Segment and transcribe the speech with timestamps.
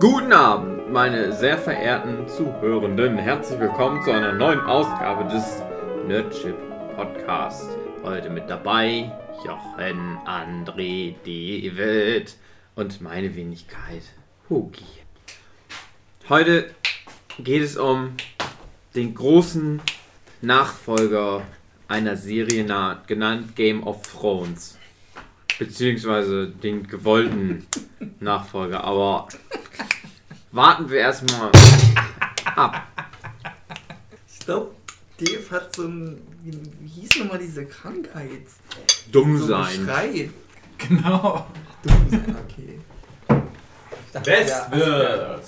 [0.00, 3.18] Guten Abend, meine sehr verehrten Zuhörenden.
[3.18, 5.60] Herzlich willkommen zu einer neuen Ausgabe des
[6.06, 6.54] Nerdship
[6.94, 7.68] Podcast.
[8.04, 9.10] Heute mit dabei
[9.44, 12.36] Jochen, André, David
[12.76, 14.02] und meine Wenigkeit
[14.48, 14.84] Hugi.
[16.28, 16.70] Heute
[17.40, 18.12] geht es um
[18.94, 19.82] den großen
[20.42, 21.42] Nachfolger
[21.88, 22.64] einer Serie
[23.08, 24.78] genannt Game of Thrones.
[25.58, 27.66] Beziehungsweise den gewollten
[28.20, 28.84] Nachfolger.
[28.84, 29.26] Aber
[30.52, 31.50] warten wir erstmal
[32.56, 32.86] ab.
[34.30, 34.74] Ich glaube,
[35.18, 36.20] Dave hat so ein.
[36.42, 38.46] Wie, wie hieß nochmal diese Krankheit?
[39.10, 39.84] Dumm so sein.
[39.84, 40.30] Schrei.
[40.78, 41.46] Genau.
[41.82, 42.78] Dumm sein, okay.
[44.12, 45.44] Dachte, Best ja, wird.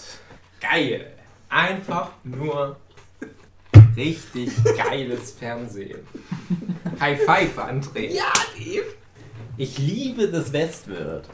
[0.61, 1.13] Geil.
[1.49, 2.77] Einfach nur
[3.97, 6.01] richtig geiles Fernsehen.
[7.01, 8.11] High Five, André.
[8.11, 8.85] Ja, Dave!
[9.57, 11.29] Ich liebe das Westworld.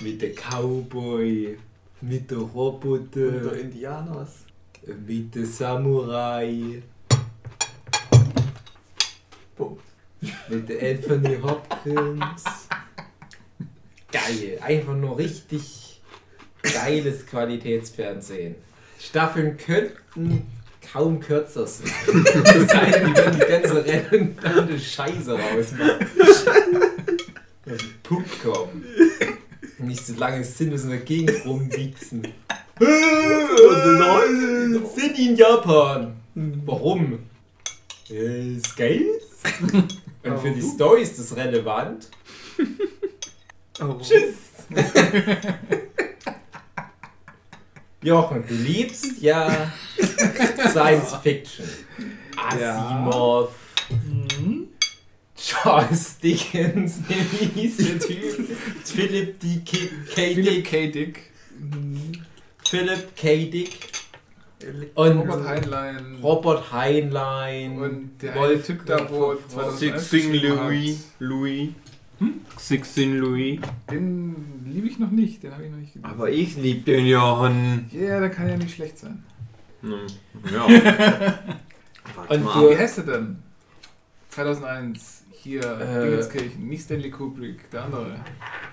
[0.00, 1.58] Mit der Cowboy,
[2.00, 4.30] mit der Roboter, Unter Indianers.
[5.06, 6.82] mit der Samurai,
[9.56, 9.82] Punkt.
[10.48, 12.44] mit der Anthony Hopkins.
[14.12, 14.58] Geil.
[14.62, 16.00] Einfach nur richtig
[16.62, 18.54] geiles Qualitätsfernsehen.
[18.98, 20.46] Staffeln könnten
[20.92, 21.90] kaum kürzer sein.
[22.44, 26.06] Das heißt, die werden die ganze redundante Scheiße rausmachen.
[28.02, 28.84] Punkt kommen.
[29.78, 32.26] Nicht so lange Sinnes in der Gegend rumwichsen.
[34.94, 36.16] Sind in Japan.
[36.64, 37.18] Warum?
[38.08, 39.04] Äh, geil.
[40.22, 42.08] Und für die Story ist das relevant.
[43.80, 43.96] Oh.
[44.00, 44.34] Tschüss.
[48.02, 49.72] Jochen, du liebst ja
[50.70, 51.66] Science Fiction.
[52.36, 53.50] Asimov.
[55.36, 58.56] Charles Dickens, wie hieß der Typ?
[58.84, 59.60] Philip D.
[59.64, 59.76] K.
[60.14, 60.34] K.
[60.34, 60.64] Philip Dick.
[60.64, 60.86] K.
[60.90, 61.30] Dick,
[62.64, 63.50] Philip K.
[63.50, 63.92] Dick.
[64.94, 67.78] Und Robert Heinlein Robert Heinlein.
[67.78, 71.04] und der Wolf Typ da, wo Wolf- 2001 Sixing geschrieben Louis.
[71.18, 71.68] Louis.
[72.18, 72.34] Hm?
[72.58, 73.60] Sixing Louis.
[73.90, 76.10] Den liebe ich noch nicht, den habe ich noch nicht gelesen.
[76.10, 77.90] Aber ich lieb den Jochen.
[77.92, 79.22] Ja, der kann ja nicht schlecht sein.
[79.82, 80.06] Hm,
[80.52, 80.66] Ja.
[82.28, 82.70] Und mal.
[82.70, 83.36] Wie heißt er denn?
[84.30, 86.04] 2001, hier, Äh.
[86.08, 88.20] Dingenskirchen, nicht Stanley Kubrick, der andere.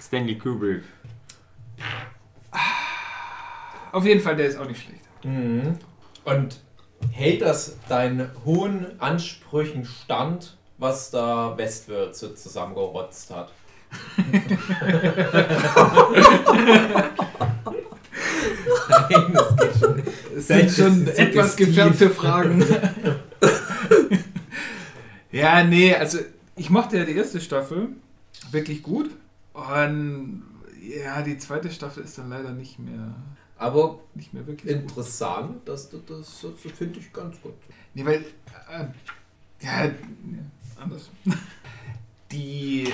[0.01, 0.83] Stanley Kubrick.
[3.91, 5.03] Auf jeden Fall, der ist auch nicht schlecht.
[5.23, 5.77] Mhm.
[6.25, 6.59] Und
[7.11, 13.51] hält das deinen hohen Ansprüchen stand, was da Westworld so zusammengerotzt hat?
[18.89, 20.03] Nein, das geht schon.
[20.35, 22.65] Es Seid sind schon etwas gefärbte Fragen.
[25.31, 26.19] ja, nee, also
[26.55, 27.89] ich mochte ja die erste Staffel
[28.51, 29.09] wirklich gut.
[29.53, 30.43] Und
[30.81, 33.15] ja, die zweite Staffel ist dann leider nicht mehr,
[33.57, 34.83] Aber nicht mehr wirklich gut.
[34.83, 37.53] interessant, das, das, das, finde ich ganz gut.
[37.93, 38.25] Nee, weil.
[38.69, 38.85] Äh,
[39.61, 39.91] ja,
[40.79, 41.09] anders.
[42.31, 42.91] Die,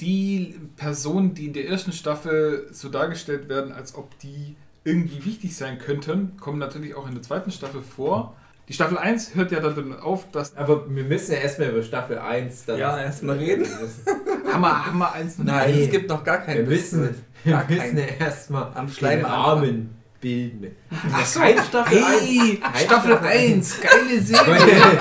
[0.00, 5.54] die Personen, die in der ersten Staffel so dargestellt werden, als ob die irgendwie wichtig
[5.54, 8.34] sein könnten, kommen natürlich auch in der zweiten Staffel vor.
[8.68, 10.56] Die Staffel 1 hört ja dann damit auf, dass.
[10.56, 12.78] Aber wir müssen ja erstmal über Staffel 1 dann.
[12.78, 13.66] Ja, erstmal reden.
[14.52, 15.78] Hammer, Hammer 1 noch Nein.
[15.78, 17.02] Es gibt noch gar keinen Wir müssen,
[17.44, 17.68] Westworld.
[17.68, 17.98] wir keinen.
[17.98, 19.90] ja erstmal Am Schleim Rahmen
[20.20, 20.76] bilden.
[21.12, 22.82] Ach so, Keine Staffel Ey, 1.
[22.82, 24.98] Staffel 1, geile Serie.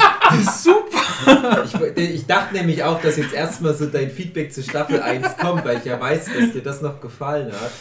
[0.52, 1.64] Super.
[1.96, 5.64] Ich, ich dachte nämlich auch, dass jetzt erstmal so dein Feedback zu Staffel 1 kommt,
[5.64, 7.72] weil ich ja weiß, dass dir das noch gefallen hat.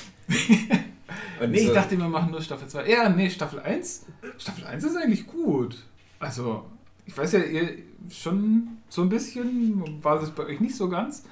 [1.40, 2.88] Und Nee, ich so- dachte, wir machen nur Staffel 2.
[2.88, 4.06] Ja, nee, Staffel 1.
[4.38, 5.76] Staffel 1 ist eigentlich gut.
[6.18, 6.64] Also,
[7.06, 7.78] ich weiß ja, ihr
[8.10, 11.24] schon so ein bisschen, war das bei euch nicht so ganz.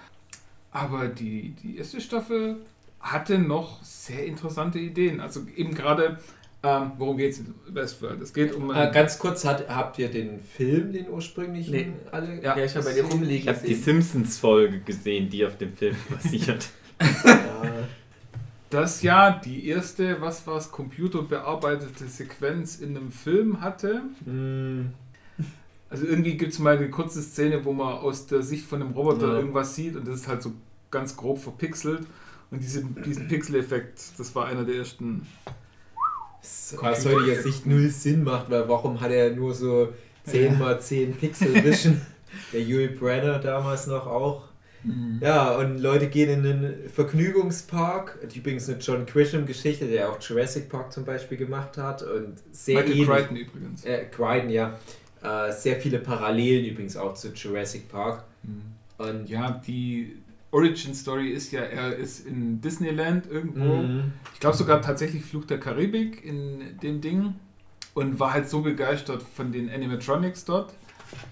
[0.71, 2.57] Aber die, die erste Staffel
[3.01, 5.21] hatte noch sehr interessante Ideen.
[5.21, 6.19] Also eben gerade,
[6.63, 8.21] ähm, worum geht es in Westworld?
[8.21, 8.71] Es geht um...
[8.71, 11.93] Äh, ganz kurz, hat, habt ihr den Film, den ursprünglichen, Nee.
[12.11, 12.43] alle?
[12.43, 12.57] Ja.
[12.57, 13.85] Ja, ich habe bei dir rumliegen Ich habe die gesehen.
[14.03, 16.69] Simpsons-Folge gesehen, die auf dem Film basiert.
[18.71, 24.03] das ja die erste, was war es, computerbearbeitete Sequenz in einem Film hatte.
[24.25, 24.91] Hm,
[25.91, 28.93] Also irgendwie gibt es mal eine kurze Szene, wo man aus der Sicht von einem
[28.93, 29.37] Roboter Ja.
[29.39, 30.53] irgendwas sieht und das ist halt so
[30.91, 32.07] ganz grob verpixelt.
[32.51, 35.27] Und diese, diesen Pixel-Effekt, das war einer der ersten.
[36.81, 39.93] aus heutiger Sicht null Sinn macht, weil warum hat er nur so
[40.25, 42.01] 10 mal 10 Pixel Vision?
[42.53, 44.48] Der Yul Brenner damals noch auch.
[45.21, 48.19] Ja, und Leute gehen in einen Vergnügungspark.
[48.35, 52.03] Übrigens eine John Grisham-Geschichte, der auch Jurassic Park zum Beispiel gemacht hat.
[52.03, 53.09] Und sehr Michael ähnlich.
[53.09, 53.85] Crichton übrigens.
[53.85, 54.79] Äh, Crichton, ja.
[55.23, 58.25] Äh, sehr viele Parallelen übrigens auch zu Jurassic Park.
[58.99, 60.17] Und Ja, die
[60.51, 63.83] Origin Story ist ja, er ist in Disneyland irgendwo.
[63.83, 64.13] Mhm.
[64.35, 67.35] Ich glaube sogar tatsächlich Fluch der Karibik in dem Ding.
[67.95, 70.73] Und war halt so begeistert von den Animatronics dort,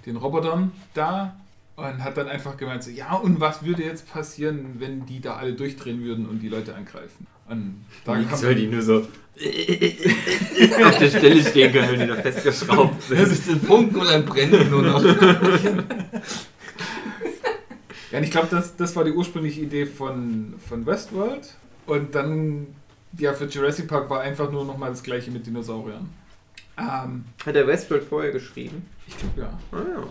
[0.04, 1.36] den Robotern da.
[1.76, 5.36] Und hat dann einfach gemeint, so, ja, und was würde jetzt passieren, wenn die da
[5.36, 7.26] alle durchdrehen würden und die Leute angreifen?
[7.48, 9.06] Und da kam soll die nur so
[10.84, 13.20] auf der Stelle stehen können, wenn die da festgeschraubt Das sind.
[13.32, 15.04] ist ein Funken und dann brennen die nur noch.
[18.12, 21.54] Ja, und ich glaube, das, das war die ursprüngliche Idee von, von Westworld.
[21.86, 22.68] Und dann,
[23.18, 26.08] ja, für Jurassic Park war einfach nur nochmal das gleiche mit Dinosauriern.
[26.78, 28.86] Ähm, Hat er Westworld vorher geschrieben?
[29.08, 29.58] ich glaube, ja.
[29.72, 30.04] Ah ja.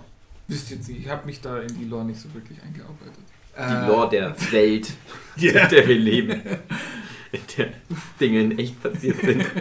[0.47, 3.23] Wisst jetzt nicht, ich habe mich da in die Lore nicht so wirklich eingearbeitet.
[3.57, 4.93] Die Lore der Welt,
[5.37, 5.63] Ja.
[5.63, 6.41] in der wir leben.
[7.31, 7.69] In der
[8.19, 9.45] Dinge in echt passiert sind.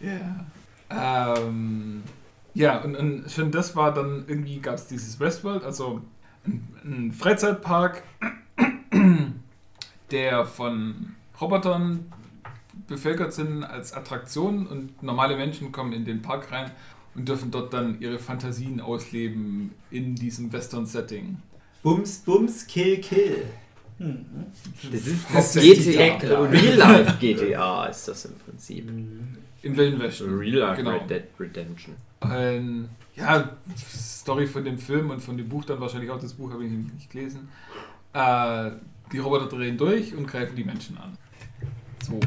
[0.00, 1.34] Ja.
[1.36, 2.04] Ähm,
[2.54, 6.02] ja, und, und schon das war dann, irgendwie gab es dieses Westworld, also
[6.46, 8.04] ein, ein Freizeitpark,
[10.12, 12.12] der von Robotern
[12.86, 16.70] bevölkert sind als Attraktion und normale Menschen kommen in den Park rein
[17.18, 21.36] und dürfen dort dann ihre Fantasien ausleben in diesem Western-Setting.
[21.82, 23.44] Bums, Bums, Kill, Kill.
[23.98, 24.24] Hm.
[24.92, 26.40] Das ist das GTA.
[26.42, 28.88] Real Life GTA ist das im Prinzip.
[29.62, 30.38] Im Wilden Westen.
[30.38, 30.92] Real Life Genau.
[30.92, 31.94] Red Dead Redemption.
[32.22, 36.20] Ähm, ja, Story von dem Film und von dem Buch dann wahrscheinlich auch.
[36.20, 37.48] Das Buch habe ich nicht gelesen.
[38.12, 38.70] Äh,
[39.12, 41.18] die Roboter drehen durch und greifen die Menschen an.
[42.04, 42.20] So.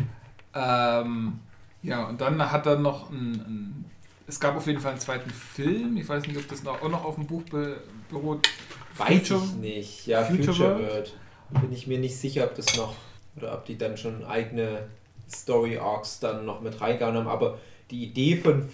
[0.54, 1.40] Ähm,
[1.84, 3.86] ja, und dann hat er noch ein, ein.
[4.32, 5.98] Es gab auf jeden Fall einen zweiten Film.
[5.98, 8.48] Ich weiß nicht, ob das noch, auch noch auf dem Buch be, beruht.
[8.98, 10.08] Weiß Future- ich nicht.
[10.08, 11.18] Ja, Future Future, World?
[11.62, 12.96] Bin ich mir nicht sicher, ob das noch.
[13.36, 14.88] Oder ob die dann schon eigene
[15.30, 17.28] Story Arcs dann noch mit reingehauen haben.
[17.28, 17.58] Aber
[17.90, 18.70] die Idee von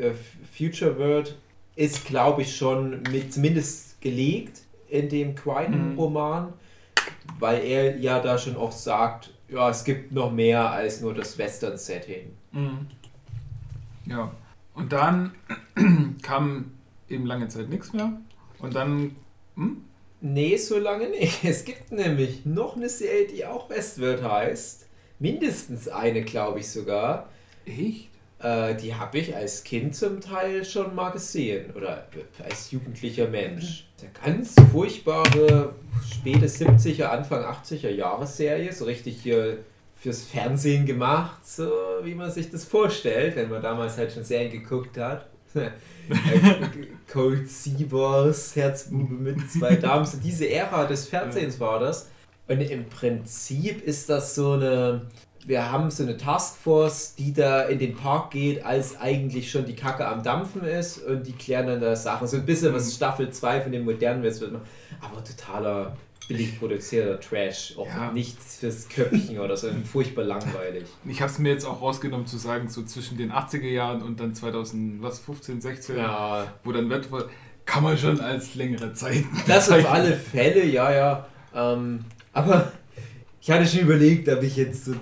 [0.00, 0.12] äh,
[0.56, 1.36] Future World
[1.76, 5.34] ist, glaube ich, schon mit zumindest gelegt in dem Mhm.
[5.34, 6.54] Crichton-Roman,
[7.38, 11.36] weil er ja da schon auch sagt, ja, es gibt noch mehr als nur das
[11.36, 12.32] Western-Setting.
[12.52, 12.86] Mhm.
[14.06, 14.32] Ja.
[14.74, 15.32] Und dann
[16.22, 16.72] kam
[17.08, 18.12] eben lange Zeit nichts mehr.
[18.58, 19.16] Und dann.
[19.56, 19.84] Hm?
[20.20, 21.44] Nee, so lange nicht.
[21.44, 24.86] Es gibt nämlich noch eine Serie, die auch Westworld heißt.
[25.18, 27.28] Mindestens eine, glaube ich sogar.
[27.66, 28.08] Echt?
[28.38, 31.72] Äh, die habe ich als Kind zum Teil schon mal gesehen.
[31.74, 32.08] Oder
[32.44, 33.86] als jugendlicher Mensch.
[34.00, 35.74] Eine ganz furchtbare,
[36.10, 38.72] späte 70er, Anfang 80er Jahre Serie.
[38.72, 39.58] So richtig hier
[40.02, 41.70] fürs Fernsehen gemacht, so
[42.02, 45.26] wie man sich das vorstellt, wenn man damals halt schon Serien geguckt hat.
[47.12, 50.04] Cold Seabers, Herzbube mit zwei Damen.
[50.04, 52.10] So diese Ära des Fernsehens war das.
[52.48, 55.02] Und im Prinzip ist das so eine.
[55.44, 59.74] Wir haben so eine Taskforce, die da in den Park geht, als eigentlich schon die
[59.74, 62.26] Kacke am Dampfen ist und die klären dann da Sachen.
[62.28, 64.62] So ein bisschen was Staffel 2 von den modernen macht.
[65.00, 65.96] Aber totaler
[66.32, 67.74] billig produzierter Trash.
[67.76, 68.10] Auch Ja.
[68.12, 69.68] nichts fürs Köpfchen oder so.
[69.92, 70.84] Furchtbar langweilig.
[71.06, 74.18] Ich habe es mir jetzt auch rausgenommen zu sagen, so zwischen den 80er Jahren und
[74.20, 77.30] dann 2015, 16, Ja, wo dann Wettbewerb,
[77.64, 79.24] kann man schon als längere Zeit.
[79.46, 81.26] Das auf alle Fälle, ja, ja.
[81.54, 82.72] Ähm, aber
[83.40, 84.94] ich hatte schon überlegt, ob ich jetzt so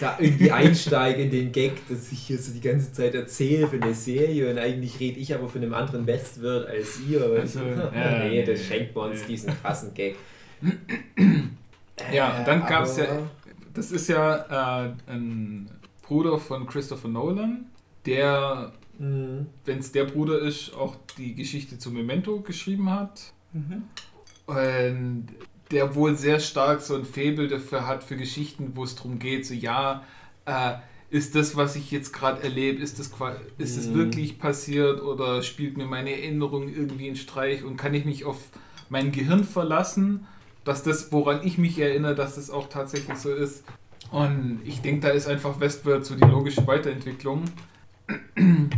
[0.00, 3.80] da irgendwie einsteige in den Gag, dass ich hier so die ganze Zeit erzähle für
[3.80, 7.22] eine Serie und eigentlich rede ich aber von einem anderen Westwirt als ihr.
[7.22, 10.16] Also, ich, ja, nee, das schenkt man uns diesen krassen Gag.
[12.12, 13.06] Ja, und dann Äh, gab's ja-
[13.74, 15.68] Das ist ja äh, ein
[16.02, 17.66] Bruder von Christopher Nolan,
[18.06, 19.46] der, Mhm.
[19.66, 23.32] wenn es der Bruder ist, auch die Geschichte zu Memento geschrieben hat.
[23.52, 23.82] Mhm.
[24.46, 25.26] Und
[25.70, 29.44] der wohl sehr stark so ein Faible dafür hat, für Geschichten, wo es darum geht,
[29.44, 30.04] so ja,
[30.46, 30.74] äh,
[31.10, 33.10] ist das, was ich jetzt gerade erlebe, ist das,
[33.58, 33.94] ist das Mhm.
[33.94, 38.38] wirklich passiert oder spielt mir meine Erinnerung irgendwie einen Streich und kann ich mich auf
[38.88, 40.26] mein Gehirn verlassen,
[40.66, 43.64] dass das, woran ich mich erinnere, dass das auch tatsächlich so ist.
[44.10, 47.44] Und ich denke, da ist einfach Westworld so die logische Weiterentwicklung.
[48.36, 48.72] ähm,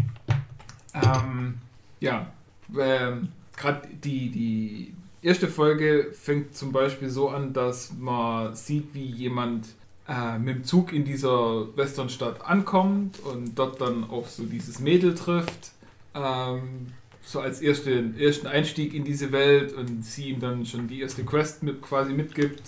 [1.99, 2.31] ja,
[2.79, 9.07] ähm, gerade die, die erste Folge fängt zum Beispiel so an, dass man sieht, wie
[9.07, 9.69] jemand
[10.07, 15.15] äh, mit dem Zug in dieser Westernstadt ankommt und dort dann auf so dieses Mädel
[15.15, 15.73] trifft.
[16.15, 16.89] Ähm,
[17.29, 21.25] so als erste, ersten Einstieg in diese Welt und sie ihm dann schon die erste
[21.25, 22.63] Quest mit, quasi mitgibt,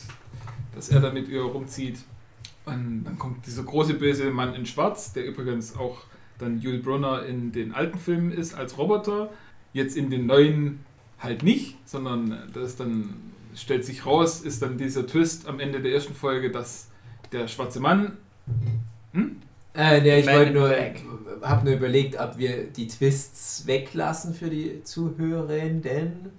[0.74, 2.00] dass er da mit ihr rumzieht.
[2.66, 6.02] Und dann kommt dieser große böse Mann in Schwarz, der übrigens auch
[6.38, 9.30] dann Yul Brunner in den alten Filmen ist als Roboter.
[9.72, 10.80] Jetzt in den neuen
[11.18, 13.14] halt nicht, sondern das dann
[13.54, 16.90] stellt sich raus, ist dann dieser Twist am Ende der ersten Folge, dass
[17.32, 18.18] der schwarze Mann.
[19.14, 19.36] Hm?
[19.74, 20.96] Äh, nee, ich wollte nur, Black.
[21.42, 26.30] hab nur überlegt, ob wir die Twists weglassen für die Zuhörenden.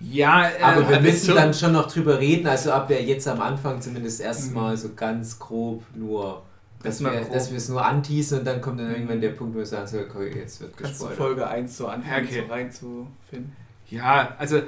[0.00, 3.28] Ja, äh, Aber wir müssen schon- dann schon noch drüber reden, also ob wir jetzt
[3.28, 6.42] am Anfang zumindest erstmal so ganz grob nur,
[6.82, 7.32] dass wir, grob.
[7.32, 9.86] dass wir es nur anteasen und dann kommt dann irgendwann der Punkt, wo wir sagen,
[9.86, 11.18] so, okay, jetzt wird Kannst du gespoilert.
[11.18, 12.42] Folge 1 so anfangen, Okay.
[12.46, 13.52] so reinzufinden.
[13.90, 14.60] Ja, also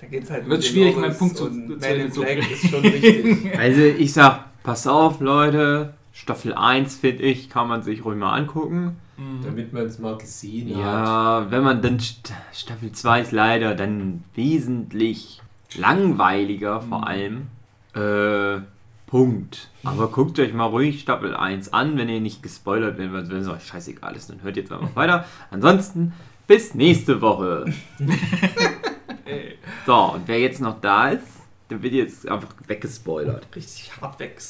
[0.00, 3.58] Da geht's halt Wird schwierig, meinen Punkt zu- zu- zu- ist schon wichtig.
[3.58, 5.94] Also ich sag, pass auf, Leute.
[6.14, 8.96] Staffel 1, finde ich, kann man sich ruhig mal angucken.
[9.44, 10.80] Damit man es mal gesehen hat.
[10.80, 15.42] Ja, wenn man dann St Staffel 2 ist leider dann wesentlich
[15.76, 17.48] langweiliger vor allem.
[17.94, 18.60] Äh,
[19.06, 19.70] Punkt.
[19.84, 23.48] Aber guckt euch mal ruhig Staffel 1 an, wenn ihr nicht gespoilert werdet, wenn es
[23.48, 25.24] euch scheißegal ist, dann hört jetzt einfach weiter.
[25.50, 26.12] Ansonsten
[26.46, 27.66] bis nächste Woche.
[29.86, 31.26] So, und wer jetzt noch da ist,
[31.68, 33.46] der wird jetzt einfach weggespoilert.
[33.54, 34.40] Richtig hart weg.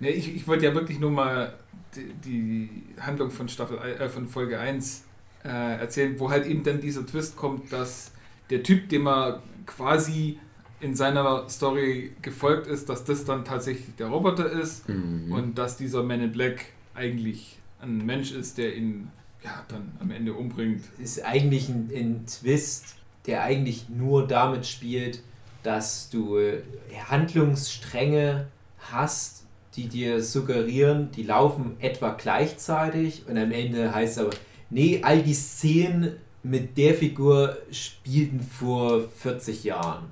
[0.00, 1.54] Nee, ich, ich wollte ja wirklich nur mal
[1.94, 5.04] die, die Handlung von Staffel äh, von Folge 1
[5.44, 8.12] äh, erzählen, wo halt eben dann dieser Twist kommt, dass
[8.50, 10.38] der Typ, dem er quasi
[10.80, 15.32] in seiner Story gefolgt ist, dass das dann tatsächlich der Roboter ist Mhm.
[15.32, 19.08] und dass dieser Man in Black eigentlich ein Mensch ist, der ihn
[19.42, 20.82] ja, dann am Ende umbringt.
[20.98, 25.22] Ist eigentlich ein, ein Twist, der eigentlich nur damit spielt,
[25.62, 26.62] dass du äh,
[27.08, 28.48] Handlungsstränge
[28.90, 29.45] hast,
[29.76, 34.34] die dir suggerieren, die laufen etwa gleichzeitig und am Ende heißt es aber,
[34.70, 40.04] nee, all die Szenen mit der Figur spielten vor 40 Jahren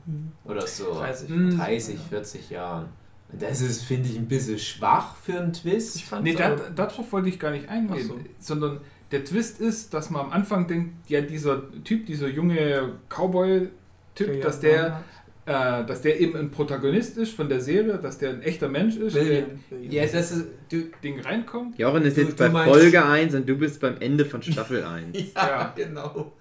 [0.44, 0.92] oder so.
[0.94, 1.28] 30.
[1.28, 1.56] Mhm.
[1.56, 2.88] 30, 40 Jahren.
[3.32, 5.96] Und das ist, finde ich, ein bisschen schwach für einen Twist.
[5.96, 8.18] Ich Nee, darauf wollte ich gar nicht eingehen, so.
[8.38, 8.80] sondern
[9.10, 14.60] der Twist ist, dass man am Anfang denkt, ja, dieser Typ, dieser junge Cowboy-Typ, dass,
[14.60, 15.04] der,
[15.46, 18.96] äh, dass der eben ein Protagonist ist von der Serie, dass der ein echter Mensch
[18.96, 19.44] ist, der William.
[19.90, 21.78] Ja, das ist, du, in Ding reinkommt.
[21.78, 24.42] Jochen ist Du- jetzt du bei meinst- Folge 1 und du bist beim Ende von
[24.42, 24.82] Staffel
[25.12, 25.32] 1.
[25.34, 25.74] Ja, Ja.
[25.76, 26.32] genau.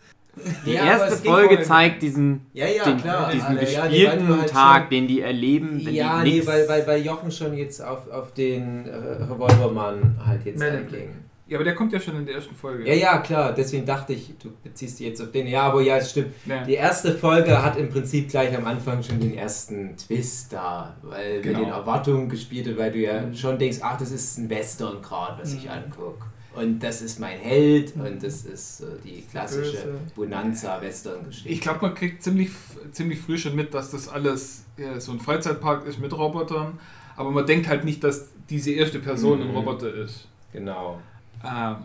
[0.66, 3.30] Die Ja, erste Folge zeigt diesen, ja, ja, den, klar.
[3.32, 6.48] diesen Ja, ja, gespielten du halt Tag, schon- den die erleben, wenn Ja, die nee,
[6.48, 8.96] weil, weil, weil Jochen schon jetzt auf, auf den äh,
[9.32, 11.10] Revolvermann halt jetzt einging.
[11.54, 12.88] Ja, aber der kommt ja schon in der ersten Folge.
[12.88, 15.46] Ja, ja, klar, deswegen dachte ich, du beziehst dich jetzt auf den.
[15.46, 16.34] Ja, aber ja, es stimmt.
[16.48, 16.64] Ja.
[16.64, 21.42] Die erste Folge hat im Prinzip gleich am Anfang schon den ersten Twist da, weil
[21.42, 21.60] Genau.
[21.60, 23.36] mit den Erwartungen gespielt wird, weil du ja Mhm.
[23.36, 25.70] schon denkst, ach, das ist ein Western gerade, was ich Mhm.
[25.72, 26.26] angucke.
[26.56, 29.96] Und das ist mein Held und das ist äh, die klassische.
[30.16, 31.50] Bonanza-Western-Geschichte.
[31.50, 32.50] Ich glaube, man kriegt ziemlich,
[32.92, 36.80] ziemlich früh schon mit, dass das alles ja, so ein Freizeitpark ist mit Robotern.
[37.16, 39.56] Aber man denkt halt nicht, dass diese erste Person ein Mhm.
[39.58, 40.28] Roboter ist.
[40.52, 41.00] Genau.
[41.44, 41.76] Ähm,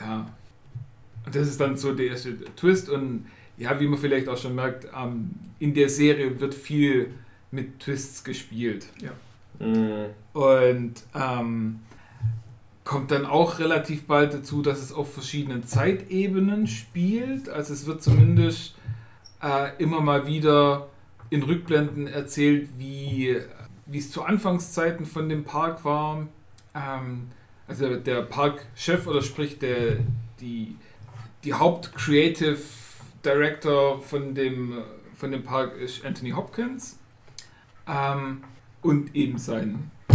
[0.00, 0.26] ja.
[1.26, 2.88] Und das ist dann so der erste Twist.
[2.88, 7.14] Und ja, wie man vielleicht auch schon merkt, ähm, in der Serie wird viel
[7.50, 8.86] mit Twists gespielt.
[9.58, 10.06] Mhm.
[10.32, 11.80] Und ähm,
[12.82, 17.48] kommt dann auch relativ bald dazu, dass es auf verschiedenen Zeitebenen spielt.
[17.48, 18.74] Also es wird zumindest
[19.42, 20.88] äh, immer mal wieder
[21.30, 23.40] in Rückblenden erzählt, wie
[23.86, 26.26] wie es zu Anfangszeiten von dem Park war.
[26.74, 27.28] Ähm,
[27.66, 29.96] also der Parkchef oder sprich der,
[30.40, 30.76] die,
[31.44, 32.58] die Haupt-Creative
[33.24, 34.78] Director von dem,
[35.16, 36.98] von dem Park ist Anthony Hopkins.
[37.88, 38.42] Ähm,
[38.82, 40.14] und eben sein äh,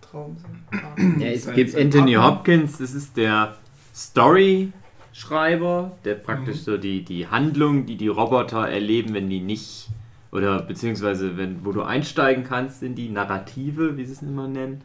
[0.00, 1.16] Traum sein.
[1.20, 2.36] Ja, es Sein- gibt sein Anthony Partner.
[2.38, 3.56] Hopkins, das ist der
[3.94, 6.60] Story-Schreiber, der praktisch Mhm.
[6.62, 9.88] so die, die Handlung, die die Roboter erleben, wenn die nicht,
[10.32, 14.82] oder beziehungsweise wenn, wo du einsteigen kannst in die Narrative, wie sie es immer nennen,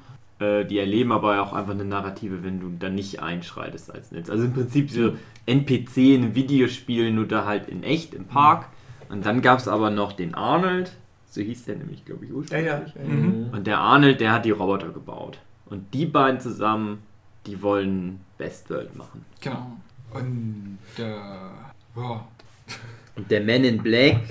[0.65, 4.29] die erleben aber auch einfach eine Narrative, wenn du da nicht einschreitest als Netz.
[4.29, 5.13] Also im Prinzip so
[5.45, 8.67] NPC in einem Videospiel, nur da halt in echt im Park.
[9.09, 10.91] Und dann gab es aber noch den Arnold,
[11.29, 12.67] so hieß der nämlich, glaube ich, ursprünglich.
[12.67, 12.81] ja.
[12.95, 13.07] ja.
[13.07, 13.49] Mhm.
[13.51, 15.39] Und der Arnold, der hat die Roboter gebaut.
[15.65, 17.03] Und die beiden zusammen,
[17.45, 19.25] die wollen Westworld machen.
[19.39, 19.77] Genau.
[20.13, 22.27] Und äh, ja,
[23.15, 24.21] Und der Man in Black,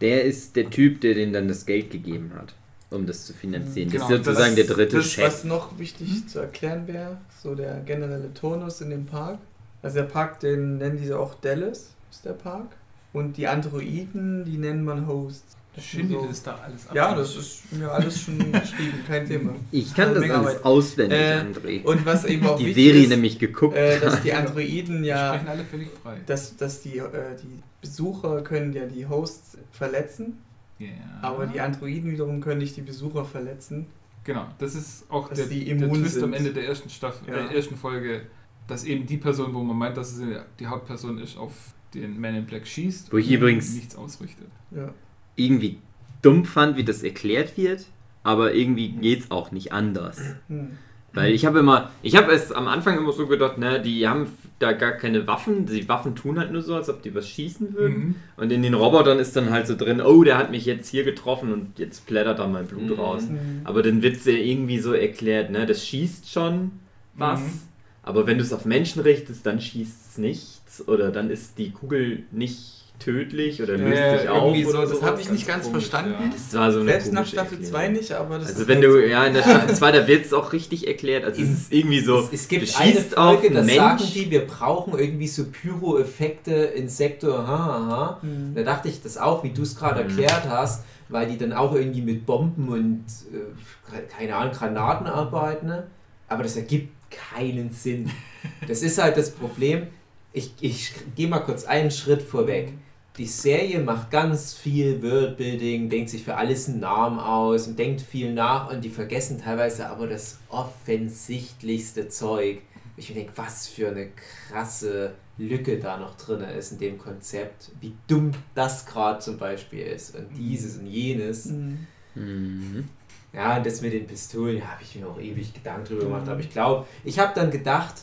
[0.00, 2.54] der ist der Typ, der denen dann das Geld gegeben hat,
[2.90, 3.90] um das zu finanzieren.
[3.90, 5.24] Genau, das ist sozusagen das- der dritte das, Chef.
[5.24, 9.38] Was noch wichtig zu erklären wäre, so der generelle Tonus in dem Park.
[9.82, 12.68] Also der Park, den nennen diese auch Dallas, ist der Park.
[13.12, 15.56] Und die Androiden, die nennt man Hosts.
[15.74, 19.54] Das Shindy so- ist da alles Ja, das ist mir alles schon geschrieben, kein Thema.
[19.70, 20.64] Ich kann das Menge alles Arbeit.
[20.64, 21.84] auswendig, Äh, André.
[21.84, 23.76] Und was eben auch Die Serie ist, nämlich geguckt.
[23.76, 26.16] äh, dass die Androiden Die ja, sprechen alle völlig frei.
[26.26, 27.06] dass, dass die, äh,
[27.40, 30.38] die Besucher können ja die Hosts verletzen,
[30.78, 30.88] Ja.
[31.22, 33.86] aber die Androiden wiederum können nicht die Besucher verletzen.
[34.24, 36.34] Genau, das ist auch der, die der Twist am sind.
[36.34, 37.42] Ende der ersten Staffel, Ja.
[37.46, 38.22] der ersten Folge,
[38.66, 40.22] dass eben die Person, wo man meint, dass es
[40.60, 41.52] die Hauptperson ist, auf
[41.94, 44.48] den Man in Black schießt Wo ich und übrigens- nichts ausrichtet.
[44.70, 44.92] Ja.
[45.36, 45.78] irgendwie
[46.20, 47.86] dumm fand, wie das erklärt wird,
[48.22, 50.20] aber irgendwie geht's auch nicht anders.
[50.48, 50.72] Hm.
[51.14, 54.26] Weil ich habe immer, ich habe es am Anfang immer so gedacht, ne, die haben
[54.58, 57.74] da gar keine Waffen, die Waffen tun halt nur so, als ob die was schießen
[57.74, 57.98] würden.
[57.98, 58.14] Mhm.
[58.36, 61.04] Und in den Robotern ist dann halt so drin, oh, der hat mich jetzt hier
[61.04, 62.92] getroffen und jetzt plättert da mein Blut Mhm.
[62.92, 63.22] raus.
[63.28, 63.60] Mhm.
[63.64, 66.72] Aber dann wird es ja irgendwie so erklärt, ne, das schießt schon
[67.14, 67.60] was, Mhm.
[68.02, 71.70] aber wenn du es auf Menschen richtest, dann schießt es nichts oder dann ist die
[71.70, 75.02] Kugel nicht tödlich oder löst Ja, sich auf irgendwie oder das so.
[75.02, 76.14] habe ich nicht ganz komisch, verstanden.
[76.20, 76.30] ja.
[76.32, 77.72] Das war so eine Selbst nach Staffel Erklärung.
[77.74, 78.98] 2 nicht, aber das Also ist wenn halt du, so.
[78.98, 81.24] ja, in der Staffel 2, da wird es auch richtig erklärt.
[81.24, 83.68] Also es ist irgendwie so, es, es gibt du eine schießt auf Folge, da einen
[83.68, 84.12] sagen Mensch.
[84.14, 88.18] die, wir brauchen irgendwie so Pyro-Effekte in Sektor, ha, ha, ha.
[88.22, 88.54] Mhm.
[88.54, 90.10] Da dachte ich das auch, wie du es gerade Mhm.
[90.10, 95.66] erklärt hast, weil die dann auch irgendwie mit Bomben und, äh, keine Ahnung, Granaten arbeiten.
[95.66, 95.86] ne?
[96.28, 98.10] Aber das ergibt keinen Sinn.
[98.68, 99.88] Das ist halt das Problem.
[100.32, 102.72] Ich, ich gehe mal kurz einen Schritt vorweg.
[103.18, 108.00] Die Serie macht ganz viel Worldbuilding, denkt sich für alles einen Namen aus und denkt
[108.00, 112.60] viel nach und die vergessen teilweise aber das offensichtlichste Zeug.
[112.96, 114.10] Ich denke, was für eine
[114.48, 119.80] krasse Lücke da noch drin ist in dem Konzept, wie dumm das gerade zum Beispiel
[119.80, 121.46] ist und dieses und jenes.
[121.46, 121.86] Mhm.
[122.14, 122.88] Mhm.
[123.32, 126.26] Ja, und das mit den Pistolen, ja, habe ich mir auch ewig Gedanken drüber gemacht.
[126.26, 126.30] Mhm.
[126.30, 127.94] Aber ich glaube, ich habe dann gedacht,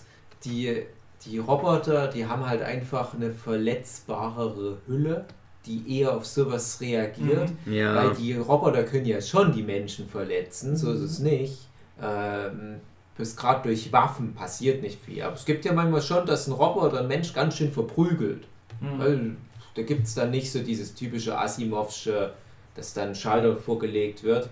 [0.43, 0.83] die,
[1.25, 5.25] die Roboter, die haben halt einfach eine verletzbarere Hülle,
[5.65, 7.49] die eher auf sowas reagiert.
[7.65, 7.95] Ja.
[7.95, 11.67] Weil die Roboter können ja schon die Menschen verletzen, so ist es nicht.
[12.01, 12.81] Ähm,
[13.17, 15.23] bis gerade durch Waffen passiert nicht viel.
[15.23, 18.45] Aber es gibt ja manchmal schon, dass ein Roboter einen Mensch ganz schön verprügelt.
[18.81, 18.99] Mhm.
[18.99, 19.35] Weil
[19.75, 22.33] da gibt es dann nicht so dieses typische Asimovsche,
[22.75, 24.49] dass dann ein Schalter vorgelegt wird.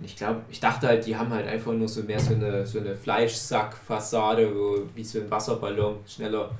[0.00, 2.66] Und ich glaube, ich dachte halt, die haben halt einfach nur so mehr so eine,
[2.66, 6.50] so eine Fleischsackfassade, wo wie so ein Wasserballon schneller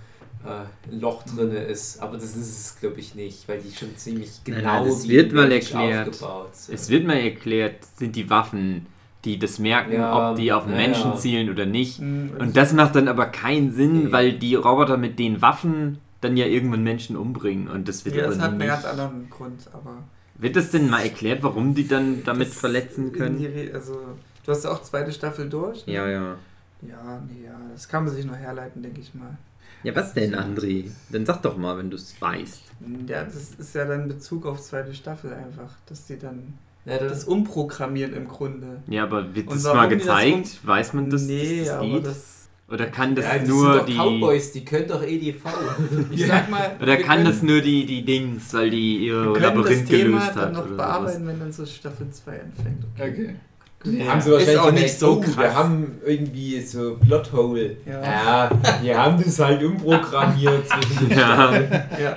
[0.45, 2.01] äh, ein Loch drin ist.
[2.03, 5.05] Aber das ist es, glaube ich, nicht, weil die schon ziemlich Nein, genau nein, das
[5.05, 6.09] wie wird mal erklärt.
[6.11, 6.75] aufgebaut sind.
[6.75, 8.87] Es wird mal erklärt, sind die Waffen,
[9.25, 11.17] die das merken, Ja, ob die auf einen ja, Menschen ja.
[11.17, 11.99] zielen oder nicht.
[12.01, 12.33] Mhm.
[12.39, 14.13] Und das macht dann aber keinen Sinn, Nee.
[14.13, 17.69] weil die Roboter mit den Waffen dann ja irgendwann Menschen umbringen.
[17.69, 18.61] Und das wird ja, aber das hat nicht.
[18.63, 20.05] einen ganz anderen Grund, aber.
[20.41, 23.39] Wird das denn mal erklärt, warum die dann damit das verletzen können?
[23.39, 23.99] die Also,
[24.45, 25.87] du hast ja auch zweite Staffel durch.
[25.87, 25.93] ne?
[25.93, 26.37] Ja, ja.
[26.83, 29.37] Ja, nee, ja, das kann man sich noch herleiten, denke ich mal.
[29.83, 30.91] Ja, was denn, André?
[31.11, 32.63] Dann sag doch mal, wenn du es weißt.
[33.07, 36.55] Ja, das ist ja dann Bezug auf zweite Staffel einfach, dass die dann
[36.87, 38.83] Ja, das, das umprogrammieren im Grunde.
[38.89, 40.67] Ja, aber wird Und das mal die das gezeigt?
[40.67, 41.23] Weiß man das?
[41.23, 42.07] nee, dass das aber geht?
[42.07, 42.40] das.
[42.71, 43.97] Oder kann das ja, das nur sind doch die.
[43.97, 45.45] Cowboys, die können doch EDV.
[46.13, 46.77] Ich sag mal.
[46.81, 49.89] Oder kann können- das nur die, die Dings, weil die ihr wir können das Labyrinth
[49.89, 50.53] Thema gelöst dann hat?
[50.53, 52.85] noch oder bearbeiten, wenn dann so Staffel 2 anfängt.
[52.99, 53.35] Okay.
[53.83, 55.37] Ja, haben sie ist wahrscheinlich auch nicht so krass.
[55.39, 57.79] Wir haben irgendwie so Plothole.
[57.87, 58.03] Ja.
[58.03, 58.51] Ja,
[58.83, 60.65] wir haben das halt umprogrammiert
[61.09, 61.55] Ja.
[61.57, 62.17] Ja.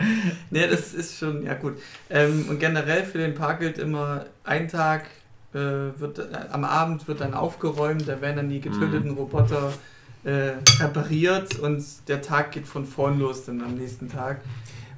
[0.52, 1.76] Nee, das ist schon, ja gut.
[2.10, 5.06] Ähm, und generell für den Park gilt immer, ein Tag
[5.54, 5.58] äh,
[5.98, 9.18] wird, äh, am Abend wird dann aufgeräumt, da werden dann die getöteten Mhm.
[10.26, 14.40] Äh, repariert und der Tag geht von vorn los dann am nächsten Tag.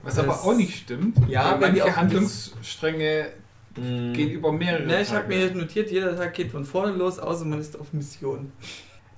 [0.04, 1.18] Was aber Das- auch nicht stimmt.
[1.28, 3.28] Ja, weil wenn die manche Handlungsstränge
[3.76, 4.14] Mhm.
[4.14, 7.44] gehen über mehrere Ne, ich habe mir notiert, jeder Tag geht von vorne los, außer
[7.44, 8.52] man ist auf Mission.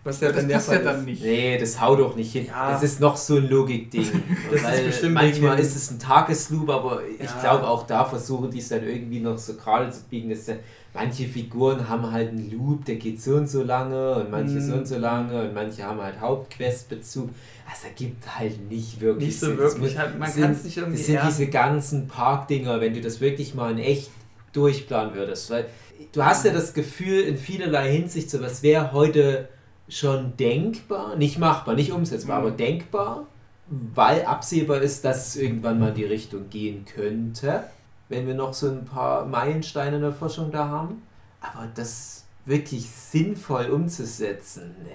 [0.07, 1.21] Was ja das dann der passt ja Fall dann nicht.
[1.23, 2.45] Nee, das haut doch nicht hin.
[2.47, 2.71] Ja.
[2.71, 4.07] Das ist noch so ein Logikding.
[4.51, 7.39] Das ist bestimmt manchmal ist es ein Tagesloop, aber ich Ja.
[7.41, 10.29] glaube auch da versuchen die es dann irgendwie noch so gerade zu biegen.
[10.29, 10.59] Dass dann,
[10.93, 14.61] manche Figuren haben halt einen Loop, der geht so und so lange und manche Mhm.
[14.61, 17.29] so und so lange und manche haben halt Hauptquestbezug.
[17.69, 19.57] Also da gibt halt nicht wirklich Nicht so Sinn.
[19.57, 22.07] Das wirklich, muss- halt, man sind- kann es nicht irgendwie Das sind ernst- diese ganzen
[22.07, 24.09] Parkdinger, wenn du das wirklich mal in echt
[24.53, 25.49] durchplanen würdest.
[25.51, 25.65] Weil
[26.13, 29.49] du hast ja das Gefühl, in vielerlei Hinsicht, so was wäre heute
[29.89, 32.47] schon denkbar, nicht machbar, nicht umsetzbar, Mhm.
[32.47, 33.27] aber denkbar,
[33.67, 37.63] weil absehbar ist, dass es irgendwann mal in die Richtung gehen könnte,
[38.09, 41.01] wenn wir noch so ein paar Meilensteine in der Forschung da haben.
[41.41, 44.89] Aber das wirklich sinnvoll umzusetzen, nee,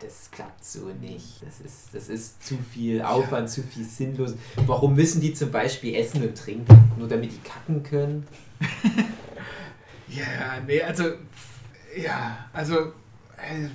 [0.00, 1.42] das klappt so nicht.
[1.46, 4.34] Das ist, das ist zu viel Aufwand, zu viel sinnlos.
[4.66, 6.90] Warum müssen die zum Beispiel essen und trinken?
[6.98, 8.26] Nur damit die kacken können?
[10.08, 11.04] Ja, nee, also.
[11.96, 12.92] Ja, also.
[13.36, 13.68] Äh,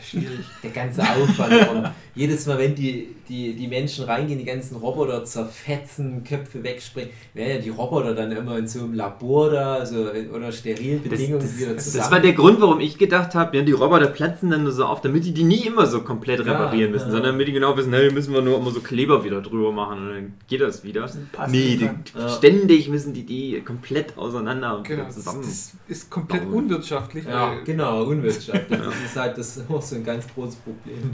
[0.00, 0.44] schwierig.
[0.62, 1.68] Der ganze Aufwand.
[1.68, 7.10] Und jedes Mal, wenn die, die, die Menschen reingehen, die ganzen Roboter zerfetzen, Köpfe wegspringen,
[7.34, 11.10] werden ja die Roboter dann immer in so einem Labor da, so unter sterilen Das,
[11.10, 12.10] Bedingungen das, wieder das zusammen.
[12.10, 15.00] war der Grund, warum ich gedacht habe, ja, die Roboter platzen dann nur so auf,
[15.00, 17.12] damit die die nie immer so komplett Ja, reparieren müssen, ja.
[17.12, 19.98] sondern damit die genau wissen, hey, müssen wir nur immer so Kleber wieder drüber machen
[20.08, 21.02] und dann geht das wieder.
[21.32, 21.88] Passt Nee, die.
[22.18, 22.28] Ja.
[22.28, 25.42] ständig müssen die die komplett auseinander und Genau, das, zusammen.
[25.42, 26.54] das ist komplett bauen.
[26.64, 27.24] unwirtschaftlich.
[27.24, 28.80] ja, genau, unwirtschaftlich.
[28.80, 31.10] Das ist halt das ist auch so ein ganz großes Problem.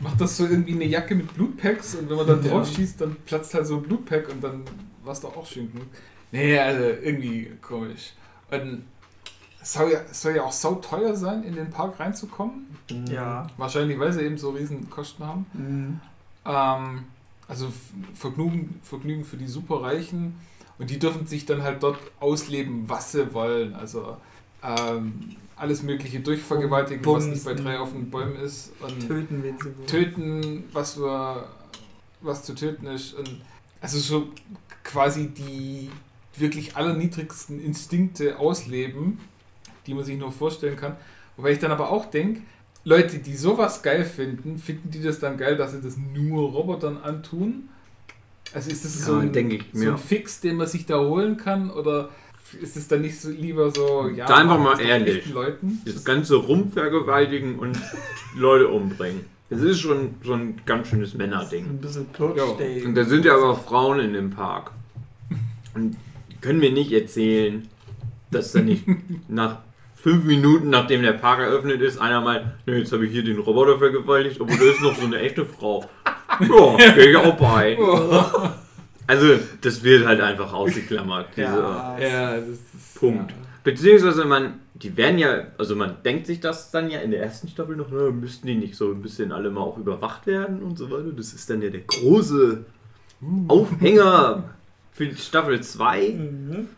[0.00, 3.16] Macht das so irgendwie eine Jacke mit Blutpacks und wenn man dann drauf schießt, dann
[3.24, 4.62] platzt halt so ein Blutpack und dann
[5.04, 5.86] war es doch auch schön genug.
[6.32, 8.12] Nee, also irgendwie komisch.
[8.50, 8.84] Und
[9.62, 12.66] Es soll ja, es soll ja auch sau teuer sein, in den Park reinzukommen.
[13.10, 13.46] Ja.
[13.56, 15.46] Wahrscheinlich, weil sie eben so riesen Kosten haben.
[15.54, 16.00] Mhm.
[16.44, 17.04] Ähm,
[17.48, 17.72] also
[18.14, 20.36] Vergnügen, Vergnügen für die Superreichen.
[20.78, 23.74] Und die dürfen sich dann halt dort ausleben, was sie wollen.
[23.74, 24.16] Also
[24.62, 27.64] ähm, alles Mögliche durchvergewaltigen, was nicht bei Bumsen.
[27.64, 28.72] drei auf den Bäumen ist.
[28.80, 29.86] Und Töten, wen sie wollen.
[29.86, 31.48] töten, was, wir,
[32.20, 33.14] was zu töten ist.
[33.14, 33.40] Und
[33.80, 34.28] also so
[34.84, 35.90] quasi die
[36.36, 39.18] wirklich allerniedrigsten Instinkte ausleben,
[39.86, 40.96] die man sich nur vorstellen kann.
[41.36, 42.42] Wobei ich dann aber auch denke,
[42.84, 46.98] Leute, die sowas geil finden, finden die das dann geil, dass sie das nur Robotern
[46.98, 47.68] antun?
[48.54, 49.32] Also ist das Ja, so, ein,
[49.72, 51.70] so ein Fix, den man sich da holen kann?
[51.70, 52.10] Oder
[52.60, 55.28] ist es dann nicht so lieber so, ja, Da einfach mal ehrlich.
[55.32, 55.80] Leuten?
[55.84, 57.78] Das ganze Rumvergewaltigen und
[58.36, 59.24] Leute umbringen.
[59.48, 61.66] Das ist schon so ein ganz schönes Männerding.
[61.66, 62.82] Ein bisschen Totstay.
[62.84, 64.72] Und da sind ja aber Frauen in dem Park.
[65.74, 65.96] Und
[66.30, 67.68] die können mir nicht erzählen,
[68.30, 68.84] dass da nicht
[69.28, 69.58] nach
[69.94, 73.38] fünf Minuten, nachdem der Park eröffnet ist, einer mal, ne, jetzt habe ich hier den
[73.38, 75.84] Roboter vergewaltigt, aber da ist noch so eine echte Frau.
[76.38, 77.78] Ja, gehe ich auch bei.
[79.06, 81.28] Also, das wird halt einfach ausgeklammert.
[81.36, 81.98] Diese, Ja.
[81.98, 82.94] Ja, das ist.
[82.98, 83.30] Punkt.
[83.30, 83.36] Ja.
[83.62, 87.48] Beziehungsweise man, die werden ja, also man denkt sich das dann ja in der ersten
[87.48, 90.78] Staffel noch, na, müssten die nicht so ein bisschen alle mal auch überwacht werden und
[90.78, 91.10] so weiter.
[91.16, 92.64] Das ist dann ja der große
[93.48, 94.44] Aufhänger
[94.92, 96.68] für die Staffel 2, Mhm.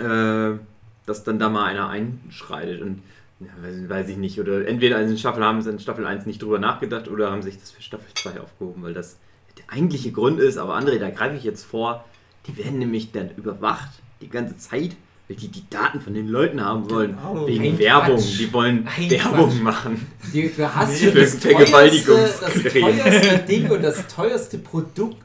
[0.00, 0.58] äh,
[1.06, 3.02] dass dann da mal einer einschreitet und
[3.40, 6.40] ja, weiß, weiß ich nicht, oder entweder in Staffel haben sie in Staffel 1 nicht
[6.42, 9.18] drüber nachgedacht oder haben sich das für Staffel 2 aufgehoben, weil das
[9.72, 12.04] eigentliche Grund ist, aber André, da greife ich jetzt vor,
[12.46, 13.88] die werden nämlich dann überwacht
[14.20, 14.96] die ganze Zeit,
[15.28, 17.46] weil die die Daten von den Leuten haben wollen, Genau.
[17.46, 18.38] wegen Ein Werbung, Quatsch.
[18.38, 19.60] die wollen Ein Werbung Quatsch.
[19.62, 20.06] machen.
[20.32, 25.16] Die, du hast Nee, für das teuerste, das teuerste Ding und das teuerste Produkt.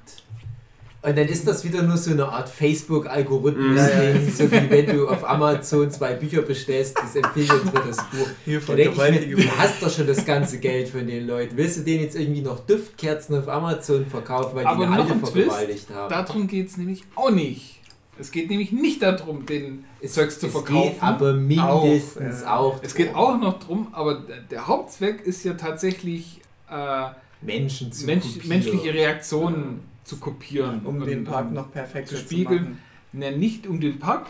[1.07, 4.11] Und dann ist das wieder nur so eine Art Facebook-Algorithmus, Ja, ja.
[4.13, 8.27] ding, so wie wenn du auf Amazon zwei Bücher bestellst, das empfiehlt ein drittes Buch.
[8.45, 11.55] Hier Da denk ich mir, du hast doch schon das ganze Geld von den Leuten.
[11.55, 15.03] Willst du denen jetzt irgendwie noch Duftkerzen auf Amazon verkaufen, weil Aber die eine noch
[15.03, 16.09] alte ein Twist, vergewaltigt haben?
[16.09, 17.79] Darum geht es nämlich auch nicht.
[18.19, 20.91] Es geht nämlich nicht darum, den Zeugs zu es verkaufen.
[20.91, 22.79] geht aber mindestens Auch, auch, ja.
[22.83, 27.03] es geht auch noch drum, aber der- Hauptzweck ist ja tatsächlich äh,
[27.41, 28.49] Menschen zu Mensch, kopieren.
[28.49, 30.81] menschliche Reaktionen zu kopieren.
[30.85, 32.63] Um den Und, Park noch perfekter zu zu, spiegeln.
[32.63, 32.77] machen.
[33.13, 34.27] Na, nicht um den Park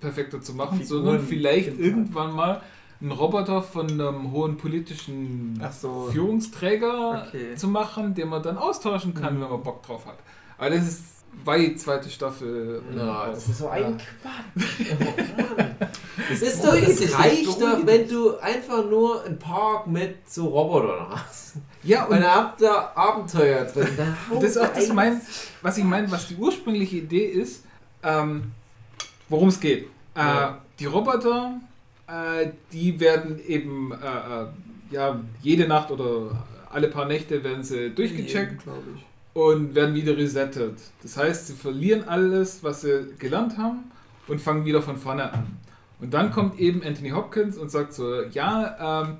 [0.00, 2.62] perfekter zu machen, Figuren sondern vielleicht irgendwann mal
[3.00, 6.08] einen Roboter von einem hohen politischen so.
[6.12, 7.54] Führungsträger Okay.
[7.56, 9.42] zu machen, den man dann austauschen kann, Mhm.
[9.42, 10.16] wenn man Bock drauf hat.
[10.58, 11.02] Aber das ist
[11.44, 12.82] weit zweite Staffel.
[12.94, 13.96] Na, das ist so ein Ja.
[14.22, 14.90] Quatsch.
[16.28, 21.06] Das ist doch, es reicht doch, wenn du einfach nur einen Park mit so Robotern
[21.10, 21.56] hast.
[21.86, 23.88] Ja, Und dann habt ihr Abenteuer drin.
[24.30, 25.20] Haut das ist auch das ein- mein,
[25.62, 27.64] was ich meine, was die ursprüngliche Idee ist,
[28.02, 28.52] ähm,
[29.28, 29.84] worum es geht.
[30.14, 30.58] Äh, Ja.
[30.78, 31.58] Die Roboter,
[32.06, 34.46] äh, die werden eben äh, äh,
[34.90, 39.04] ja, jede Nacht oder alle paar Nächte werden sie durchgecheckt ich.
[39.34, 40.78] und werden wieder resettet.
[41.02, 43.90] Das heißt, sie verlieren alles, was sie gelernt haben
[44.28, 45.56] und fangen wieder von vorne an.
[45.98, 49.16] Und dann kommt eben Anthony Hopkins und sagt so, ja, ähm,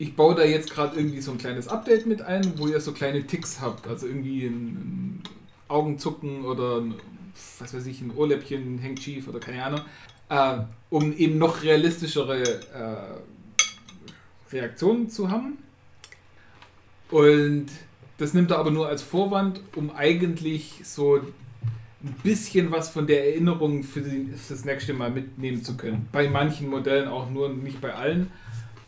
[0.00, 2.92] ich baue da jetzt gerade irgendwie so ein kleines Update mit ein, wo ihr so
[2.92, 3.86] kleine Ticks habt.
[3.86, 5.22] Also irgendwie ein, ein
[5.68, 6.94] Augenzucken oder ein,
[7.58, 9.82] was weiß ich, ein Ohrläppchen hängt schief oder keine Ahnung.
[10.30, 13.18] Äh, um eben noch realistischere äh,
[14.50, 15.58] Reaktionen zu haben.
[17.10, 17.66] Und
[18.16, 23.26] das nimmt er aber nur als Vorwand, um eigentlich so ein bisschen was von der
[23.26, 26.08] Erinnerung für, das nächste Mal mitnehmen zu können.
[26.10, 28.32] Bei manchen Modellen auch nur, nicht bei allen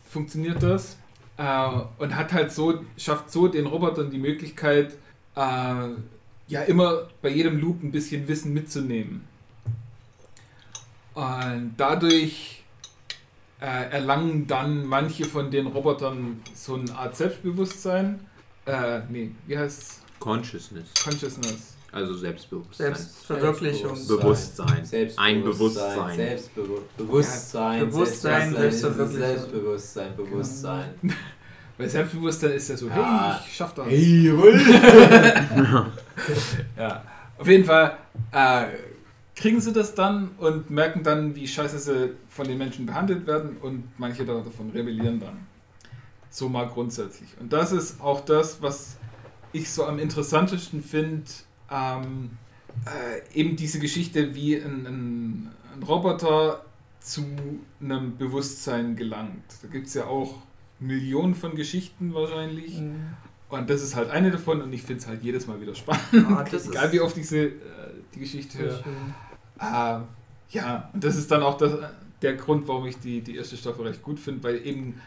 [0.09, 0.97] funktioniert das.
[1.37, 4.93] Äh, und hat halt so, schafft so den Robotern die Möglichkeit,
[5.35, 5.89] äh,
[6.47, 9.23] ja immer bei jedem Loop ein bisschen Wissen mitzunehmen.
[11.13, 12.63] Und dadurch
[13.61, 18.19] äh, erlangen dann manche von den Robotern so eine Art Selbstbewusstsein.
[18.65, 21.72] Äh, nee, wie heißt Consciousness, Consciousness?
[21.93, 22.87] Also Selbstbewusstsein.
[22.95, 24.07] Selbstverwirklichung.
[24.07, 24.83] Bewusstsein.
[24.85, 25.25] Selbstbewusstsein.
[25.25, 26.15] Ein Bewusstsein.
[26.15, 27.79] Selbstbewusstsein.
[27.79, 28.53] Ja, Bewusstsein, Selbstbewusstsein.
[28.53, 29.19] Selbstverwirklichung.
[29.21, 30.15] Selbstbewusstsein.
[30.15, 30.89] Bewusstsein.
[31.77, 33.33] Weil Selbstbewusstsein ist ja so, Ja.
[33.39, 33.87] hey, ich schaff das.
[33.89, 34.59] Jawohl.
[36.77, 37.03] Ja,
[37.37, 37.97] auf jeden Fall
[38.31, 38.65] äh,
[39.35, 43.57] kriegen sie das dann und merken dann, wie scheiße sie von den Menschen behandelt werden
[43.61, 45.47] und manche davon rebellieren dann.
[46.29, 47.29] So mal grundsätzlich.
[47.39, 48.97] Und das ist auch das, was
[49.51, 51.23] ich so am interessantesten finde,
[51.73, 52.31] ähm,
[52.85, 56.65] äh, eben diese Geschichte, wie ein, ein, ein Roboter
[56.99, 57.25] zu
[57.81, 59.43] einem Bewusstsein gelangt.
[59.61, 60.35] Da gibt es ja auch
[60.79, 62.79] Millionen von Geschichten wahrscheinlich.
[62.79, 63.13] Mhm.
[63.49, 66.03] Und das ist halt eine davon und ich finde es halt jedes Mal wieder spannend.
[66.27, 67.51] Ah, Egal wie oft ich äh,
[68.15, 68.79] die Geschichte höre.
[69.59, 70.01] Äh,
[70.49, 71.73] ja, und das ist dann auch das,
[72.21, 74.99] der Grund, warum ich die, die erste Staffel recht gut finde, weil eben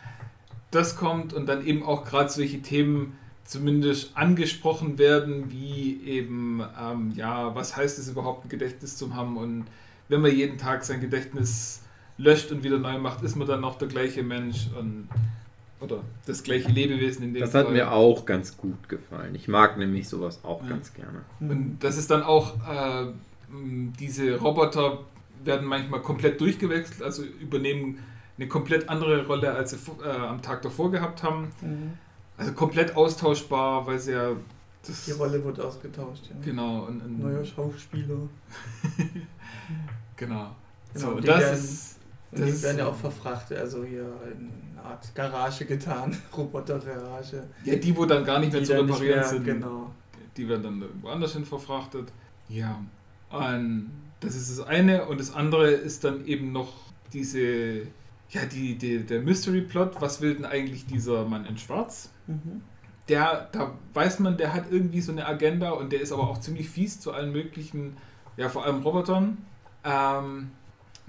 [0.70, 7.12] das kommt und dann eben auch gerade solche Themen zumindest angesprochen werden, wie eben, ähm,
[7.14, 9.66] ja, was heißt es überhaupt, ein Gedächtnis zu haben und
[10.08, 11.82] wenn man jeden Tag sein Gedächtnis
[12.18, 15.08] löscht und wieder neu macht, ist man dann noch der gleiche Mensch und
[15.78, 17.74] oder das gleiche Lebewesen in dem Das hat Fall.
[17.74, 19.34] mir auch ganz gut gefallen.
[19.34, 20.70] Ich mag nämlich sowas auch Ja.
[20.70, 21.20] ganz gerne.
[21.38, 23.08] Und das ist dann auch, äh,
[24.00, 25.00] diese Roboter
[25.44, 27.98] werden manchmal komplett durchgewechselt, also übernehmen
[28.38, 31.48] eine komplett andere Rolle, als sie äh, am Tag davor gehabt haben.
[31.60, 31.92] Mhm.
[32.38, 34.32] Also komplett austauschbar, weil sie ja
[34.86, 35.04] das.
[35.04, 36.24] Die Rolle wird ausgetauscht.
[36.28, 36.36] Ja.
[36.44, 38.14] Genau, und, und, Neuer Schauspieler.
[40.16, 40.16] genau.
[40.16, 40.56] Genau,
[40.94, 41.92] so, das werden- ist.
[42.32, 47.44] Und Das die werden ja auch verfrachtet, also hier in eine Art Garage getan, Robotergarage.
[47.64, 49.44] Ja, die, wo dann gar nicht mehr zu reparieren sind.
[49.44, 49.90] Genau.
[50.36, 52.12] Die werden dann woanders hin verfrachtet.
[52.48, 52.78] Ja.
[53.30, 55.06] Und das ist das eine.
[55.06, 56.72] Und das andere ist dann eben noch
[57.12, 57.82] diese,
[58.30, 60.00] ja, die, die, der Mystery-Plot.
[60.00, 62.10] Was will denn eigentlich dieser Mann in Schwarz?
[62.26, 62.62] Mhm.
[63.08, 66.40] Der, da weiß man, der hat irgendwie so eine Agenda und der ist aber auch
[66.40, 67.96] ziemlich fies zu allen möglichen,
[68.36, 69.38] ja, vor allem Robotern.
[69.84, 70.50] Ähm,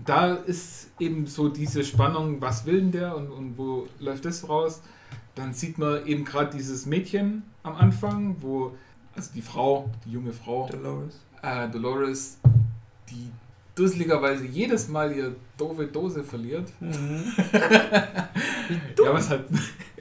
[0.06, 4.48] da ist eben so diese Spannung, was will denn der und, und wo läuft das
[4.48, 4.82] raus?
[5.34, 8.76] Dann sieht man eben gerade dieses Mädchen am Anfang, wo,
[9.16, 11.20] also die Frau, die junge Frau, Dolores.
[11.42, 12.38] äh, Dolores,
[13.10, 13.32] die
[13.74, 16.72] dusseligerweise jedes Mal ihre doofe Dose verliert.
[16.80, 17.24] Mhm.
[19.04, 19.46] Ja, was halt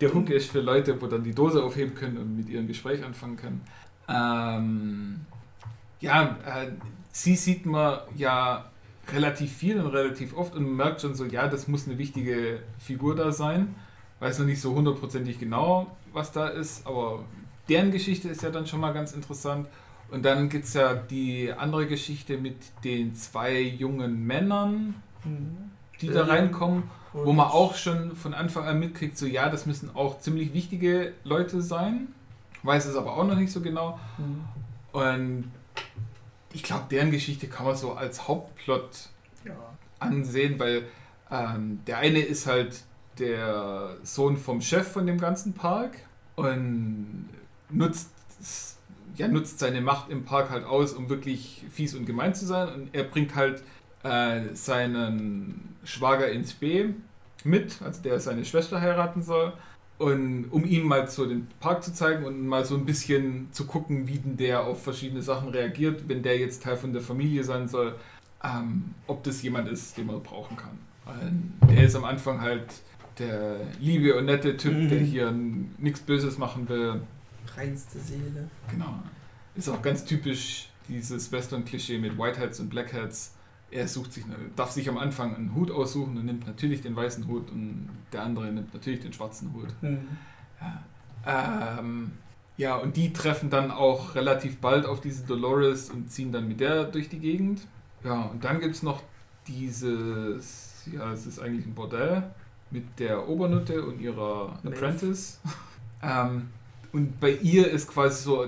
[0.00, 3.04] der Hook ist für Leute, wo dann die Dose aufheben können und mit ihrem Gespräch
[3.04, 3.60] anfangen können.
[4.08, 5.20] Ähm,
[6.00, 6.70] ja, äh,
[7.12, 8.66] sie sieht man ja
[9.12, 12.60] relativ viel und relativ oft und man merkt schon so, ja, das muss eine wichtige
[12.78, 13.74] Figur da sein.
[14.20, 17.24] Weiß noch nicht so hundertprozentig genau, was da ist, aber
[17.68, 19.68] deren Geschichte ist ja dann schon mal ganz interessant.
[20.10, 25.70] Und dann gibt es ja die andere Geschichte mit den zwei jungen Männern, Mhm.
[26.00, 26.26] die da Ja.
[27.16, 30.52] Reinkommen wo man auch schon von Anfang an mitkriegt, so ja, das müssen auch ziemlich
[30.54, 32.08] wichtige Leute sein.
[32.62, 33.98] Weiß es aber auch noch nicht so genau.
[34.18, 34.44] Mhm.
[34.92, 35.52] Und
[36.52, 39.10] ich glaube, deren Geschichte kann man so als Hauptplot
[39.44, 39.54] Ja.
[39.98, 40.84] ansehen, weil
[41.30, 42.82] ähm, der eine ist halt
[43.18, 45.96] der Sohn vom Chef von dem ganzen Park
[46.34, 47.28] und
[47.70, 48.10] nutzt,
[49.16, 52.68] ja, nutzt seine Macht im Park halt aus, um wirklich fies und gemein zu sein.
[52.68, 53.62] Und er bringt halt
[54.02, 56.86] äh, seinen Schwager ins B
[57.44, 59.52] mit, also der seine Schwester heiraten soll.
[59.98, 63.64] Und um ihm mal so den Park zu zeigen und mal so ein bisschen zu
[63.66, 67.42] gucken, wie denn der auf verschiedene Sachen reagiert, wenn der jetzt Teil von der Familie
[67.44, 67.94] sein soll,
[68.44, 70.78] ähm, ob das jemand ist, den man brauchen kann.
[71.06, 71.32] Weil
[71.74, 72.66] der ist am Anfang halt
[73.18, 74.88] der liebe und nette Typ, Mhm.
[74.90, 75.32] der hier
[75.78, 77.00] nichts Böses machen will.
[77.56, 78.50] Reinste Seele.
[78.70, 79.02] Genau.
[79.54, 83.32] Ist auch ganz typisch dieses Western-Klischee mit Whiteheads und Blackheads.
[83.76, 84.24] Er sucht sich,
[84.56, 88.22] darf sich am Anfang einen Hut aussuchen und nimmt natürlich den weißen Hut und der
[88.22, 89.68] andere nimmt natürlich den schwarzen Hut.
[89.82, 90.08] Mhm.
[91.26, 91.78] Ja.
[91.78, 92.12] Ähm,
[92.56, 96.60] ja, und die treffen dann auch relativ bald auf diese Dolores und ziehen dann mit
[96.60, 97.66] der durch die Gegend.
[98.02, 99.02] Ja, und dann gibt es noch
[99.46, 102.22] dieses, ja, es ist eigentlich ein Bordell
[102.70, 104.76] mit der Obernutte und ihrer Maeve.
[104.76, 105.40] Apprentice.
[106.02, 106.48] ähm,
[106.92, 108.46] und bei ihr ist quasi so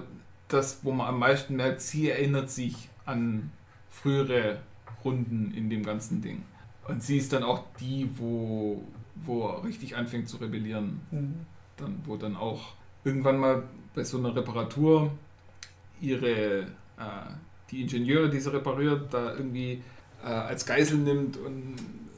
[0.48, 3.50] das, wo man am meisten merkt, sie erinnert sich an
[3.90, 4.60] frühere
[5.04, 6.42] Runden in dem ganzen Ding.
[6.86, 8.82] Und sie ist dann auch die, wo,
[9.14, 11.34] wo er richtig anfängt zu rebellieren Mhm.
[11.76, 13.62] dann, wo dann auch irgendwann mal
[13.94, 15.10] bei so einer Reparatur
[16.00, 16.66] ihre, äh,
[17.70, 19.82] die Ingenieure, die sie repariert, da irgendwie
[20.22, 21.76] äh, als Geisel nimmt und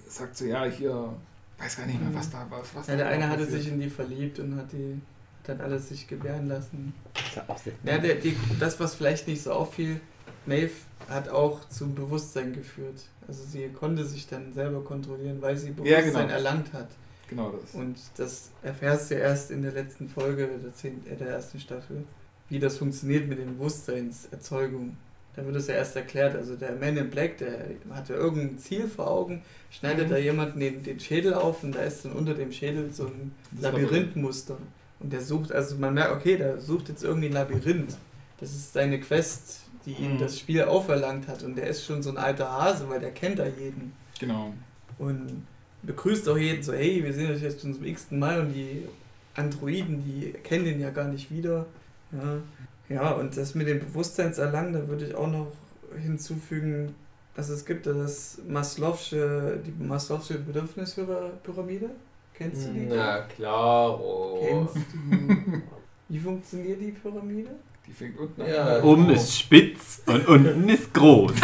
[0.09, 1.15] sagt so, ja, hier,
[1.59, 2.63] weiß gar nicht mehr, was da war.
[2.75, 5.01] Was Ja, der eine hatte sich in die verliebt und hat die
[5.45, 6.93] dann alles sich gewähren lassen.
[7.15, 10.01] Das ist auch sehr Ja, der, die, das, was vielleicht nicht so auffiel,
[10.47, 10.73] Maeve
[11.09, 13.03] hat auch zum Bewusstsein geführt.
[13.29, 16.29] Also sie konnte sich dann selber kontrollieren, weil sie Ja, Bewusstsein genau.
[16.35, 16.89] erlangt hat.
[17.29, 17.75] Genau das.
[17.75, 22.05] Und das erfährst du erst in der letzten Folge der, zehn, äh, der ersten Staffel,
[22.49, 24.97] wie das funktioniert mit der Bewusstseinserzeugung.
[25.37, 26.35] Da wird es ja erst erklärt.
[26.35, 30.11] Also der Man in Black, der hatte irgendein Ziel vor Augen, schneidet Mhm.
[30.11, 33.31] da jemanden den, den Schädel auf und da ist dann unter dem Schädel so ein
[33.61, 34.57] Labyrinthmuster.
[34.99, 37.97] Und der sucht, also man merkt, okay, der sucht jetzt irgendwie ein Labyrinth.
[38.41, 40.19] Das ist seine Quest, die ihm Mhm.
[40.19, 41.43] das Spiel auferlangt hat.
[41.43, 43.93] Und der ist schon so ein alter Hase, weil der kennt da jeden.
[44.19, 44.53] Genau.
[44.99, 45.47] Und
[45.83, 48.87] begrüßt auch jeden so, hey, wir sehen euch jetzt schon zum x-ten Mal und die
[49.35, 51.67] Androiden, die kennen den ja gar nicht wieder.
[52.13, 55.53] Ja, ja und das mit dem Bewusstseinserlangen, da würde ich auch noch
[55.99, 56.95] hinzufügen,
[57.35, 61.91] dass es gibt das Maslow'sche, die Maslow'sche Bedürfnispyramide.
[62.35, 62.87] Kennst du die?
[62.89, 63.99] Na klar.
[64.01, 64.45] Oh.
[64.47, 65.63] Kennst du?
[66.09, 67.51] Wie funktioniert die Pyramide?
[67.91, 68.77] Die fängt unten Ja.
[68.77, 68.83] an.
[68.85, 71.33] Oben ist spitz und unten ist groß.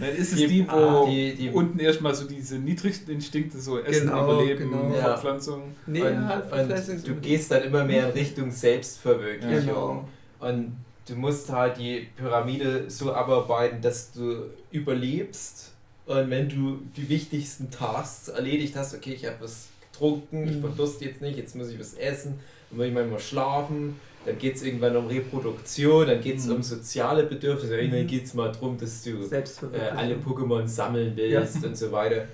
[0.00, 3.58] Nein, ist ist Die- die, wo ah, die- die- unten erstmal so diese niedrigsten Instinkte,
[3.60, 4.94] so Essen, Genau, Überleben, genau.
[4.94, 5.00] Ja.
[5.00, 5.74] Verpflanzung.
[5.88, 9.66] Nee, und, halt und Verfleißungs- du gehst dann immer mehr in Richtung Selbstverwirklichung.
[9.66, 10.08] Genau.
[10.38, 10.76] Und
[11.08, 15.72] du musst halt die Pyramide so abarbeiten, dass du überlebst.
[16.06, 20.60] Und wenn du die wichtigsten Tasks erledigt hast, okay, ich habe was getrunken, ich Mhm.
[20.60, 22.38] verdurste jetzt nicht, jetzt muss ich was essen,
[22.70, 26.56] dann muss ich manchmal schlafen, dann geht es irgendwann um Reproduktion, dann geht es Mhm.
[26.56, 31.64] um soziale Bedürfnisse, irgendwann geht es mal darum, dass du äh, alle Pokémon sammeln willst
[31.64, 32.26] und so weiter.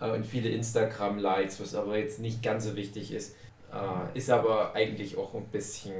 [0.00, 3.34] Äh, und viele Instagram-Likes, was aber jetzt nicht ganz so wichtig ist.
[3.72, 5.94] Äh, ist aber eigentlich auch ein bisschen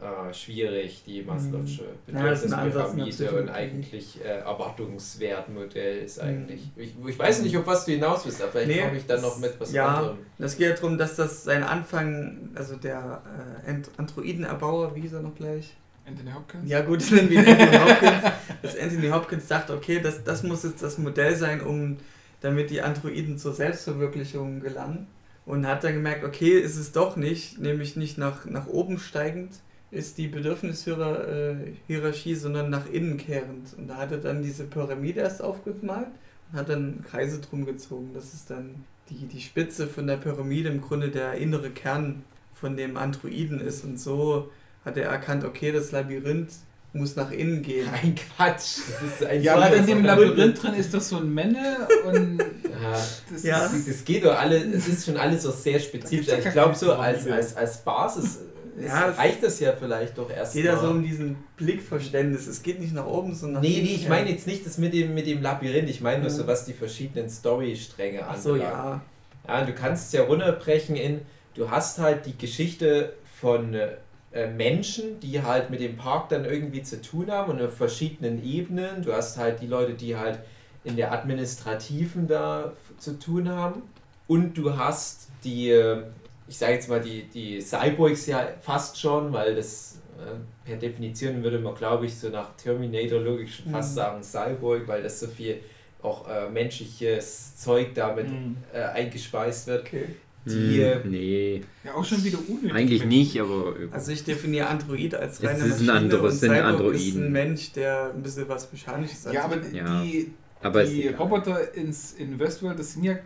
[0.00, 2.16] äh, schwierig, die Maslow'sche Mhm.
[2.16, 3.50] Ja, das ist ein Ansatz in der Bedürfnispyramide und Psychologie.
[3.50, 6.28] eigentlich äh, Erwartungswertmodell ist Mhm.
[6.28, 6.70] eigentlich.
[6.76, 9.20] Ich, ich weiß nicht, auf was du hinaus willst, aber vielleicht Nee, komme ich dann
[9.22, 9.86] noch mit was ja.
[9.86, 10.18] anderem.
[10.38, 13.22] Das geht ja darum, dass das sein Anfang, also der
[13.66, 15.76] äh, Androidenerbauer, wie hieß er noch gleich?
[16.06, 16.68] Anthony Hopkins.
[16.70, 18.32] Ja gut, dann wie Anthony Hopkins,
[18.62, 21.98] dass Anthony Hopkins dachte, okay, das, das muss jetzt das Modell sein, um
[22.40, 25.06] damit die Androiden zur Selbstverwirklichung gelangen.
[25.44, 29.52] Und hat dann gemerkt, okay, ist es doch nicht, nämlich nicht nach, nach oben steigend
[29.90, 33.72] ist die Bedürfnishierarchie, sondern nach innen kehrend.
[33.76, 36.08] Und da hat er dann diese Pyramide erst aufgemalt
[36.52, 38.10] und hat dann Kreise drum gezogen.
[38.14, 42.24] Das ist dann die, die Spitze von der Pyramide im Grunde der innere Kern
[42.54, 43.84] von dem Androiden ist.
[43.84, 44.50] Und so
[44.84, 46.50] hat er erkannt, okay, das Labyrinth
[46.92, 47.88] muss nach innen gehen.
[48.02, 48.80] Ein Quatsch.
[49.00, 52.38] Das ist ein Ja, aber in dem Labyrinth drin ist doch so ein Männer und
[52.82, 53.06] Ja.
[53.30, 53.60] das Ja.
[53.60, 56.28] Das, das geht doch alle, es ist schon alles so sehr spezifisch.
[56.28, 58.40] Ich glaube, so als, als, als Basis
[58.80, 60.52] Ja, es reicht das ja vielleicht doch Es erst.
[60.54, 60.82] geht ja mal.
[60.82, 62.46] so um diesen Blickverständnis.
[62.46, 64.94] Es geht nicht nach oben, sondern nach Nee, nee, ich meine jetzt nicht das mit
[64.94, 69.00] dem, mit dem Labyrinth, ich meine nur so, was die verschiedenen Storystränge Ach so, ja.
[69.46, 71.22] Ja, du kannst es ja runterbrechen in,
[71.54, 76.82] du hast halt die Geschichte von äh, Menschen, die halt mit dem Park dann irgendwie
[76.82, 79.02] zu tun haben und auf verschiedenen Ebenen.
[79.02, 80.38] Du hast halt die Leute, die halt
[80.84, 83.82] in der Administrativen da zu tun haben.
[84.26, 86.02] Und du hast die, äh,
[86.48, 91.42] ich sage jetzt mal, die, die Cyborgs ja fast schon, weil das äh, per Definition
[91.42, 93.96] würde man, glaube ich, so nach Terminator-Logik schon fast Mhm.
[93.96, 95.60] sagen Cyborg, weil das so viel
[96.02, 98.56] auch äh, menschliches Zeug damit Mhm.
[98.72, 99.86] äh, eingespeist wird.
[99.86, 100.04] Okay.
[100.46, 102.72] Die, äh, Hm, nee, ja auch schon wieder unnötig.
[102.72, 106.38] eigentlich nicht, aber Also ich definiere Android als Es reine ist ein Maschine anderes, und
[106.38, 107.26] sind Cyborg ist Androiden.
[107.26, 109.34] ein Mensch, der ein bisschen was Mechanisches hat.
[109.34, 110.02] Ja, aber Ja.
[110.02, 110.32] die,
[110.62, 111.08] aber ist die.
[111.08, 113.16] Roboter ins, in Westworld, das sind ja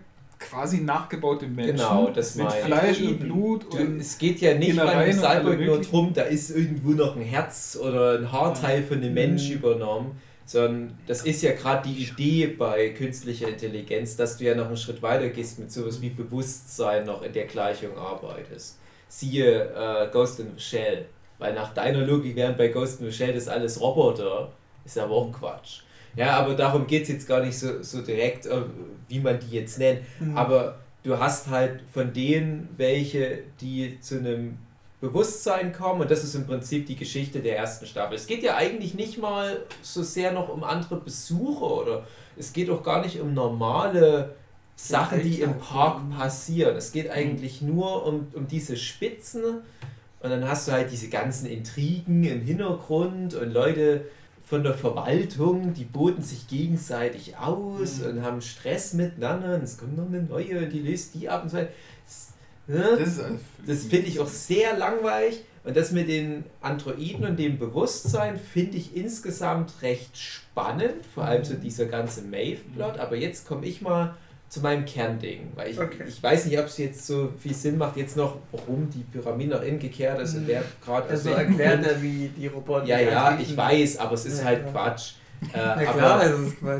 [0.50, 1.76] quasi nachgebaute Menschen.
[1.76, 2.64] Genau, das mit meine ich.
[2.66, 3.18] Fleisch und.
[3.20, 6.90] Blut du, und es geht ja nicht bei einem Cyborg nur drum, da ist irgendwo
[6.90, 9.54] noch ein Herz oder ein Haarteil von dem Mensch Mhm.
[9.56, 14.66] übernommen, sondern das ist ja gerade die Idee bei künstlicher Intelligenz, dass du ja noch
[14.66, 18.78] einen Schritt weiter gehst mit sowas wie Bewusstsein noch in der Gleichung arbeitest.
[19.08, 21.06] Siehe äh, Ghost in the Shell,
[21.38, 24.50] weil nach deiner Logik wären bei Ghost in the Shell das alles Roboter,
[24.84, 25.80] ist aber auch Quatsch.
[26.16, 28.62] Ja, aber darum geht es jetzt gar nicht so, so direkt, äh,
[29.08, 30.00] wie man die jetzt nennt.
[30.20, 30.36] Mhm.
[30.36, 34.58] Aber du hast halt von denen welche, die zu einem
[35.00, 38.14] Bewusstsein kommen und das ist im Prinzip die Geschichte der ersten Staffel.
[38.14, 42.70] Es geht ja eigentlich nicht mal so sehr noch um andere Besucher oder es geht
[42.70, 44.36] auch gar nicht um normale
[44.76, 46.76] Sachen, die im Park passieren.
[46.76, 51.46] Es geht eigentlich nur um, um diese Spitzen und dann hast du halt diese ganzen
[51.46, 54.04] Intrigen im Hintergrund und Leute
[54.44, 58.06] von der Verwaltung, die boten sich gegenseitig aus Mhm.
[58.06, 61.50] und haben Stress miteinander und es kommt noch eine neue, die löst die ab und
[61.50, 61.70] so weiter.
[62.04, 62.32] Das,
[62.66, 62.96] ne?
[62.98, 63.20] das,
[63.66, 68.76] das finde ich auch sehr langweilig und das mit den Androiden und dem Bewusstsein finde
[68.76, 74.16] ich insgesamt recht spannend, vor allem so dieser ganze Maeve-Plot, aber jetzt komme ich mal
[74.52, 76.04] zu meinem Kernding, weil ich, Okay.
[76.06, 79.54] ich weiß nicht, ob es jetzt so viel Sinn macht, jetzt noch, warum die Pyramide
[79.54, 80.48] nach innen gekehrt ist und Mhm.
[80.48, 82.84] wer gerade also erklärt er, wie die Roboter.
[82.84, 84.90] Ja, ja, ich weiß, aber es ist Ja, halt klar.
[84.90, 85.12] Quatsch.
[85.54, 86.22] Äh, aber klar,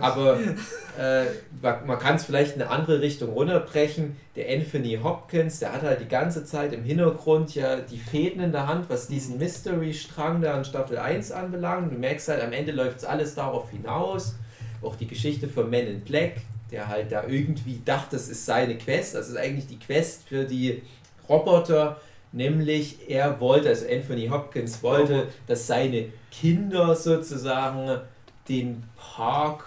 [0.00, 0.38] aber
[1.00, 1.24] äh,
[1.62, 4.16] man man kann es vielleicht in eine andere Richtung runterbrechen.
[4.36, 8.52] Der Anthony Hopkins, der hat halt die ganze Zeit im Hintergrund ja die Fäden in
[8.52, 11.90] der Hand, was diesen Mystery-Strang da in Staffel 1 anbelangt.
[11.90, 14.34] Du merkst halt, am Ende läuft es alles darauf hinaus.
[14.82, 16.34] Auch die Geschichte von Men in Black,
[16.72, 19.14] der halt da irgendwie dachte, das ist seine Quest.
[19.14, 20.82] Das ist eigentlich die Quest für die
[21.28, 22.00] Roboter.
[22.32, 28.00] Nämlich er wollte, also Anthony Hopkins wollte, dass seine Kinder sozusagen
[28.48, 29.64] den Park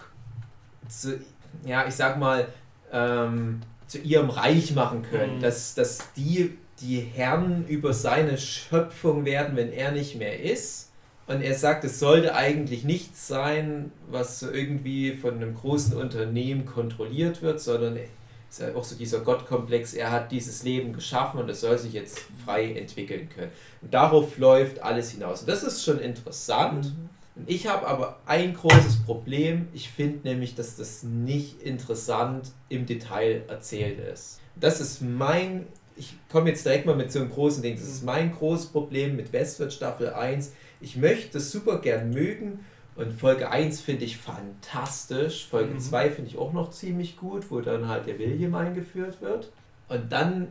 [0.87, 1.19] zu,
[1.63, 2.47] ja, ich sag mal,
[2.91, 5.37] ähm, zu ihrem Reich machen können.
[5.37, 5.41] Mhm.
[5.41, 10.84] Dass, dass die die Herren über seine Schöpfung werden, wenn er nicht mehr ist.
[11.27, 16.65] Und er sagt, es sollte eigentlich nichts sein, was so irgendwie von einem großen Unternehmen
[16.65, 21.39] kontrolliert wird, sondern es ist ja auch so dieser Gottkomplex, er hat dieses Leben geschaffen
[21.39, 23.51] und es soll sich jetzt frei entwickeln können.
[23.81, 25.41] Und darauf läuft alles hinaus.
[25.41, 26.85] Und das ist schon interessant.
[26.85, 27.09] Mhm.
[27.35, 29.67] Und ich habe aber ein großes Problem.
[29.73, 34.39] Ich finde nämlich, dass das nicht interessant im Detail erzählt ist.
[34.55, 35.65] Das ist mein,
[35.97, 37.75] ich komme jetzt direkt mal mit so einem großen Ding.
[37.75, 40.53] Das ist mein großes Problem mit Westworld Staffel 1.
[40.85, 42.59] Ich möchte das super gern mögen
[42.95, 45.47] und Folge 1 finde ich fantastisch.
[45.47, 45.79] Folge Mhm.
[45.79, 49.51] 2 finde ich auch noch ziemlich gut, wo dann halt der William eingeführt wird.
[49.89, 50.49] Und dann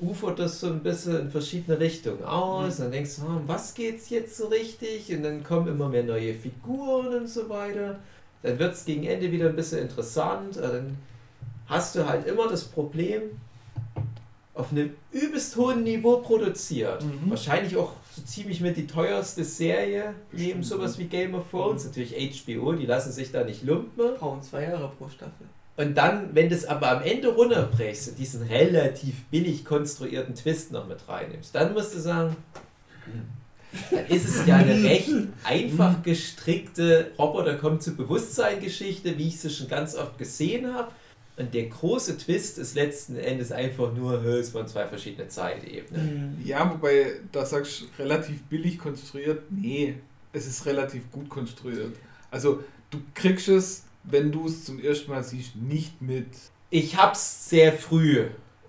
[0.00, 2.78] ufert das so ein bisschen in verschiedene Richtungen aus.
[2.78, 2.82] Mhm.
[2.82, 5.14] Dann denkst du, hm, was geht's jetzt so richtig?
[5.14, 8.00] Und dann kommen immer mehr neue Figuren und so weiter.
[8.42, 10.56] Dann wird es gegen Ende wieder ein bisschen interessant.
[10.56, 10.96] Und Dann
[11.66, 13.22] hast du halt immer das Problem,
[14.52, 17.04] auf einem übelst hohen Niveau produziert.
[17.04, 17.30] Mhm.
[17.30, 21.84] Wahrscheinlich auch so ziemlich mit die teuerste Serie, neben sowas wie Game of Thrones.
[21.84, 24.16] Natürlich HBO, die lassen sich da nicht lumpen.
[24.18, 25.46] Brauchen zwei Jahre pro Staffel.
[25.76, 30.72] Und dann, wenn du es aber am Ende runterbrichst und diesen relativ billig konstruierten Twist
[30.72, 32.36] noch mit reinnimmst, dann musst du sagen,
[33.90, 35.10] dann ist es ja eine recht
[35.44, 40.90] einfach gestrickte Roboter kommt zu Bewusstsein Geschichte, wie ich sie schon ganz oft gesehen habe.
[41.40, 46.38] Und der große Twist ist letzten Endes einfach nur, es waren zwei verschiedene Zeitebenen.
[46.44, 49.44] Ja, wobei, da sagst du relativ billig konstruiert.
[49.50, 49.94] Nee,
[50.34, 51.96] es ist relativ gut konstruiert.
[52.30, 56.28] Also, du kriegst es, wenn du es zum ersten Mal siehst, nicht mit.
[56.68, 58.26] Ich hab's sehr früh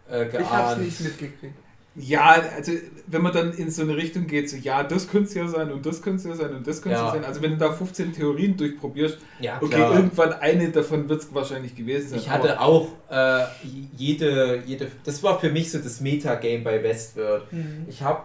[0.10, 0.34] äh, geahnt.
[0.34, 1.56] Ich hab's nicht mitgekriegt.
[1.96, 2.72] Ja, also,
[3.08, 5.72] wenn man dann in so eine Richtung geht, so, ja, das könnte es ja sein
[5.74, 7.08] und das könnte es ja sein und das könnte es Ja.
[7.08, 7.26] ja sein.
[7.26, 9.96] Also, wenn du da 15 Theorien durchprobierst, Ja, okay, klar.
[9.96, 12.20] irgendwann eine davon wird es wahrscheinlich gewesen sein.
[12.20, 13.44] Ich hatte auch äh,
[13.98, 17.52] jede, jede, das war für mich so das Metagame bei Westworld.
[17.52, 17.86] Mhm.
[17.90, 18.22] Ich habe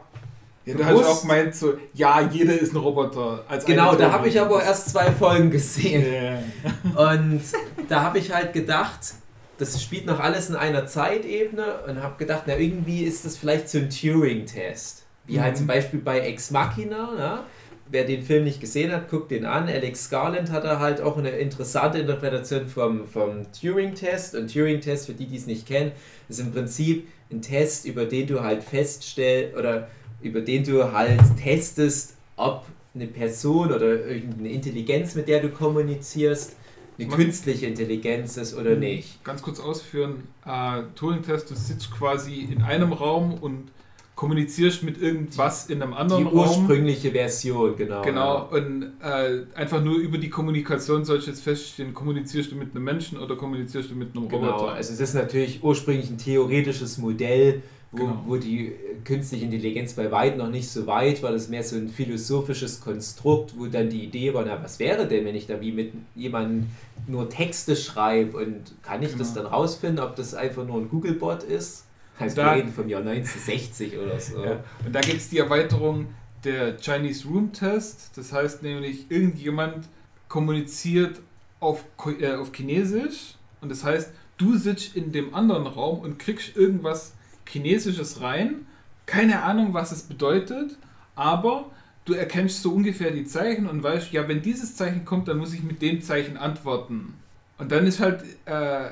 [0.65, 3.45] ja, du hast auch gemeint, so, ja, jeder ist ein Roboter.
[3.49, 7.13] Als genau, da habe ich aber erst zwei Folgen gesehen Ja.
[7.13, 7.41] und
[7.89, 9.15] da habe ich halt gedacht,
[9.59, 13.69] das spielt noch alles in einer Zeitebene und habe gedacht, na irgendwie ist das vielleicht
[13.69, 15.59] so ein Turing-Test, wie halt Mhm.
[15.59, 17.11] zum Beispiel bei Ex Machina.
[17.19, 17.45] Ja?
[17.89, 19.69] Wer den Film nicht gesehen hat, guckt den an.
[19.69, 24.35] Alex Garland hat da halt auch eine interessante Interpretation vom, vom Turing-Test.
[24.35, 25.93] Und Turing-Test, für die, die es nicht kennen,
[26.29, 29.89] ist im Prinzip ein Test, über den du halt feststellst oder
[30.21, 36.57] über den du halt testest, ob eine Person oder irgendeine Intelligenz, mit der du kommunizierst,
[36.99, 39.23] eine künstliche Intelligenz ist oder nicht.
[39.25, 43.69] Ganz kurz ausführen, äh, Turing-Test, du sitzt quasi in einem Raum und
[44.15, 46.37] kommunizierst mit irgendwas in einem Die anderen Raum.
[46.39, 48.01] ursprüngliche Version, genau.
[48.01, 52.75] Genau, und äh, einfach nur über die Kommunikation sollst du jetzt feststellen, kommunizierst du mit
[52.75, 54.73] einem Menschen oder kommunizierst du mit einem Genau, Roboter.
[54.73, 58.23] also es ist natürlich ursprünglich ein theoretisches Modell, wo, Genau.
[58.27, 58.73] wo die
[59.05, 61.31] künstliche Intelligenz bei weitem noch nicht so weit war.
[61.33, 65.07] Das ist mehr so ein philosophisches Konstrukt, wo dann die Idee war, na was wäre
[65.07, 66.67] denn, wenn ich da wie mit jemandem
[67.07, 69.45] nur Texte schreibe und kann ich das Genau.
[69.45, 71.85] dann rausfinden, ob das einfach nur ein Google-Bot ist?
[72.19, 74.43] Also Da- wir reden vom Jahr 1960 oder so.
[74.45, 74.65] Ja.
[74.85, 76.07] Und da gibt es die Erweiterung
[76.45, 78.13] der Chinese Room Test.
[78.17, 79.87] Das heißt nämlich, irgendjemand
[80.29, 81.21] kommuniziert
[81.61, 81.85] auf,
[82.21, 83.35] äh, auf Chinesisch.
[83.61, 87.15] Und das heißt, du sitzt in dem anderen Raum und kriegst irgendwas
[87.49, 88.67] Chinesisches rein.
[89.07, 90.77] Keine Ahnung, was es bedeutet,
[91.15, 91.71] aber
[92.05, 95.53] du erkennst so ungefähr die Zeichen und weißt, ja, wenn dieses Zeichen kommt, dann muss
[95.55, 97.15] ich mit dem Zeichen antworten.
[97.59, 98.91] Und dann ist halt äh, äh,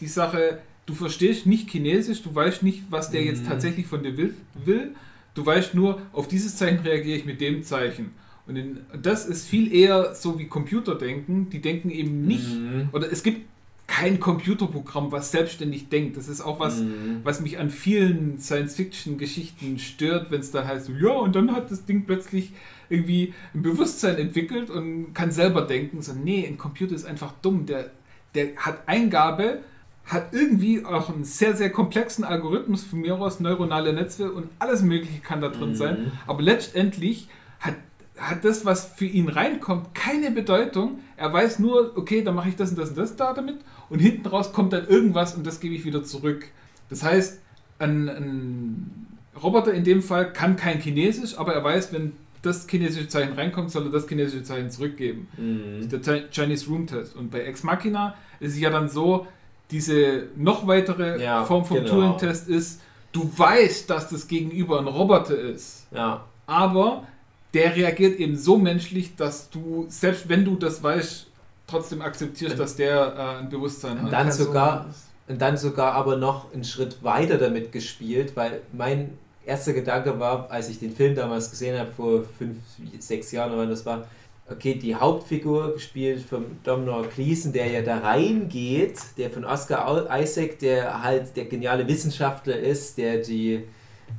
[0.00, 3.48] die Sache, du verstehst nicht Chinesisch, du weißt nicht, was der jetzt Mhm.
[3.48, 4.34] tatsächlich von dir will,
[4.64, 4.94] will.
[5.34, 8.12] Du weißt nur, auf dieses Zeichen reagiere ich mit dem Zeichen.
[8.46, 11.50] Und in, das ist viel eher so wie Computer denken.
[11.50, 12.88] Die denken eben nicht, Mhm.
[12.92, 13.42] oder es gibt
[13.86, 16.16] kein Computerprogramm, was selbstständig denkt.
[16.16, 17.20] Das ist auch was, Mhm.
[17.22, 21.84] was mich an vielen Science-Fiction-Geschichten stört, wenn es dann heißt, ja, und dann hat das
[21.84, 22.52] Ding plötzlich
[22.88, 26.02] irgendwie ein Bewusstsein entwickelt und kann selber denken.
[26.02, 27.66] So, nee, ein Computer ist einfach dumm.
[27.66, 27.90] Der,
[28.34, 29.60] der hat Eingabe,
[30.04, 34.82] hat irgendwie auch einen sehr, sehr komplexen Algorithmus von mir aus, neuronale Netze und alles
[34.82, 35.74] Mögliche kann da drin Mhm.
[35.74, 36.12] sein.
[36.28, 37.28] Aber letztendlich
[37.58, 37.74] hat,
[38.16, 41.00] hat das, was für ihn reinkommt, keine Bedeutung.
[41.16, 43.56] Er weiß nur, okay, dann mache ich das und das und das da damit
[43.90, 46.46] und hinten raus kommt dann irgendwas und das gebe ich wieder zurück.
[46.90, 47.40] Das heißt,
[47.78, 49.06] ein, ein
[49.42, 52.12] Roboter in dem Fall kann kein Chinesisch, aber er weiß, wenn
[52.42, 55.28] das chinesische Zeichen reinkommt, soll er das chinesische Zeichen zurückgeben.
[55.36, 55.88] Mhm.
[55.90, 57.16] Das ist der Chi- Chinese Room Test.
[57.16, 59.26] Und bei Ex Machina ist es ja dann so,
[59.70, 61.88] diese noch weitere Ja, Form vom genau.
[61.90, 62.80] Turing-Test ist,
[63.12, 66.24] du weißt, dass das Gegenüber ein Roboter ist, Ja.
[66.46, 67.04] aber
[67.52, 71.26] der reagiert eben so menschlich, dass du, selbst wenn du das weißt,
[71.66, 74.12] trotzdem akzeptierst, dass der äh, ein Bewusstsein hat.
[74.12, 74.86] Dann sogar-.
[75.28, 80.48] Und dann sogar aber noch einen Schritt weiter damit gespielt, weil mein erster Gedanke war,
[80.50, 82.58] als ich den Film damals gesehen habe, vor fünf,
[83.00, 84.06] sechs Jahren oder wann das war,
[84.48, 90.60] okay, die Hauptfigur, gespielt von Domhnall Gleeson, der ja da reingeht, der von Oscar Isaac,
[90.60, 93.64] der halt der geniale Wissenschaftler ist, der die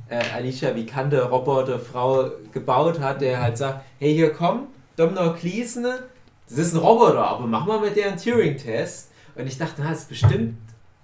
[0.08, 5.86] äh, Alicia Vikander Roboterfrau gebaut hat, der halt sagt, hey hier komm, Domhnall Gleeson,
[6.48, 9.10] das ist ein Roboter, aber mach mal mit der einen Turing-Test.
[9.34, 10.56] Und ich dachte, na, das ist bestimmt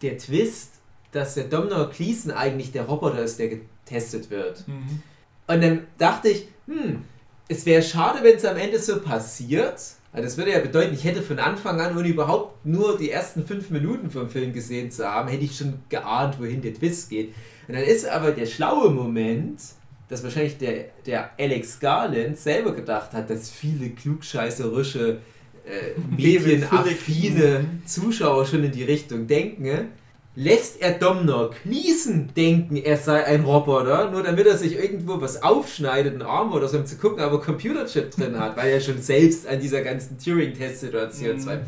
[0.02, 0.72] der Twist,
[1.12, 4.66] dass der Domhnall Gleeson eigentlich der Roboter ist, der getestet wird.
[4.66, 5.02] Mhm.
[5.46, 7.04] Und dann dachte ich, hm,
[7.48, 9.80] es wäre schade, wenn es am Ende so passiert.
[10.12, 13.44] Weil das würde ja bedeuten, ich hätte von Anfang an, ohne überhaupt nur die ersten
[13.44, 17.34] fünf Minuten vom Film gesehen zu haben, hätte ich schon geahnt, wohin der Twist geht.
[17.66, 19.60] Und dann ist aber der schlaue Moment,
[20.08, 25.18] dass wahrscheinlich der, der Alex Garland selber gedacht hat, dass viele klugscheißerische,
[25.64, 29.88] äh, medienaffine Zuschauer schon in die Richtung denken.
[30.36, 35.42] Lässt er Domhnall Gleeson denken, er sei ein Roboter, nur damit er sich irgendwo was
[35.44, 38.80] aufschneidet, einen Arm oder so, um zu gucken, ob er Computerchip drin hat, weil er
[38.80, 41.40] schon selbst an dieser ganzen Turing-Test-Situation Mhm.
[41.40, 41.66] zweifelt.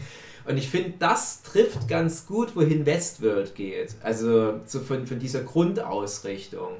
[0.48, 3.94] Und ich finde, das trifft ganz gut, wohin Westworld geht.
[4.02, 6.70] Also so von, von dieser Grundausrichtung.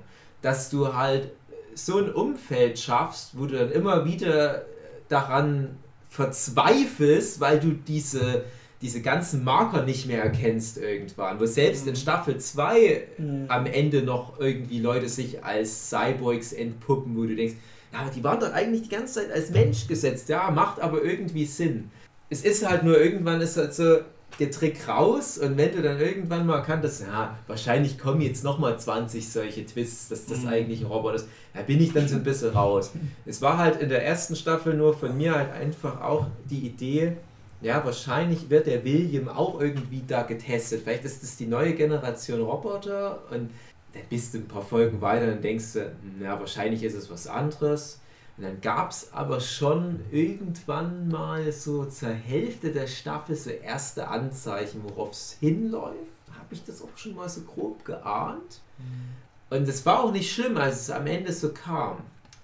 [0.42, 1.30] Dass du halt
[1.74, 4.62] so ein Umfeld schaffst, wo du dann immer wieder
[5.08, 5.76] daran
[6.16, 8.44] verzweifelst, weil du diese,
[8.82, 11.38] diese ganzen Marker nicht mehr erkennst irgendwann.
[11.40, 13.44] Wo selbst in Staffel 2 Mhm.
[13.48, 17.54] am Ende noch irgendwie Leute sich als Cyborgs entpuppen, wo du denkst,
[17.92, 20.28] ja, aber die waren doch eigentlich die ganze Zeit als Mensch gesetzt.
[20.28, 21.90] Ja, macht aber irgendwie Sinn.
[22.28, 23.98] Es ist halt nur irgendwann ist halt so
[24.40, 28.78] der Trick raus und wenn du dann irgendwann mal kanntest, ja, wahrscheinlich kommen jetzt nochmal
[28.78, 30.48] 20 solche Twists, dass das Mhm.
[30.48, 32.92] eigentlich ein Roboter ist, da bin ich dann so ein bisschen raus.
[33.24, 37.16] Es war halt in der ersten Staffel nur von mir halt einfach auch die Idee,
[37.62, 40.82] ja, wahrscheinlich wird der William auch irgendwie da getestet.
[40.82, 43.50] Vielleicht ist das die neue Generation Roboter und
[43.94, 45.92] dann bist du ein paar Folgen weiter und denkst du,
[46.22, 48.00] ja, wahrscheinlich ist es was anderes.
[48.36, 54.08] Und dann gab es aber schon irgendwann mal so zur Hälfte der Staffel so erste
[54.08, 55.96] Anzeichen, worauf es hinläuft.
[56.38, 58.60] Habe ich das auch schon mal so grob geahnt.
[59.50, 61.98] Und es war auch nicht schlimm, als es am Ende so kam.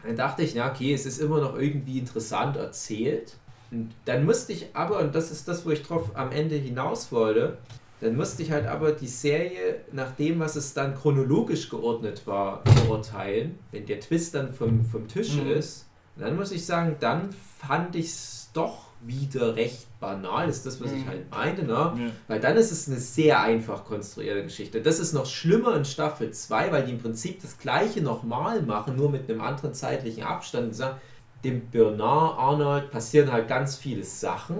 [0.04, 3.34] Dann dachte ich, na okay, es ist immer noch irgendwie interessant erzählt.
[3.70, 7.10] Und dann musste ich aber, und das ist das, wo ich drauf am Ende hinaus
[7.10, 7.58] wollte,
[8.00, 12.62] dann musste ich halt aber die Serie nach dem, was es dann chronologisch geordnet war,
[12.64, 13.58] beurteilen.
[13.70, 15.52] Wenn der Twist dann vom, vom Tisch Mhm.
[15.52, 15.86] ist,
[16.16, 20.80] Und dann muss ich sagen, dann fand ich es doch wieder recht banal, ist das,
[20.80, 21.08] was ich Mhm.
[21.08, 21.72] halt meine, ne?
[21.72, 22.10] Ja.
[22.28, 24.80] Weil dann ist es eine sehr einfach konstruierte Geschichte.
[24.80, 28.94] Das ist noch schlimmer in Staffel 2, weil die im Prinzip das gleiche nochmal machen,
[28.96, 30.66] nur mit einem anderen zeitlichen Abstand.
[30.68, 31.00] Und sagen,
[31.44, 34.58] Dem Bernard Arnold passieren halt ganz viele Sachen,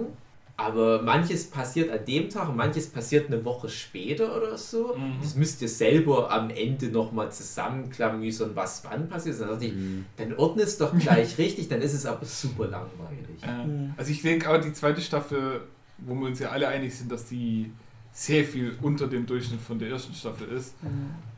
[0.65, 4.95] aber manches passiert an dem Tag und manches passiert eine Woche später oder so.
[4.95, 5.15] Mhm.
[5.21, 9.39] Das müsst ihr selber am Ende nochmal zusammenklamüsern, was wann passiert.
[9.39, 10.05] Dann dachte ich, Mhm.
[10.17, 13.41] dann ordne es doch gleich richtig, dann ist es aber super langweilig.
[13.45, 13.93] Mhm.
[13.97, 15.61] Also ich denke aber die zweite Staffel,
[15.99, 17.71] wo wir uns ja alle einig sind, dass die
[18.11, 20.73] sehr viel unter dem Durchschnitt von der ersten Staffel ist.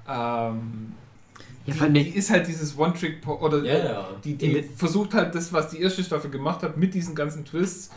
[0.07, 0.93] Ähm,
[1.65, 4.09] Ja, die, die ist halt dieses One-Trick oder Ja, ja.
[4.23, 7.89] die, die versucht halt das, was die erste Staffel gemacht hat, mit diesen ganzen Twists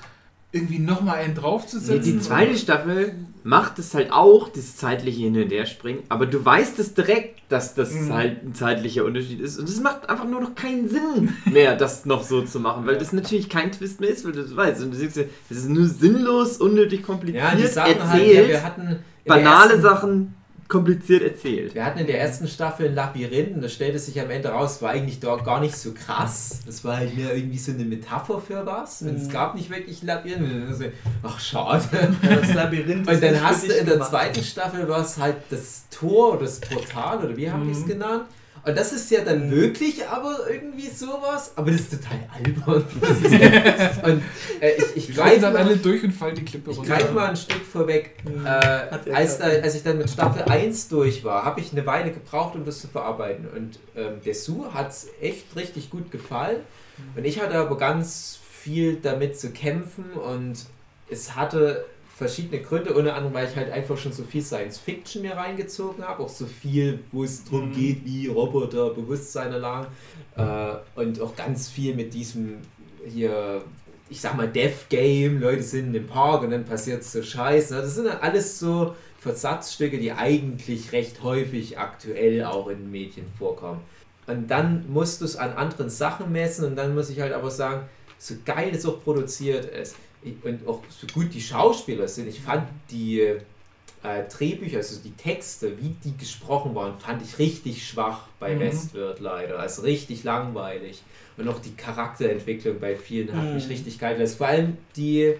[0.51, 2.03] irgendwie nochmal einen Nee, draufzusetzen.
[2.03, 6.43] die zweite Staffel macht es halt auch, das zeitliche Hin und Her springen, aber du
[6.43, 8.13] weißt es direkt, dass das Mhm.
[8.13, 12.05] halt ein zeitlicher Unterschied ist und es macht einfach nur noch keinen Sinn mehr, das
[12.07, 14.83] noch so zu machen, weil das natürlich kein Twist mehr ist, weil du das weißt
[14.83, 18.55] und du siehst, das ist nur sinnlos, unnötig kompliziert Ja, die Sachen halt, erzählt, ja,
[18.55, 20.35] wir hatten banale ersten- Sachen
[20.69, 21.75] kompliziert erzählt.
[21.75, 24.83] Wir hatten in der ersten Staffel ein Labyrinth und das stellte sich am Ende raus,
[24.83, 26.61] war eigentlich dort gar nicht so krass.
[26.67, 29.01] Das war halt mehr irgendwie so eine Metapher für was.
[29.03, 29.33] Und es Mhm.
[29.33, 30.93] gab nicht wirklich ein Labyrinth.
[31.23, 31.83] Ach, schade.
[32.23, 34.11] Das Labyrinth Und dann hast du in der gemacht.
[34.11, 37.87] zweiten Staffel was halt das Tor oder das Portal oder wie haben die es Mhm.
[37.89, 38.23] genannt?
[38.65, 42.85] Und das ist ja dann wirklich aber irgendwie sowas, aber das ist total albern.
[43.01, 44.23] Ist und
[44.61, 46.97] äh, ich, ich greife dann mal, alle durch und fallen die Klippe ich runter.
[46.97, 48.17] greif mal ein Stück vorweg.
[48.25, 48.45] Mhm.
[48.45, 52.55] Äh, als, als ich dann mit Staffel 1 durch war, habe ich eine Weile gebraucht,
[52.55, 53.47] um das zu verarbeiten.
[53.49, 56.59] Und ähm, der Su hat es echt richtig gut gefallen.
[57.17, 60.67] Und ich hatte aber ganz viel damit zu kämpfen und
[61.11, 61.87] es hatte
[62.19, 66.05] verschiedene Gründe, unter anderem, weil ich halt einfach schon so viel Science Fiction mir reingezogen
[66.05, 67.75] habe, auch so viel, wo es darum Mhm.
[67.75, 69.87] geht, wie Roboter Bewusstsein erlangen
[70.37, 72.59] äh, und auch ganz viel mit diesem
[73.07, 73.63] hier,
[74.11, 77.77] ich sag mal, Death Game, Leute sind im Park und dann passiert so Scheiße.
[77.77, 83.27] Das sind dann alles so Versatzstücke, die eigentlich recht häufig aktuell auch in den Medien
[83.39, 83.81] vorkommen.
[84.27, 87.51] Und dann musst du es an anderen Sachen messen und dann muss ich halt aber
[87.51, 87.89] sagen,
[88.19, 89.95] so geil es auch produziert ist
[90.43, 95.77] und auch so gut die Schauspieler sind, ich fand die äh, Drehbücher, also die Texte,
[95.81, 98.61] wie die gesprochen waren, fand ich richtig schwach bei Mhm.
[98.61, 99.59] Westworld leider.
[99.59, 101.03] Also richtig langweilig.
[101.37, 103.55] Und auch die Charakterentwicklung bei vielen hat Mhm.
[103.55, 104.37] mich richtig geil gelassen.
[104.39, 105.35] Vor allem die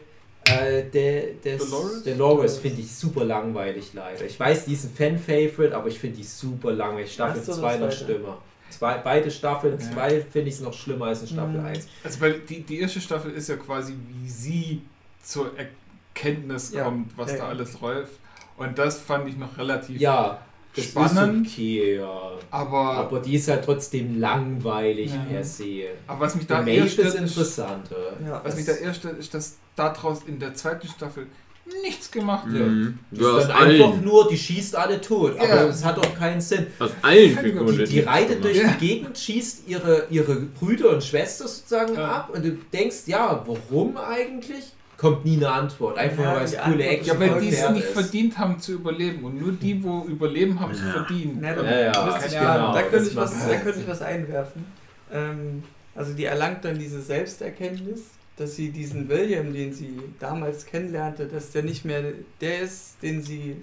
[0.45, 2.03] äh, der, des, Dolores?
[2.05, 4.25] Dolores finde ich super langweilig leider.
[4.25, 7.13] Ich weiß, die ist ein Fan-Favorite, aber ich finde die super langweilig.
[7.13, 8.43] Staffel Erste oder 2 noch schlimmer.
[8.71, 9.91] Zwei, beide Staffeln, Ja.
[9.93, 11.67] zwei finde ich es noch schlimmer als in Staffel Mhm.
[11.67, 11.87] 1.
[12.05, 14.83] Also weil die, die erste Staffel ist ja quasi, wie sie
[15.23, 16.85] zur Erkenntnis Ja.
[16.85, 18.13] kommt, was Ja, da alles läuft.
[18.57, 20.41] Und das fand ich noch relativ Ja,
[20.75, 21.47] das spannend.
[21.47, 22.33] ist okay, ja.
[22.51, 25.25] Aber, Aber die ist halt trotzdem langweilig Ja.
[25.31, 25.85] per se.
[26.07, 28.17] aber was mich da eher ist stört, ist, interessanter.
[28.25, 31.27] Ja, was mich da eher stört, ist, dass daraus in der zweiten Staffel
[31.83, 32.67] nichts gemacht wird.
[32.69, 32.99] Mhm.
[33.11, 35.37] Das Ja, aus ist dann einfach allen, nur, die schießt alle tot.
[35.37, 35.43] Ja.
[35.43, 36.67] Aber es hat doch keinen Sinn.
[36.79, 37.77] aus allen Figuren.
[37.79, 38.77] Die, die reitet durch gemacht.
[38.81, 42.09] die Gegend, schießt ihre, ihre Brüder und Schwester sozusagen Ja.
[42.13, 44.73] ab und du denkst, ja, warum eigentlich?
[44.97, 45.97] Kommt nie eine Antwort.
[45.97, 47.93] Einfach Ja, weil es coole Antwort Action Ja, weil die es nicht ist.
[47.93, 49.23] verdient haben zu überleben.
[49.25, 50.91] Und nur die, wo überleben, haben es Ja.
[50.93, 51.41] verdient.
[51.41, 51.93] Ja, Ja, ja.
[51.93, 54.65] Genau, ja, da, das könnte ich was, da könnte ich was einwerfen.
[55.13, 55.63] Ähm,
[55.95, 58.01] also die erlangt dann diese Selbsterkenntnis,
[58.39, 62.03] dass sie diesen William, den sie damals kennenlernte, dass der nicht mehr
[62.41, 63.57] der ist, den sie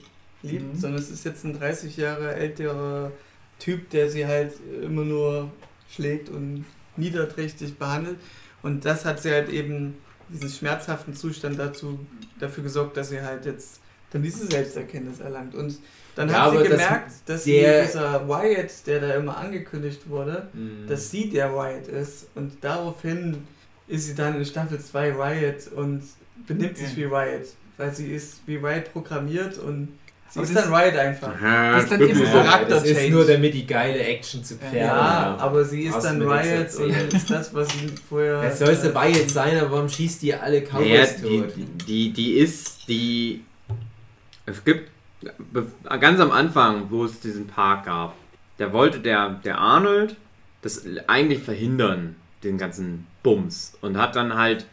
[0.43, 0.79] liebt, Mhm.
[0.79, 3.11] sondern es ist jetzt ein 30 Jahre älterer
[3.59, 4.53] Typ, der sie halt
[4.83, 5.51] immer nur
[5.89, 6.65] schlägt und
[6.97, 8.17] niederträchtig behandelt.
[8.61, 9.95] Und das hat sie halt eben
[10.29, 11.99] diesen schmerzhaften Zustand dazu,
[12.39, 13.79] dafür gesorgt, dass sie halt jetzt
[14.11, 15.55] dann diese Selbsterkenntnis erlangt.
[15.55, 15.77] Und
[16.15, 20.49] dann Ja, hat sie aber das- gemerkt, dass dieser Wyatt, der da immer angekündigt wurde,
[20.53, 20.87] Mhm.
[20.87, 22.27] dass sie der Wyatt ist.
[22.35, 23.43] Und daraufhin
[23.87, 26.01] ist sie dann in Staffel 2 Wyatt und
[26.47, 26.97] benimmt sich Ja.
[26.97, 27.47] wie Wyatt.
[27.77, 29.89] Weil sie ist wie Wyatt programmiert und
[30.29, 31.41] sie Aber ist dann Wyatt einfach.
[31.41, 32.25] Ja, Das ist dann eben so.
[32.25, 34.79] so- ja, das ist nur damit die geile Action zu Ja, pferden.
[34.79, 38.41] Ja, aber sie ist dann Wyatt und ist das, was sie vorher.
[38.41, 41.53] Wer soll sie äh, Wyatt sein, aber warum schießt die alle Ja, Cowboys die, tot?
[41.87, 43.43] die, die ist, die.
[44.45, 44.89] Es gibt
[45.99, 48.13] ganz am Anfang, wo es diesen Park gab,
[48.57, 50.15] da wollte der, der Arnold
[50.61, 52.15] das eigentlich verhindern,
[52.45, 53.77] den ganzen Bums.
[53.81, 54.65] Und hat dann halt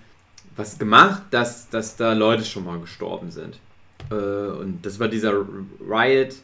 [0.56, 3.58] was gemacht, dass, dass da Leute schon mal gestorben sind.
[4.10, 5.32] Äh, und das war dieser
[5.88, 6.34] Riot,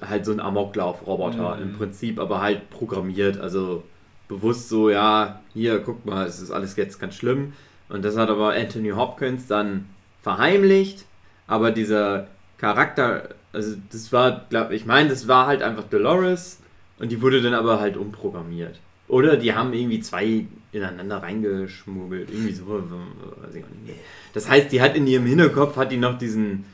[0.00, 1.62] halt so ein Amoklauf-Roboter Mhm.
[1.62, 3.82] im Prinzip, aber halt programmiert, also
[4.28, 7.52] bewusst so, ja, hier, guck mal, es ist alles jetzt ganz schlimm.
[7.88, 9.86] Und das hat aber Anthony Hopkins dann
[10.22, 11.04] verheimlicht,
[11.46, 12.26] aber dieser
[12.58, 16.60] Charakter, also das war, glaube ich, meine, das war halt einfach Dolores
[16.98, 18.80] und die wurde dann aber halt umprogrammiert.
[19.08, 23.94] Oder die haben irgendwie zwei ineinander reingeschmuggelt, irgendwie so, weiß ich auch nicht mehr.
[24.34, 26.64] Das heißt, die hat in ihrem Hinterkopf, hat die noch diesen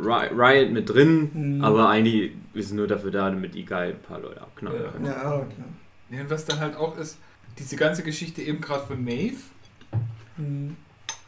[0.00, 1.64] Ri- Riot mit drin, Mhm.
[1.64, 4.90] aber eigentlich ist nur dafür da, damit die geil ein paar Leute abknallen Ja.
[4.90, 5.04] können.
[5.06, 5.46] Ja, klar.
[6.10, 7.18] Ja, und was dann halt auch ist,
[7.58, 9.36] diese ganze Geschichte eben gerade von Maeve,
[10.36, 10.76] Mhm.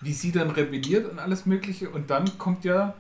[0.01, 1.91] wie sie dann rebelliert und alles Mögliche.
[1.91, 2.95] Und dann kommt ja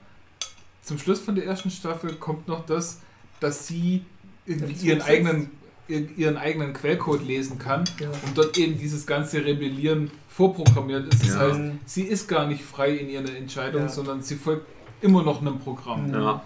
[0.82, 3.00] zum Schluss von der ersten Staffel kommt noch das,
[3.38, 4.04] dass sie
[4.46, 5.50] irgendwie ihren eigenen,
[5.90, 8.08] ihren eigenen Quellcode lesen kann Ja.
[8.08, 11.22] und dort eben dieses ganze Rebellieren vorprogrammiert ist.
[11.22, 11.40] Das Ja.
[11.40, 13.88] heißt, sie ist gar nicht frei in ihrer Entscheidung, Ja.
[13.88, 14.66] sondern sie folgt
[15.02, 16.08] immer noch einem Programm.
[16.08, 16.14] Mhm.
[16.14, 16.42] Ja.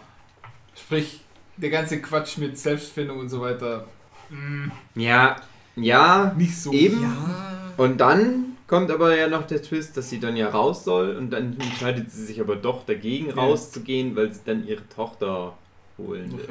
[0.77, 1.21] Sprich,
[1.57, 3.87] der ganze Quatsch mit Selbstfindung und so weiter,
[4.31, 5.37] mh, Ja,
[5.77, 6.73] ja, nicht so.
[6.73, 7.03] Eben.
[7.03, 7.75] Ja.
[7.77, 11.31] Und dann kommt aber ja noch der Twist, dass sie dann ja raus soll und
[11.31, 13.35] dann entscheidet sie sich aber doch dagegen Ja.
[13.35, 15.55] rauszugehen, weil sie dann ihre Tochter
[15.99, 16.49] holen will.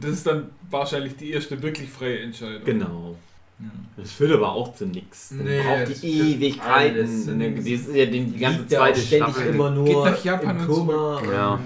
[0.00, 0.04] Ja.
[0.04, 2.64] Und das ist dann wahrscheinlich die erste wirklich freie Entscheidung.
[2.64, 3.16] Genau.
[3.60, 3.66] Ja.
[3.96, 5.32] Das führt aber auch zu nichts.
[5.32, 7.00] Nee, braucht die Ewigkeiten.
[7.00, 7.64] alles.
[7.64, 9.54] Die ist ja die, die ganze Liegt ja zweite ständig Staffel.
[9.54, 11.22] immer nur Geht nach Japan im und Koma.
[11.32, 11.60] Ja.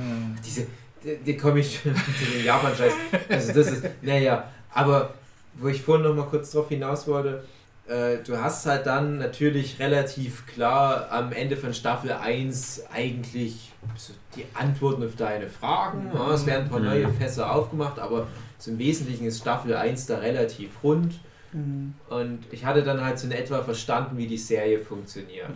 [0.45, 0.67] Diese,
[1.05, 2.93] die, die komme ich dem Japan-Scheiß.
[3.29, 5.13] Also das ist, naja, aber
[5.55, 7.45] wo ich vorhin noch mal kurz drauf hinaus wollte,
[7.89, 14.13] äh, du hast halt dann natürlich relativ klar am Ende von Staffel 1 eigentlich so
[14.37, 16.11] die Antworten auf deine Fragen.
[16.15, 16.87] Ja, es werden ein paar Mhm.
[16.87, 18.27] neue Fässer aufgemacht, aber
[18.67, 21.19] im Wesentlichen ist Staffel 1 da relativ rund.
[21.53, 21.95] Mhm.
[22.09, 25.51] Und ich hatte dann halt so in etwa verstanden, wie die Serie funktioniert.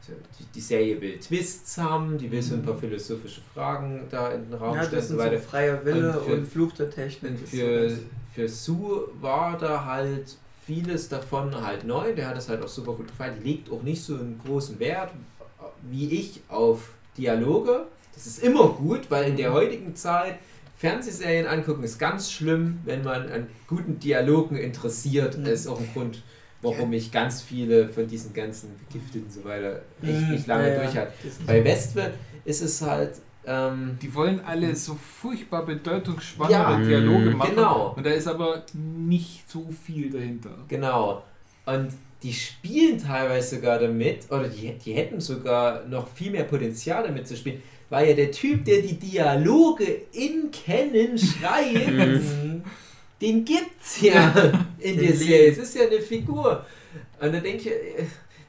[0.00, 4.30] So, die, die Serie will Twists haben, die will so ein paar philosophische Fragen da
[4.30, 5.42] in den Raum Ja, stellen das und ist so weiter.
[5.42, 7.32] freier Wille Und und, für- Fluch der Technik.
[7.32, 7.90] Und für,
[8.32, 10.36] für Sue war da halt
[10.66, 12.14] vieles davon halt neu.
[12.14, 13.34] Der hat es halt auch super gut gefallen.
[13.42, 15.12] Die legt auch nicht so einen großen Wert
[15.90, 17.86] wie ich auf Dialoge.
[18.14, 20.36] Das ist immer gut, weil in der heutigen Zeit
[20.78, 25.38] Fernsehserien angucken ist ganz schlimm, wenn man an guten Dialogen interessiert.
[25.38, 25.44] Mhm.
[25.44, 26.22] Das ist auch ein Grund,
[26.62, 30.74] warum ich ganz viele von diesen ganzen Vergifteten und so weiter echt Mhm, nicht lange
[30.74, 30.82] ja.
[30.84, 32.14] Das ist- Bei Westworld
[32.44, 33.12] ist es halt
[33.46, 37.50] ähm, Die wollen alle so furchtbar bedeutungsschwangere Ja, Dialoge mhm, machen.
[37.54, 37.94] genau.
[37.96, 40.50] Und da ist aber nicht so viel dahinter.
[40.68, 41.22] Genau.
[41.64, 41.88] Und
[42.22, 47.28] die spielen teilweise sogar damit, oder die, die hätten sogar noch viel mehr Potenzial damit
[47.28, 52.62] zu spielen, weil ja der Typ, der die Dialoge in Kennen schreibt, Mhm.
[53.20, 54.32] den gibt's ja
[54.78, 55.50] in der Serie.
[55.52, 56.64] Es ist ja eine Figur.
[57.20, 58.06] Und dann denke ich, äh,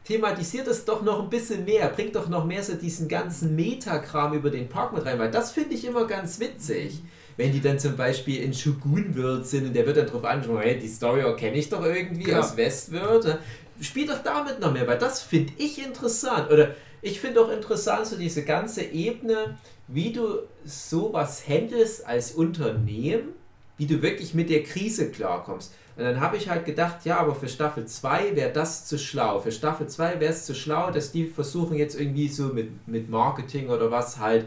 [0.07, 4.33] thematisiert das doch noch ein bisschen mehr, bringt doch noch mehr so diesen ganzen Metakram
[4.33, 7.01] über den Park mit rein, weil das finde ich immer ganz witzig.
[7.35, 10.79] wenn die dann zum Beispiel in Shogunwirt sind und der wird dann drauf anschauen, hey,
[10.79, 12.39] die Story kenne ich doch irgendwie Klar.
[12.39, 13.25] aus Westwirt.
[13.25, 13.37] ne?
[13.79, 16.49] Spiel doch damit noch mehr, weil das finde ich interessant.
[16.49, 19.55] Oder ich finde auch interessant, so diese ganze Ebene,
[19.87, 23.33] wie du sowas handelst als Unternehmen,
[23.77, 25.73] wie du wirklich mit der Krise klarkommst.
[25.97, 29.39] Und dann habe ich halt gedacht, ja, aber für Staffel 2 wäre das zu schlau.
[29.39, 33.09] Für Staffel 2 wäre es zu schlau, dass die versuchen jetzt irgendwie so mit, mit
[33.09, 34.45] Marketing oder was halt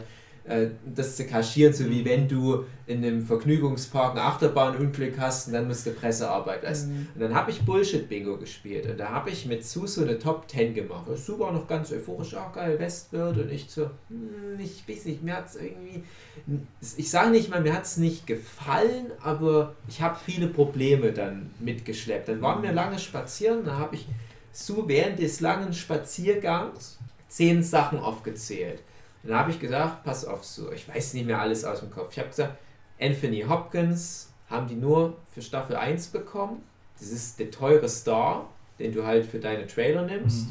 [0.85, 5.67] das zu kaschieren, so wie wenn du in einem Vergnügungspark ein Achterbahnunglück hast und dann
[5.67, 6.91] musst du Pressearbeit leisten.
[6.91, 7.07] Mhm.
[7.15, 10.49] Und dann habe ich Bullshit-Bingo gespielt und da habe ich mit Sue so eine Top
[10.49, 11.07] 10 gemacht.
[11.07, 15.05] Und Sue war noch ganz euphorisch, ah geil, Westwirt und ich so, hm, ich weiß
[15.05, 16.03] nicht, mir hat es irgendwie,
[16.97, 21.51] ich sage nicht mal, mir hat es nicht gefallen, aber ich habe viele Probleme dann
[21.59, 22.27] mitgeschleppt.
[22.27, 24.07] Dann waren wir lange spazieren, da habe ich
[24.51, 26.99] Sue während des langen Spaziergangs
[27.29, 28.83] zehn Sachen aufgezählt.
[29.23, 32.09] Dann habe ich gesagt, pass auf, Sue, ich weiß nicht mehr alles aus dem Kopf.
[32.11, 32.57] Ich habe gesagt,
[32.99, 36.63] Anthony Hopkins haben die nur für Staffel 1 bekommen.
[36.99, 38.47] Das ist der teure Star,
[38.79, 40.47] den du halt für deine Trailer nimmst.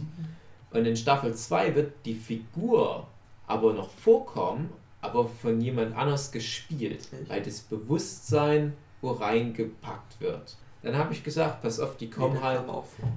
[0.70, 3.06] Und in Staffel 2 wird die Figur
[3.46, 10.56] aber noch vorkommen, aber von jemand anders gespielt, weil das Bewusstsein wo reingepackt wird.
[10.82, 12.68] Dann habe ich gesagt, pass auf, die kommen Nee, halt.
[12.68, 13.08] auch vor.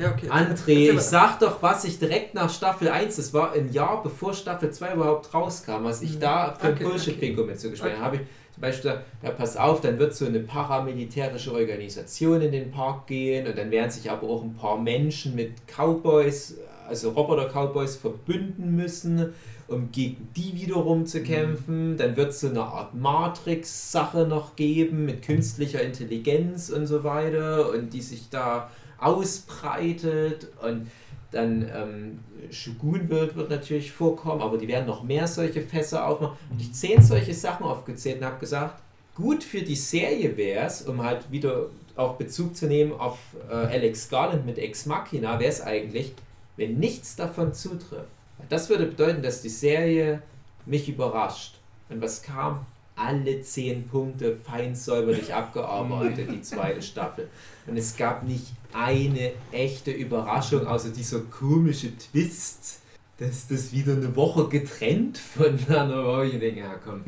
[0.00, 0.28] Ja, okay.
[0.28, 4.34] André, ich sag doch, was ich direkt nach Staffel 1, das war ein Jahr bevor
[4.34, 6.20] Staffel 2 überhaupt rauskam, was ich Mhm.
[6.20, 8.02] da für Okay, Bullshit-Bingo mitzugespielt Okay.
[8.02, 8.16] habe.
[8.16, 8.22] habe ich
[8.54, 13.06] zum Beispiel gesagt, ja, pass auf, dann wird so eine paramilitärische Organisation in den Park
[13.06, 16.56] gehen und dann werden sich aber auch ein paar Menschen mit Cowboys,
[16.88, 19.34] also Roboter-Cowboys, verbünden müssen,
[19.68, 21.96] um gegen die wiederum zu kämpfen.
[21.96, 27.70] Dann wird es so eine Art Matrix-Sache noch geben mit künstlicher Intelligenz und so weiter
[27.70, 30.90] und die sich da ausbreitet und
[31.30, 32.20] dann ähm,
[32.50, 36.36] Shogun wird, wird natürlich vorkommen, aber die werden noch mehr solche Fässer aufmachen.
[36.50, 38.80] Und ich zehn solche Sachen aufgezählt und habe gesagt,
[39.14, 41.66] gut für die Serie wäre es, um halt wieder
[41.96, 43.18] auch Bezug zu nehmen auf
[43.50, 46.12] äh, Alex Garland mit Ex Machina, wäre es eigentlich,
[46.56, 48.08] wenn nichts davon zutrifft.
[48.48, 50.22] Das würde bedeuten, dass die Serie
[50.66, 51.54] mich überrascht.
[51.88, 52.66] Und was kam?
[52.96, 57.28] Alle zehn Punkte fein säuberlich abgearbeitet, die zweite Staffel.
[57.66, 62.80] Und es gab nicht eine echte Überraschung, außer dieser komische Twist,
[63.18, 66.24] dass das wieder eine Woche getrennt voneinander war.
[66.24, 67.04] Ich denke, ja komm.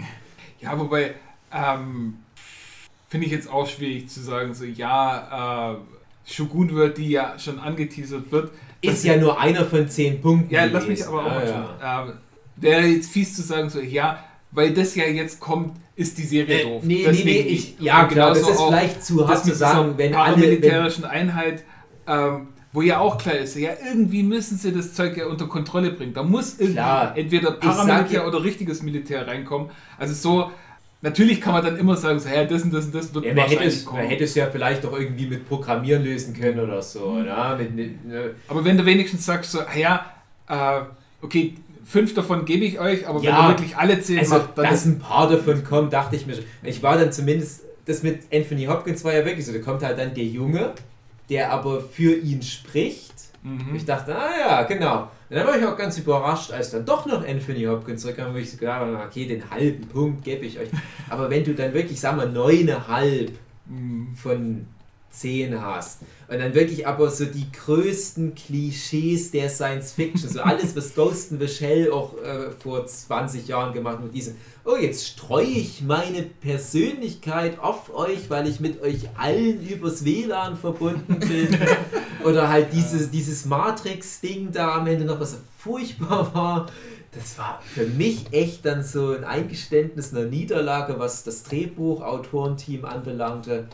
[0.60, 1.14] Ja, wobei,
[1.52, 2.18] ähm,
[3.08, 5.76] finde ich jetzt auch schwierig zu sagen, so, ja, äh,
[6.30, 8.52] Shogun wird, die ja schon angeteasert wird.
[8.82, 10.52] Ist ja nur einer von zehn Punkten.
[10.52, 11.48] Ja, lass mich aber auch Ah, mal
[11.80, 12.02] ja.
[12.08, 12.12] Ähm,
[12.56, 16.60] Wäre jetzt fies zu sagen, so, ja, weil das ja jetzt kommt, ist die Serie
[16.60, 16.82] Äh, doof.
[16.84, 17.78] nee, nee, Deswegen nee, nicht.
[17.78, 21.64] ich, ja klar, das ist vielleicht zu hart zu sagen, wenn alle, wenn, paramilitärischen Einheit,
[22.06, 25.90] ähm, wo ja auch klar ist, ja, irgendwie müssen sie das Zeug ja unter Kontrolle
[25.90, 26.12] bringen.
[26.12, 27.16] Da muss irgendwie Klar.
[27.16, 29.70] entweder Paramilitär oder richtiges Militär reinkommen.
[29.98, 30.50] Also so,
[31.00, 33.34] natürlich kann man dann immer sagen, so, ja, das und das und das wird ja,
[33.34, 34.00] man, hätte es, kommen.
[34.02, 37.10] man hätte es ja vielleicht auch irgendwie mit Programmieren lösen können oder so.
[37.12, 37.26] Mhm.
[37.26, 40.04] Ja, mit, mit, ne, Aber wenn du wenigstens sagst, so, ja,
[40.48, 40.80] äh,
[41.22, 41.54] okay,
[41.88, 44.66] fünf davon gebe ich euch, aber Ja, wenn ihr wirklich alle zehn also, macht, dann
[44.66, 46.44] dass ein paar davon kommen, dachte ich mir schon.
[46.62, 49.98] Ich war dann zumindest, das mit Anthony Hopkins war ja wirklich so, da kommt halt
[49.98, 50.72] dann der Junge,
[51.30, 53.14] der aber für ihn spricht.
[53.42, 53.74] Mhm.
[53.74, 55.02] Ich dachte, ah ja, genau.
[55.30, 58.38] Und dann war ich auch ganz überrascht, als dann doch noch Anthony Hopkins zurückkam, wo
[58.38, 60.68] ich so gedacht habe, okay, den halben Punkt gebe ich euch.
[61.08, 63.32] Aber wenn du dann wirklich, sagen wir, neuneinhalb
[63.70, 64.08] Mhm.
[64.16, 64.66] von
[65.10, 66.00] 10 hast.
[66.28, 71.32] Und dann wirklich aber so die größten Klischees der Science Fiction, so alles, was Ghost
[71.32, 75.46] in the Shell auch äh, vor 20 Jahren gemacht hat, mit diesem, oh, jetzt streue
[75.46, 81.58] ich meine Persönlichkeit auf euch, weil ich mit euch allen übers WLAN verbunden bin.
[82.24, 86.66] Oder halt dieses, dieses Matrix-Ding da am Ende noch, was furchtbar war.
[87.12, 93.66] Das war für mich echt dann so ein Eingeständnis einer Niederlage, was das Drehbuch-Autorenteam anbelangte.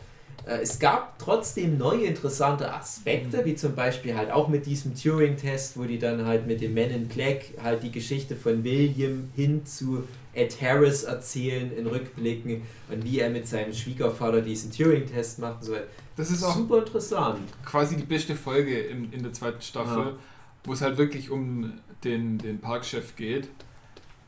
[0.45, 5.77] Äh, Es gab trotzdem neue interessante Aspekte, wie zum Beispiel halt auch mit diesem Turing-Test,
[5.77, 9.65] wo die dann halt mit dem Man in Black halt die Geschichte von William hin
[9.65, 15.59] zu Ed Harris erzählen in Rückblicken und wie er mit seinem Schwiegervater diesen Turing-Test macht
[15.61, 15.71] und so.
[15.73, 15.87] weiter.
[16.17, 17.39] Das ist auch Super interessant.
[17.65, 20.13] quasi die beste Folge in, in der zweiten Staffel, Ja.
[20.63, 21.73] wo es halt wirklich um
[22.03, 23.49] den, den Parkchef geht.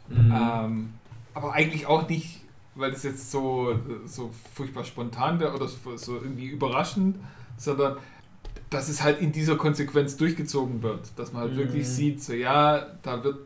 [0.10, 0.34] Mhm.
[0.34, 0.90] Ähm,
[1.34, 2.42] aber eigentlich auch nicht,
[2.78, 3.76] weil das jetzt so,
[4.06, 7.18] so furchtbar spontan wäre oder so, irgendwie überraschend,
[7.58, 7.98] sondern
[8.70, 11.12] dass es halt in dieser Konsequenz durchgezogen wird.
[11.16, 11.58] Dass man halt Mhm.
[11.58, 13.38] wirklich sieht, so ja, da wird,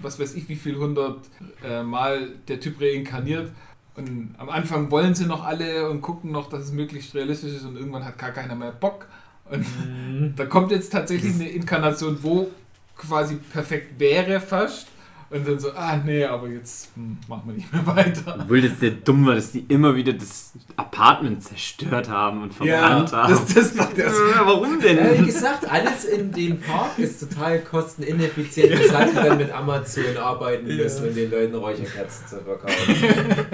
[0.00, 1.18] was weiß ich, wie viel hundert
[1.62, 3.50] äh, Mal der Typ reinkarniert.
[3.96, 7.64] Und am Anfang wollen sie noch alle und gucken noch, dass es möglichst realistisch ist
[7.64, 9.06] und irgendwann hat gar keiner mehr Bock.
[9.50, 10.32] Und Mhm.
[10.36, 12.48] da kommt jetzt tatsächlich eine Inkarnation, wo
[12.96, 14.86] quasi perfekt wäre fast.
[15.30, 18.36] Und dann so, ah nee, aber jetzt hm, machen wir nicht mehr weiter.
[18.40, 23.12] Obwohl das sehr dumm war, dass die immer wieder das Apartment zerstört haben und verbrannt
[23.12, 23.32] haben.
[23.32, 25.26] das, das Ja, Warum Ja, wie denn?
[25.26, 31.08] gesagt, alles in dem Park ist total kostenineffizient, weshalb die dann mit Amazon arbeiten müssen,
[31.08, 33.46] um den Leuten Räucherkerzen zu verkaufen.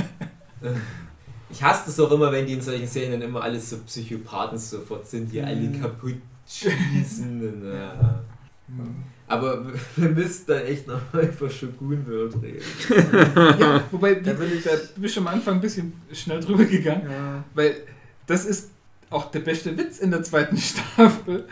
[1.50, 5.06] Ich hasse das auch immer, wenn die in solchen Szenen immer alles so Psychopathen sofort
[5.06, 6.16] sind, die alle kaputt
[6.48, 7.40] schießen.
[7.42, 7.72] Und,
[9.28, 12.62] Aber wir müssten da echt noch über Shogun World reden.
[13.60, 16.64] Ja, wobei, Da will ich- da, du bist schon am Anfang ein bisschen schnell drüber
[16.64, 17.44] gegangen, Ja.
[17.54, 17.76] weil
[18.26, 18.70] das ist
[19.10, 21.46] auch der beste Witz in der zweiten Staffel,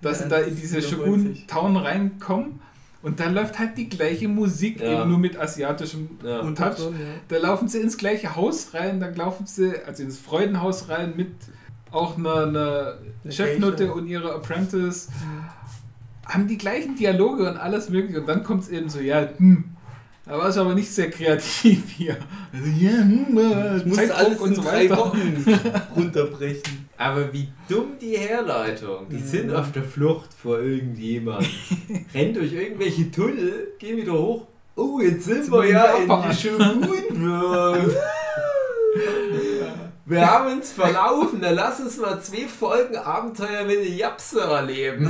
[0.00, 1.36] dass Ja, sie da in diese Shogun.
[1.46, 2.60] Town reinkommen
[3.02, 5.00] und da läuft halt die gleiche Musik, Ja.
[5.02, 6.42] eben nur mit asiatischem Ja.
[6.52, 6.76] Touch.
[6.78, 6.94] so.
[7.28, 11.32] Da laufen sie ins gleiche Haus rein, dann laufen sie, also ins Freudenhaus rein mit
[11.90, 12.94] auch einer, einer
[13.24, 15.08] Eine Chefnote und ihrer Apprentice.
[16.28, 19.64] Haben die gleichen Dialoge und alles mögliche und dann kommt es eben so, ja, hm.
[20.24, 22.18] Da war es aber nicht sehr kreativ hier.
[22.52, 24.98] Also, ja, hm, äh, Ich musste Zeitdruck alles in drei weiter.
[24.98, 25.44] Wochen
[25.96, 26.88] runterbrechen.
[26.98, 29.08] Aber wie dumm die Herleitung.
[29.08, 31.48] Die sind auf der Flucht vor irgendjemand.
[32.14, 34.46] Rennen durch irgendwelche Tunnel, gehen wieder hoch.
[34.76, 36.36] Oh, jetzt sind Sind wir wir in ja in Japan.
[37.10, 37.96] die World.
[40.08, 45.06] Wir haben uns verlaufen, dann lass uns mal zwei Folgen Abenteuer mit den Japse erleben.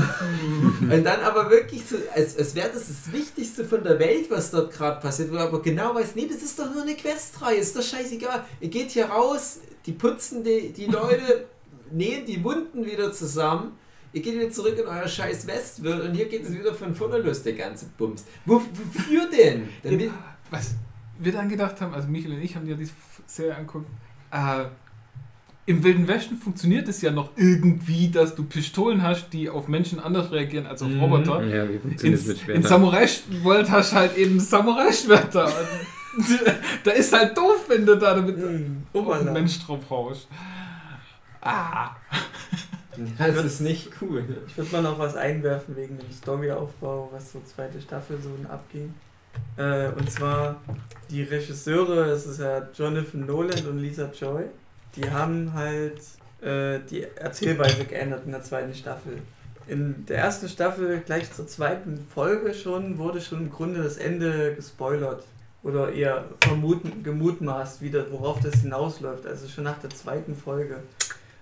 [0.80, 4.50] Und dann aber wirklich so, als, als wäre das das Wichtigste von der Welt, was
[4.50, 7.58] dort gerade passiert, wo er aber genau weiß, nee, das ist doch nur eine Questreihe,
[7.58, 8.44] ist doch scheißegal.
[8.60, 11.46] Ihr geht hier raus, die putzen die, die Leute,
[11.92, 13.78] nähen die Wunden wieder zusammen.
[14.12, 17.18] Ihr geht wieder zurück in euer scheiß Westworld und hier geht es wieder von vorne
[17.18, 18.24] los, der ganze Bums.
[18.44, 18.60] Wo,
[18.94, 19.68] wofür denn?
[19.84, 20.10] Damit,
[20.50, 20.74] Was
[21.20, 22.94] wir dann gedacht haben, also Michael und ich haben ja diese
[23.26, 23.86] Serie angeguckt,
[24.32, 24.64] äh,
[25.68, 30.00] im Wilden Westen funktioniert es ja noch irgendwie, dass du Pistolen hast, die auf Menschen
[30.00, 31.00] anders reagieren als auf Mhm.
[31.00, 31.44] Roboter.
[31.44, 32.62] Ja, wie In, funktioniert das mit in Schwertern?
[32.64, 35.50] Samurai-World hast du halt eben Samurai-Schwerter.
[36.82, 38.82] Da ist halt doof, wenn du da damit Mhm.
[38.92, 39.32] auf einen.
[39.32, 40.26] Mensch drauf haust.
[41.40, 41.90] Ah.
[43.18, 44.24] das ist nicht cool.
[44.48, 48.92] Ich würde mal noch was einwerfen wegen dem Storyaufbau, was so zweite Staffel so abging.
[49.56, 50.60] Äh, und zwar
[51.10, 54.44] die Regisseure, es ist ja Jonathan Nolan und Lisa Joy,
[54.96, 55.98] die haben halt
[56.42, 59.18] äh, die Erzählweise geändert in der zweiten Staffel.
[59.66, 64.54] In der ersten Staffel, gleich zur zweiten Folge schon, wurde schon im Grunde das Ende
[64.54, 65.24] gespoilert.
[65.62, 69.26] Oder eher vermuten, gemutmaßt, wieder, worauf das hinausläuft.
[69.26, 70.76] Also schon nach der zweiten Folge.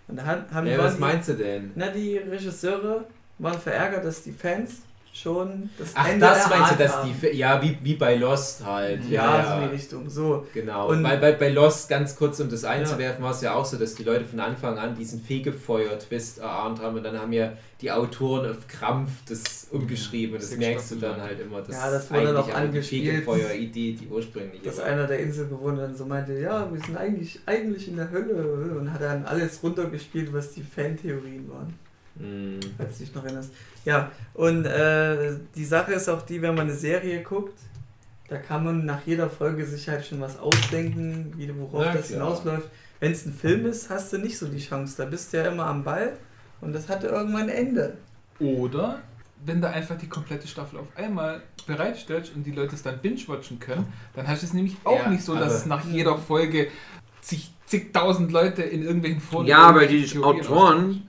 [0.08, 1.70] Und da hat- haben Ja, was die- meinst du denn?
[1.74, 3.04] na, die Regisseure
[3.38, 4.76] waren verärgert, dass die Fans
[5.16, 7.14] schon das Ach, Ende das meinst du, erahnt dass haben.
[7.22, 7.36] die.
[7.36, 9.04] Ja, wie, wie bei Lost halt.
[9.08, 10.10] Ja, so in die Richtung.
[10.10, 10.46] So.
[10.52, 10.88] Genau.
[10.90, 13.76] Und- bei, bei, bei Lost, ganz kurz um das einzuwerfen, war es ja auch so,
[13.76, 17.90] dass die Leute von Anfang an diesen Fegefeuer-Twist erahnt haben und dann haben ja die
[17.92, 21.58] Autoren auf Krampf das umgeschrieben und das Sechs merkst du dann halt immer.
[21.68, 23.06] Ja, das wurde dann auch angespielt.
[23.24, 24.86] Fegefeuer-Idee, die ursprüngliche Dass war.
[24.86, 28.92] einer der Inselbewohner dann so meinte, ja, wir sind eigentlich, eigentlich in der Hölle und
[28.92, 31.74] hat dann alles runtergespielt, was die Fantheorien waren,
[32.18, 32.60] Mhm.
[32.76, 33.50] falls du dich noch erinnerst.
[33.84, 37.58] Ja, und äh, die Sache ist auch die, wenn man eine Serie guckt,
[38.28, 42.08] da kann man nach jeder Folge sich halt schon was ausdenken, wie, worauf Na das
[42.08, 42.68] hinausläuft.
[42.98, 44.96] Wenn es ein Film ist, hast du nicht so die Chance.
[44.98, 46.14] Da bist du ja immer am Ball
[46.60, 47.96] und das hatte irgendwann ein Ende.
[48.40, 49.00] Oder
[49.44, 53.60] wenn du einfach die komplette Staffel auf einmal bereitstellst und die Leute es dann binge-watchen
[53.60, 56.68] können, dann hast du es nämlich auch Ja, nicht so, dass es nach jeder Folge
[57.20, 61.02] zig, zigtausend Leute in irgendwelchen Foren Ja, aber die Autoren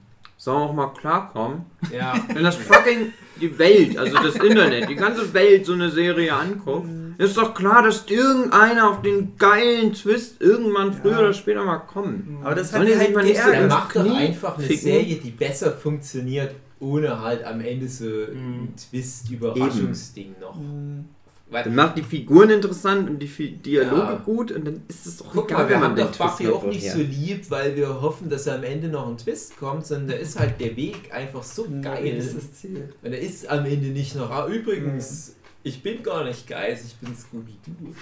[0.48, 1.66] sollen auch mal klarkommen.
[1.94, 2.14] Ja.
[2.34, 6.88] Wenn das fucking die Welt, also das Internet, die ganze Welt so eine Serie anguckt,
[7.18, 11.20] ist doch klar, dass irgendeiner auf den geilen Twist irgendwann früher Ja.
[11.20, 12.24] oder später mal kommt.
[12.44, 13.64] Aber das hat sich halt nicht so Dann geärgert.
[13.64, 14.82] ins mach doch einfach eine ficken.
[14.84, 18.70] Serie, die besser funktioniert, ohne halt am Ende so Mhm.
[18.70, 20.56] ein Twist-Überraschungsding noch.
[20.56, 21.06] Mhm.
[21.50, 24.16] Weil, Dann macht die Figuren interessant und die Fi- Dialoge Ja.
[24.16, 26.92] gut und dann ist es doch Guck egal, mal, wir haben doch Buffy auch nicht
[26.92, 30.38] so lieb, weil wir hoffen, dass am Ende noch ein Twist kommt, sondern da ist
[30.38, 32.16] halt der Weg einfach so geil.
[32.18, 32.94] Das ist das Ziel.
[33.02, 36.96] Und er ist am Ende nicht noch, ah, übrigens, ich bin gar nicht Geist, ich
[36.96, 37.94] bin Scooby-Doo.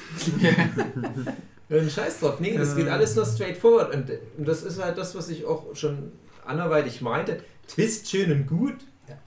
[1.70, 2.39] Ein Scheiß drauf.
[2.39, 3.93] Nee, das geht alles nur straightforward.
[3.93, 6.12] Und, und das ist halt das, was ich auch schon
[6.46, 7.39] anderweitig meinte.
[7.68, 8.76] Twist schön und gut,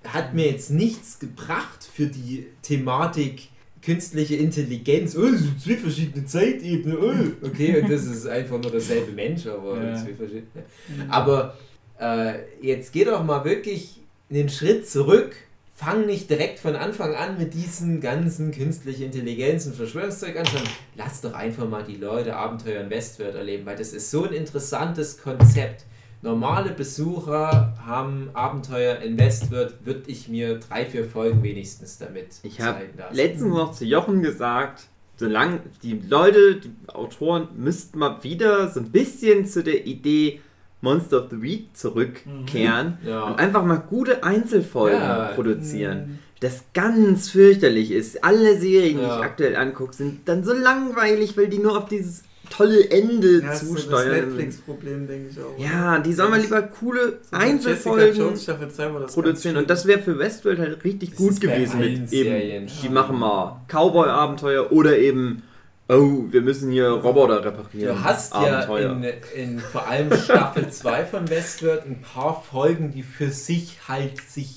[0.06, 3.48] hat mir jetzt nichts gebracht für die Thematik
[3.82, 5.16] künstliche Intelligenz.
[5.16, 7.36] Oh, es sind zwei verschiedene Zeitebenen.
[7.42, 7.46] Oh.
[7.46, 9.94] Okay, und das ist einfach nur derselbe Mensch, aber Ja.
[9.96, 10.46] zwei verschiedene.
[11.08, 11.56] Aber
[12.00, 14.00] äh, jetzt geh doch mal wirklich
[14.30, 15.34] einen Schritt zurück.
[15.74, 20.68] Fang nicht direkt von Anfang an mit diesen ganzen künstlichen Intelligenz und Verschwörungszeug an, sondern
[20.96, 24.32] lass doch einfach mal die Leute Abenteuer in Westworld erleben, weil das ist so ein
[24.32, 25.84] interessantes Konzept.
[26.22, 32.60] Normale Besucher haben Abenteuer in Westworld, würde ich mir drei, vier Folgen wenigstens damit Ich
[32.60, 33.14] habe zeigen lassen.
[33.16, 34.84] letztens noch zu Jochen gesagt,
[35.16, 40.40] solange die Leute, die Autoren, müssten mal wieder so ein bisschen zu der Idee
[40.80, 43.24] Monster of the Week zurückkehren Ja.
[43.24, 45.32] und einfach mal gute Einzelfolgen Ja.
[45.34, 46.18] produzieren.
[46.40, 48.22] Das ganz fürchterlich ist.
[48.22, 49.18] Alle Serien, die Ja.
[49.18, 53.46] ich aktuell angucke, sind dann so langweilig, weil die nur auf dieses tolle Ende Ja,
[53.48, 54.10] das ist so das zusteuern.
[54.28, 55.58] Netflix-Problem, denke ich auch.
[55.58, 59.56] ja, die sollen mal lieber coole So Einzelfolgen Jones Staffel 2 war das produzieren.
[59.56, 62.88] Und das wäre für Westworld halt richtig Das gut ist gewesen mit Serien eben, die
[62.88, 65.42] machen mal Cowboy-Abenteuer oder eben,
[65.88, 67.96] oh, wir müssen hier Roboter reparieren.
[67.96, 68.96] Du hast Abenteuer.
[69.00, 73.76] ja in, in vor allem Staffel 2 von Westworld ein paar Folgen, die für sich
[73.88, 74.54] halt sich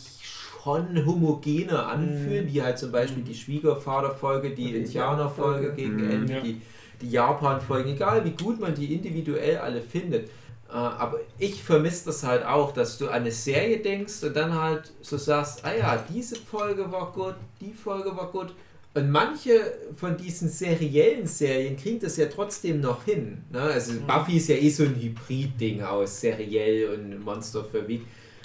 [0.64, 5.74] schon homogener anfühlen, wie halt zum Beispiel die Schwiegervater-Folge, die Indianer-Folge Folge.
[5.76, 6.12] gegen Mhm.
[6.12, 6.40] Ende, Ja.
[6.42, 6.62] die,
[7.02, 10.30] die Japan-Folgen, egal wie gut man die individuell alle findet.
[10.70, 14.54] Äh, Aber ich vermisse das halt auch, dass du an eine Serie denkst und dann
[14.54, 18.54] halt so sagst, ah ja, diese Folge war gut, die Folge war gut.
[18.94, 23.42] Und manche von diesen seriellen Serien kriegen das ja trotzdem noch hin.
[23.50, 23.62] Ne?
[23.62, 28.02] Also Buffy ist ja eh so ein Hybrid-Ding aus seriell und Monster für Week.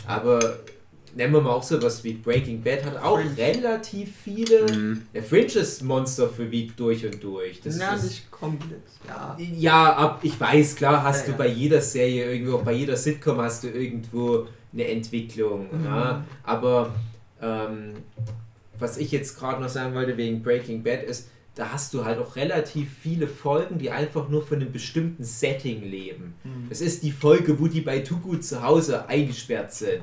[0.06, 0.38] Aber
[1.16, 3.36] nennen wir mal auch sowas wie Breaking Bad hat auch Fringe.
[3.36, 4.66] relativ viele.
[4.70, 5.02] Mhm.
[5.14, 7.60] Der Fringe ist Monster für Week durch und durch.
[7.62, 8.82] Das ja, ist, nicht komplett.
[9.08, 9.36] Ja.
[9.38, 11.36] ja, ab, ich weiß, klar hast Ja, du ja.
[11.38, 15.68] bei jeder Serie irgendwo, auch bei jeder Sitcom hast du irgendwo eine Entwicklung.
[15.72, 15.84] Mhm.
[15.84, 16.24] Ja?
[16.44, 16.94] Aber
[17.40, 17.94] ähm,
[18.78, 22.18] was ich jetzt gerade noch sagen wollte wegen Breaking Bad ist, da hast du halt
[22.18, 26.34] auch relativ viele Folgen, die einfach nur von einem bestimmten Setting leben.
[26.44, 26.66] Mhm.
[26.68, 30.02] Es ist die Folge, wo die bei Tugu zu Hause eingesperrt sind.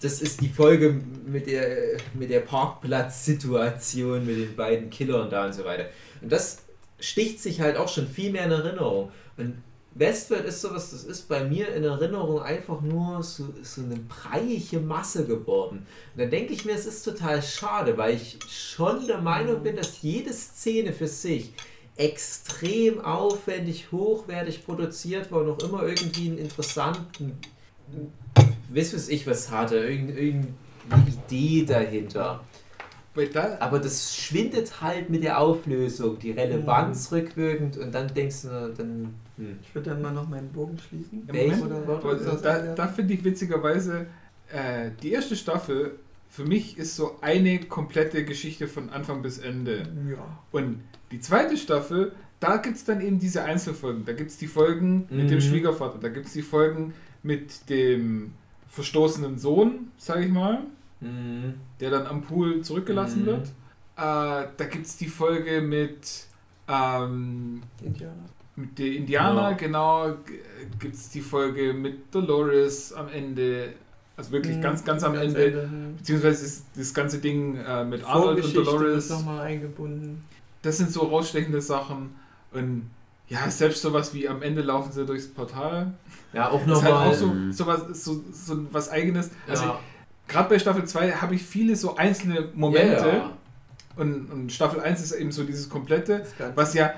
[0.00, 5.52] Das ist die Folge mit der, mit der Parkplatzsituation, mit den beiden Killern da und
[5.52, 5.86] so weiter.
[6.22, 6.62] Und das
[6.98, 9.10] sticht sich halt auch schon viel mehr in Erinnerung.
[9.36, 9.62] Und
[9.94, 14.78] Westworld ist sowas, das ist bei mir in Erinnerung einfach nur so, so eine breiige
[14.78, 15.86] Masse geworden.
[16.14, 19.76] Und dann denke ich mir, es ist total schade, weil ich schon der Meinung bin,
[19.76, 21.52] dass jede Szene für sich
[21.96, 27.36] extrem aufwendig, hochwertig produziert war und auch immer irgendwie einen interessanten,
[28.68, 32.44] wiss was ich was hatte, irgend- irgendeine Idee dahinter.
[33.58, 39.14] Aber das schwindet halt mit der Auflösung, die Relevanz rückwirkend und dann denkst du, dann.
[39.36, 39.58] Hm.
[39.62, 41.24] Ich würde dann mal noch meinen Bogen schließen.
[41.26, 41.68] Welchen?
[42.42, 44.06] Da, da finde ich witzigerweise,
[44.52, 45.96] äh, die erste Staffel
[46.28, 49.82] für mich ist so eine komplette Geschichte von Anfang bis Ende.
[50.08, 50.38] Ja.
[50.52, 50.80] Und
[51.10, 54.04] die zweite Staffel, da gibt es dann eben diese Einzelfolgen.
[54.04, 55.40] Da gibt es die Folgen mit dem Mhm.
[55.40, 58.32] Schwiegervater, da gibt es die Folgen mit dem
[58.68, 60.62] verstoßenen Sohn, sage ich mal,
[61.00, 61.54] Hm.
[61.80, 63.26] der dann am Pool zurückgelassen Mhm.
[63.26, 63.46] wird.
[63.96, 66.26] Äh, da gibt es die Folge mit,
[66.68, 68.14] ähm, Indianer.
[68.56, 69.56] mit der Indianer, Ja.
[69.56, 70.14] genau,
[70.78, 73.72] gibt es die Folge mit Dolores am Ende,
[74.16, 75.96] also wirklich Mhm, ganz, ganz am ganz Ende, hm.
[75.96, 79.08] beziehungsweise ist das ganze Ding äh, mit Arnold und Dolores.
[79.10, 80.22] wird nochmal eingebunden.
[80.62, 82.14] Das sind so rausstechende Sachen
[82.52, 82.90] und
[83.28, 85.92] ja, selbst sowas wie am Ende laufen sie durchs Portal.
[86.32, 87.08] Ja, auch Das ist halt nochmal.
[87.08, 89.30] auch so, so, was, so, so was Eigenes.
[89.48, 89.80] Also ja.
[90.28, 93.30] gerade bei Staffel 2 habe ich viele so einzelne Momente Ja, ja.
[93.96, 96.24] Und, und Staffel 1 ist eben so dieses komplette,
[96.54, 96.94] was ja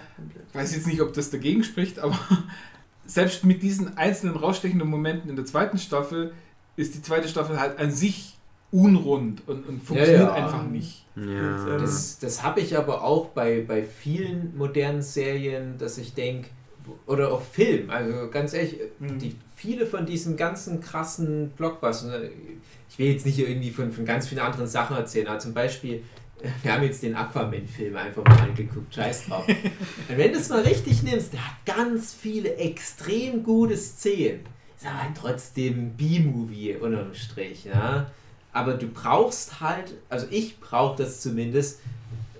[0.52, 2.18] weiß jetzt nicht, ob das dagegen spricht, aber
[3.06, 6.32] selbst mit diesen einzelnen rausstechenden Momenten in der zweiten Staffel
[6.76, 8.36] ist die zweite Staffel halt an sich
[8.70, 10.44] unrund und, und funktioniert Ja, ja.
[10.44, 11.04] einfach nicht.
[11.16, 11.76] Ja.
[11.78, 16.48] Das, das habe ich aber auch bei, bei vielen modernen Serien, dass ich denke,
[17.06, 19.18] oder auch Film, also ganz ehrlich, Mhm.
[19.18, 22.28] die, viele von diesen ganzen krassen Blockbustern,
[22.88, 26.02] ich will jetzt nicht irgendwie von, von ganz vielen anderen Sachen erzählen, aber zum Beispiel,
[26.62, 29.46] wir haben jetzt den Aquaman-Film einfach mal angeguckt, scheiß drauf.
[30.08, 34.40] Und wenn du es mal richtig nimmst, der hat ganz viele extrem gute Szenen.
[34.76, 38.10] Ist aber halt trotzdem B-Movie unterm Strich, ja.
[38.52, 41.78] Aber du brauchst halt, also ich brauche das zumindest,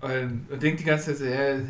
[0.00, 1.60] Und, und denkt die ganze Zeit so, hä,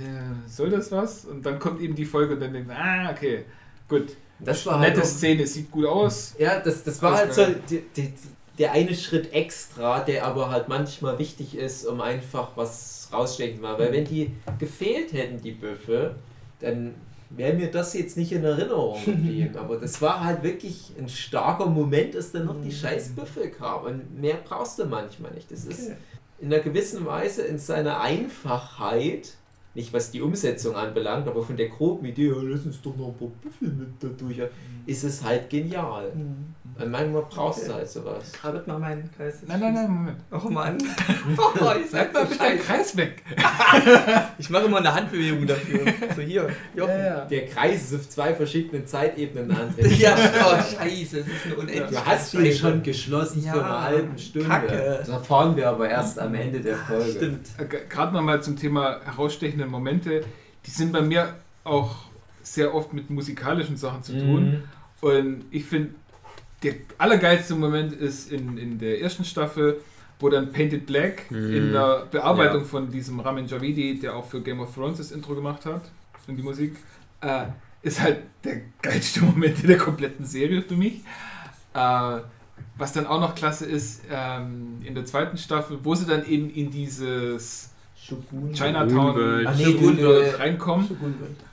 [0.47, 1.24] soll das was?
[1.24, 3.45] Und dann kommt eben die Folge und dann denkt man, ah, okay,
[3.89, 4.16] gut.
[4.41, 6.34] Das war halt Nette auch, Szene, sieht gut aus.
[6.39, 7.57] Ja, das, das war halt Alles so geil.
[7.68, 8.12] die, die,
[8.59, 13.62] der eine Schritt extra, der aber halt manchmal wichtig ist, um einfach was rausstechen zu
[13.62, 13.78] machen.
[13.78, 16.16] Weil wenn die gefehlt hätten, die Büffel,
[16.61, 16.94] dann
[17.30, 19.56] wäre mir das jetzt nicht in Erinnerung geblieben.
[19.56, 23.86] Aber das war halt wirklich ein starker Moment, dass dann noch die scheiß Büffel kamen.
[23.86, 25.50] Und mehr brauchst du manchmal nicht.
[25.50, 25.92] Das ist
[26.40, 29.34] in einer gewissen Weise in seiner Einfachheit,
[29.78, 33.08] nicht was die Umsetzung anbelangt, aber von der groben Idee, ja, lass uns doch noch
[33.08, 34.40] ein paar Büffel mit da durch,
[34.86, 36.10] ist es halt genial.
[36.14, 36.54] Mhm.
[36.80, 37.78] Und manchmal brauchst du Okay.
[37.80, 38.32] halt sowas.
[38.32, 39.38] Krabbelt mal meinen Kreis.
[39.46, 40.16] Nein, nein, nein, Moment.
[40.30, 40.78] Oh Mann.
[41.60, 42.58] Oh, ich Sag mal bitte bitte.
[42.58, 43.22] Kreis weg.
[44.38, 45.80] Ich mache immer eine Handbewegung dafür.
[46.14, 46.48] So hier.
[46.76, 47.28] Jochen.
[47.30, 49.90] Der Kreis ist auf zwei verschiedenen Zeitebenen antreten.
[49.98, 53.82] Ja, oh, scheiße, das ist eine unendliche Du hast ihn schon geschlossen Ja, für eine
[53.82, 54.48] halbe Stunde.
[54.48, 54.96] Kacke.
[55.00, 57.10] Das erfahren wir aber erst am Ende der Folge.
[57.10, 57.46] Stimmt.
[57.58, 60.24] Äh, Gerade nochmal zum Thema herausstechende Momente.
[60.66, 61.96] Die sind bei mir auch
[62.42, 64.50] sehr oft mit musikalischen Sachen zu tun.
[64.50, 64.62] Mhm.
[65.00, 65.90] Und ich finde,
[66.62, 69.80] der allergeilste Moment ist in, in der ersten Staffel,
[70.18, 71.54] wo dann Painted Black Mhm.
[71.54, 72.66] in der Bearbeitung Ja.
[72.66, 75.82] von diesem Ramin Javidi, der auch für Game of Thrones das Intro gemacht hat,
[76.26, 76.76] in die Musik,
[77.20, 77.44] äh,
[77.82, 81.02] ist halt der geilste Moment in der kompletten Serie für mich.
[81.74, 82.18] Äh,
[82.76, 86.50] was dann auch noch klasse ist, ähm, in der zweiten Staffel, wo sie dann eben
[86.50, 87.67] in dieses
[88.09, 88.52] Shogun.
[88.52, 89.46] Chinatown Shogun-World.
[89.48, 90.88] Ach nee, Shogun du- reinkommen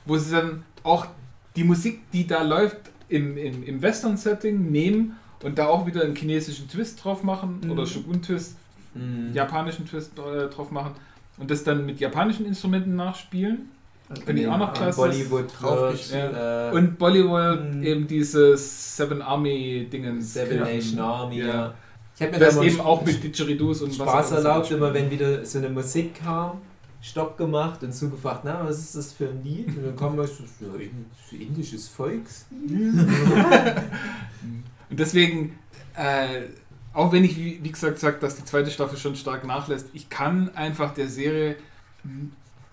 [0.06, 1.08] wo sie dann auch
[1.56, 2.78] die Musik, die da läuft,
[3.10, 7.72] im, im, im Western-Setting nehmen und da auch wieder einen chinesischen Twist drauf machen Mhm.
[7.72, 8.58] oder Shogun-Twist,
[8.94, 9.34] Mhm.
[9.34, 10.92] japanischen Twist äh, drauf machen
[11.38, 13.70] und das dann mit japanischen Instrumenten nachspielen.
[14.24, 14.98] Finde ich auch noch An klasse.
[15.02, 17.84] Bollywood wird, äh, Und Bollywood Mhm.
[17.84, 20.34] eben dieses Seven Army Dingens.
[20.34, 21.40] Seven Nation Army.
[21.40, 21.48] Ja.
[21.48, 21.74] Ja.
[22.16, 25.58] Ich habe mir Das eben auch mit Didgeridoos und Spaß erlaubt, immer wenn wieder so
[25.58, 26.62] eine Musik kam,
[27.02, 29.68] Stopp gemacht und zugefragt, na, was ist das für ein Lied?
[29.68, 32.46] Und dann kam was, ja, irgend- indisches Volks.
[34.90, 35.58] Und deswegen,
[35.96, 36.42] äh,
[36.94, 40.10] auch wenn ich, wie, wie gesagt, sage, dass die zweite Staffel schon stark nachlässt, ich
[40.10, 41.58] kann einfach der Serie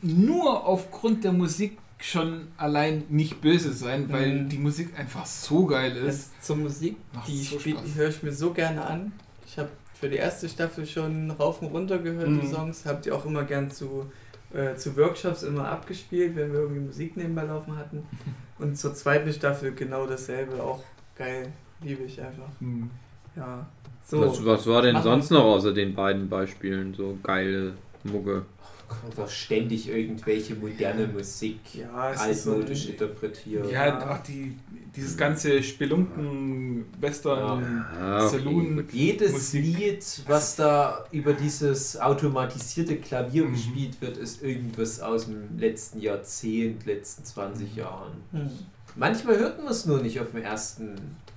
[0.02, 4.48] nur aufgrund der Musik schon allein nicht böse sein, weil Mhm.
[4.48, 6.32] die Musik einfach so geil ist.
[6.40, 9.12] Das zur Musik, Macht die, so spiel- höre ich mir so gerne an.
[10.02, 12.52] Ich habe für die erste Staffel schon rauf und runter gehört, die Mhm.
[12.52, 12.84] Songs.
[12.86, 14.10] Habe die auch immer gern zu,
[14.52, 18.02] äh, zu Workshops immer abgespielt, wenn wir irgendwie Musik nebenbei laufen hatten.
[18.58, 20.82] Und zur zweiten Staffel genau dasselbe, auch
[21.16, 21.52] geil.
[21.82, 22.48] Liebe ich einfach.
[22.58, 22.90] Hm.
[23.36, 23.64] Ja.
[24.04, 24.20] So.
[24.22, 28.44] Was, was war denn Machen sonst noch außer den beiden Beispielen so geile Mucke?
[29.00, 33.70] Kommt ständig irgendwelche moderne Musik ja, ist so altmodisch interpretiert.
[33.70, 34.56] Ja, auch die,
[34.94, 38.76] dieses ganze Spelunken, Western, Ja, okay, Saloon.
[38.76, 38.92] gut.
[38.92, 39.62] Jedes Musik.
[39.64, 43.52] Lied, was da über dieses automatisierte Klavier Mhm.
[43.52, 48.12] gespielt wird, ist irgendwas aus dem letzten Jahrzehnt, letzten 20 Jahren.
[48.32, 48.50] Hm.
[48.96, 50.94] Manchmal hört man es nur nicht auf dem ersten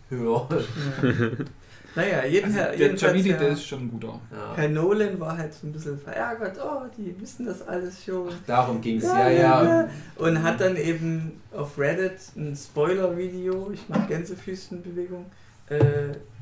[0.09, 0.47] Hör.
[1.95, 4.19] Naja, jeden, Also der Herr, der ist schon ein guter.
[4.31, 4.55] Ja.
[4.55, 6.57] Herr Nolan war halt so ein bisschen verärgert.
[6.61, 8.29] Oh, die wissen das alles schon.
[8.45, 9.89] Darum ging es, ja, ja.
[10.17, 15.25] Und hat dann eben auf Reddit ein Spoiler-Video, ich mache Gänsefüßchenbewegung,
[15.69, 15.79] äh,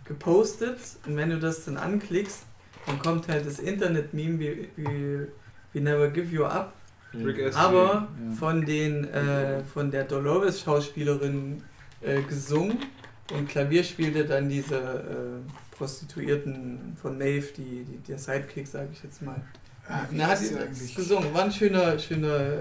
[0.05, 0.79] gepostet.
[1.05, 2.43] Und wenn du das dann anklickst,
[2.87, 5.27] dann kommt halt das Internet-Meme wie, wie,
[5.71, 6.73] wie Never Give You Up.
[7.13, 8.35] Rick Astley, Aber ja.
[8.35, 11.61] von, den, äh, von der Dolores-Schauspielerin
[12.01, 12.79] äh, gesungen.
[13.31, 19.03] Und Klavier spielte dann diese äh, Prostituierten von Maeve, die, die, der Sidekick, sage ich
[19.03, 19.41] jetzt mal.
[19.87, 20.95] Ah, wie Na, hat sie eigentlich?
[20.95, 21.33] gesungen.
[21.33, 22.59] War ein schöner, schöner, äh,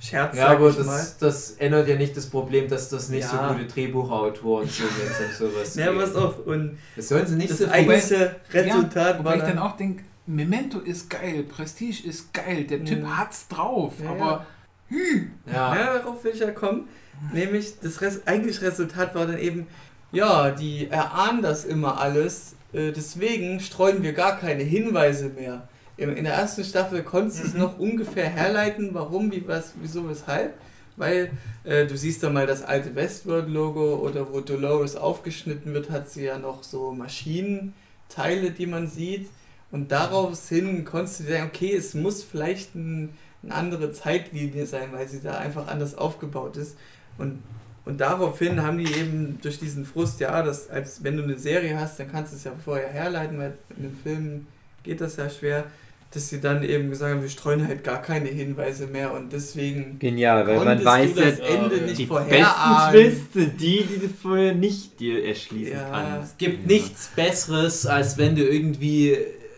[0.00, 0.84] Scherz, Ja, sag aber ich mal.
[0.98, 3.48] das, das ändert ja nicht das Problem, dass das nicht Ja.
[3.48, 6.00] so gute Drehbuchautoren sind, wenn es um sowas Ja, geht.
[6.00, 6.44] pass auf.
[6.44, 10.02] Und Das sollen sie nicht das so eigentliche Resultat Wobei war ich dann auch denke,
[10.26, 13.16] Memento ist geil, Prestige ist geil, der Typ Mhm.
[13.16, 14.46] hat's drauf, Ja, aber
[15.46, 15.74] Ja.
[15.76, 16.88] Ja, darauf will ich ja kommen.
[17.32, 19.66] Nämlich, das Res eigentliche Resultat war dann eben,
[20.10, 25.68] ja, die erahnen das immer alles, äh, deswegen streuen wir gar keine Hinweise mehr.
[25.96, 27.60] In, in der ersten Staffel konntest du es Mhm.
[27.60, 30.54] noch ungefähr herleiten, warum, wie, was, wieso, weshalb.
[30.96, 31.30] Weil
[31.64, 36.24] äh, du siehst dann mal das alte Westworld-Logo oder wo Dolores aufgeschnitten wird, hat sie
[36.24, 39.28] ja noch so Maschinenteile, die man sieht.
[39.70, 44.90] Und daraus hin konntest du sagen, okay, es muss vielleicht ein, eine andere Zeitlinie sein,
[44.92, 46.76] weil sie da einfach anders aufgebaut ist.
[47.18, 47.42] Und,
[47.84, 51.78] und daraufhin haben die eben durch diesen Frust, ja, das, als wenn du eine Serie
[51.78, 54.46] hast, dann kannst du es ja vorher herleiten, weil in einem Film
[54.82, 55.64] geht das ja schwer,
[56.12, 59.98] dass sie dann eben gesagt haben, wir streuen halt gar keine Hinweise mehr und deswegen
[59.98, 62.92] Genial, weil man weiß du das ja, Ende nicht die vorherahnen.
[62.92, 65.88] besten Twists sind die, die du vorher nicht dir erschließen Ja.
[65.90, 66.32] kannst.
[66.32, 69.16] Es gibt nichts Besseres, als wenn du irgendwie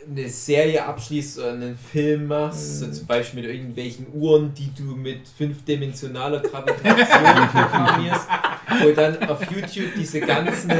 [0.08, 2.92] eine Serie abschließt oder einen Film machst, so Mhm.
[2.92, 8.26] zum Beispiel mit irgendwelchen Uhren, die du mit fünfdimensionaler Gravitation programmierst,
[8.82, 10.70] wo dann auf YouTube diese ganzen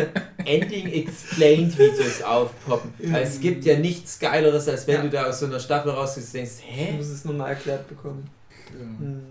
[0.45, 2.93] Ending Explained Videos aufpoppen.
[3.13, 5.03] Weil es gibt ja nichts Geileres, als wenn Ja.
[5.03, 6.93] du da aus so einer Staffel rausgehst und denkst, Ich hä?
[6.97, 8.29] muss es nochmal erklärt bekommen.
[8.73, 8.81] ja.
[9.07, 9.23] Hm.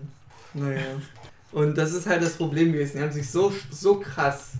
[0.54, 0.80] Naja.
[1.52, 2.96] Und das ist halt das Problem gewesen.
[2.96, 4.52] Die haben sich so, so krass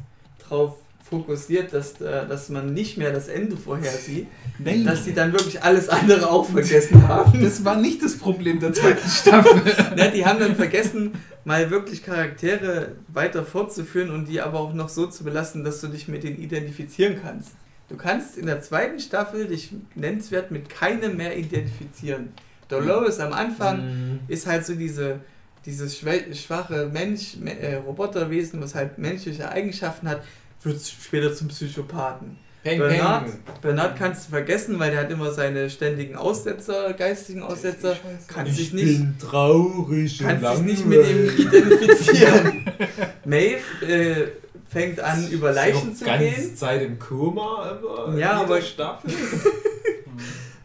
[0.48, 0.76] drauf
[1.08, 4.26] fokussiert, dass, äh, dass man nicht mehr das Ende vorhersieht,
[4.58, 7.42] Nein, dass sie dann wirklich alles andere auch vergessen haben.
[7.42, 9.62] das war nicht das Problem der zweiten Staffel.
[9.96, 11.12] Ne, die haben dann vergessen,
[11.44, 15.88] mal wirklich Charaktere weiter fortzuführen und die aber auch noch so zu belassen, dass du
[15.88, 17.50] dich mit denen identifizieren kannst.
[17.90, 22.30] Du kannst in der zweiten Staffel dich nennenswert mit keinem mehr identifizieren.
[22.68, 23.76] Dolores am Anfang
[24.14, 24.18] Mhm.
[24.26, 25.20] ist halt so diese,
[25.66, 30.22] dieses schwache Mensch, me- äh, Roboterwesen, was halt menschliche Eigenschaften hat,
[30.64, 32.38] wird später zum Psychopathen.
[32.62, 33.38] Peng, Bernard, peng.
[33.60, 37.94] Bernard kannst du vergessen, weil der hat immer seine ständigen Aussetzer, geistigen Aussetzer,
[38.26, 42.64] kannst dich nicht, traurig kannst dich nicht mit ihm identifizieren.
[43.26, 44.28] Maeve äh,
[44.66, 46.56] fängt an, über Leichen zu ganze gehen.
[46.56, 49.12] Zeit im Koma, aber Ja, aber- Staffel.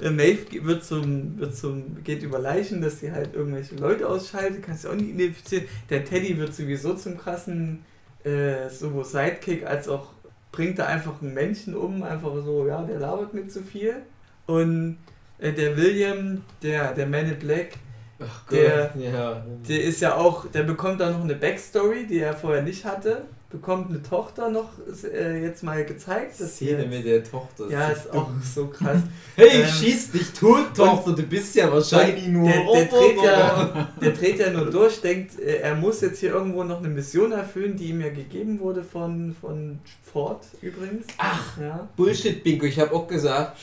[0.12, 4.86] Maeve wird zum, wird zum, geht über Leichen, dass sie halt irgendwelche Leute ausschaltet, kannst
[4.86, 5.66] du auch nicht identifizieren.
[5.90, 7.84] Der Teddy wird sowieso zum krassen
[8.24, 10.08] äh, sowohl Sidekick als auch
[10.52, 14.02] bringt da einfach ein Männchen um, einfach so, ja, der labert mir zu viel.
[14.48, 14.98] Und
[15.38, 17.74] äh, der William, der, der Man in Black,
[18.22, 19.44] Ach Der- ja.
[19.68, 23.24] der ist ja auch, der bekommt da noch eine Backstory, die er vorher nicht hatte.
[23.52, 24.70] Bekommt eine Tochter noch
[25.12, 26.36] äh, jetzt mal gezeigt.
[26.36, 27.66] Sie Szene jetzt- mit der Tochter.
[27.68, 29.00] ja, so ist auch so krass.
[29.36, 33.90] Hey, Ähm, schieß dich tot, Tochter, du bist ja wahrscheinlich nur der, der, dreht ja,
[34.02, 37.32] der dreht ja nur durch, denkt, äh, er muss jetzt hier irgendwo noch eine Mission
[37.32, 41.08] erfüllen, die ihm ja gegeben wurde von, von Ford übrigens.
[41.18, 41.88] Ach, Ja.
[41.96, 43.58] Bullshit-Bingo, ich habe auch gesagt,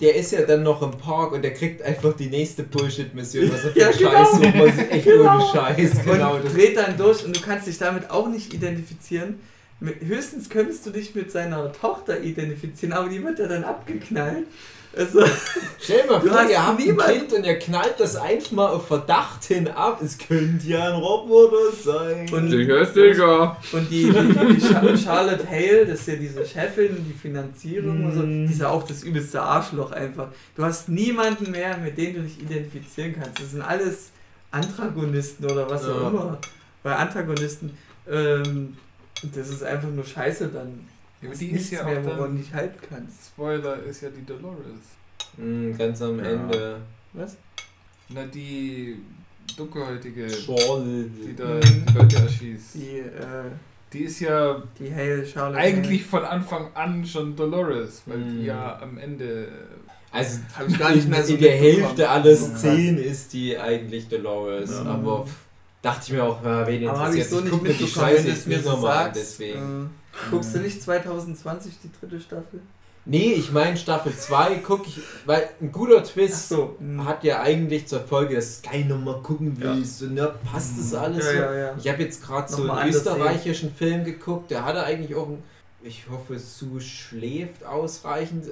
[0.00, 3.50] der ist ja dann noch im Park und der kriegt einfach die nächste Bullshit-Mission.
[3.52, 4.10] Was er für Ja, genau.
[4.10, 5.34] Scheiß sucht, man echt Genau.
[5.34, 5.90] ohne Scheiß.
[6.04, 6.34] Genau.
[6.36, 9.40] und dreht dann durch und du kannst dich damit auch nicht identifizieren.
[10.06, 14.46] Höchstens könntest du dich mit seiner Tochter identifizieren, aber die wird ja dann abgeknallt.
[14.96, 15.22] Also,
[15.78, 18.66] Stell dir mal vor, ihr habt niemand- ein Kind und ihr knallt das einfach mal
[18.70, 20.00] auf Verdacht hin ab.
[20.02, 22.28] Es könnte ja ein Roboter sein.
[22.32, 23.56] Und- Sicher sicher.
[23.72, 24.10] Und die, die,
[24.56, 28.46] die Char- Charlotte Hale, das ist ja diese Chefin, die Finanzierung und so, Mhm.
[28.48, 30.26] die ist ja auch das übelste Arschloch einfach.
[30.56, 33.40] Du hast niemanden mehr, mit dem du dich identifizieren kannst.
[33.40, 34.10] Das sind alles
[34.50, 36.08] Antagonisten oder was auch Ja.
[36.08, 36.38] immer.
[36.82, 37.76] Bei Antagonisten.
[38.10, 38.76] Ähm,
[39.22, 40.80] und das ist einfach nur scheiße dann.
[41.22, 43.26] Ja, aber die ist ja mehr, auch woran dich halten kannst.
[43.28, 44.64] Spoiler, ist ja die Dolores.
[45.36, 46.24] Mhm, ganz am Ja.
[46.30, 46.76] Ende.
[47.12, 47.36] Was?
[48.08, 48.96] Na, die
[49.56, 51.10] dunkelhäutige, Charlotte.
[51.26, 51.84] die da Mhm.
[51.86, 52.74] die Leute erschießt.
[52.74, 53.50] Die, äh,
[53.92, 58.38] Die ist ja die Hale, Charlotte eigentlich von Anfang an schon Dolores, weil Mhm.
[58.38, 59.48] die ja am Ende.
[60.12, 61.56] Also Hab ich gar nicht mehr so in der.
[61.56, 62.36] Hälfte aller.
[62.36, 64.70] Szenen ist die eigentlich Dolores.
[64.70, 64.84] Ja.
[64.84, 65.32] Aber pff,
[65.82, 68.08] dachte ich mir auch, ja, wen Aber habe ich interessiert so nicht mir die mitbekommen,
[68.08, 69.20] Scheiße jetzt es mir so sagst.
[69.20, 69.90] deswegen.
[70.30, 72.60] Guckst du nicht 2020 die dritte Staffel?
[73.06, 76.76] Nee, ich meine Staffel 2 gucke ich, weil ein guter Twist so.
[76.78, 77.04] hm.
[77.06, 79.74] hat ja eigentlich zur Folge, dass gleich nochmal gucken Ja.
[79.74, 81.38] willst und ja, passt das alles ja, so?
[81.38, 81.74] ja, ja.
[81.78, 85.42] Ich habe jetzt gerade so einen österreichischen Film geguckt, der hatte eigentlich auch einen,
[85.82, 88.46] ich hoffe, Sue schläft ausreichend,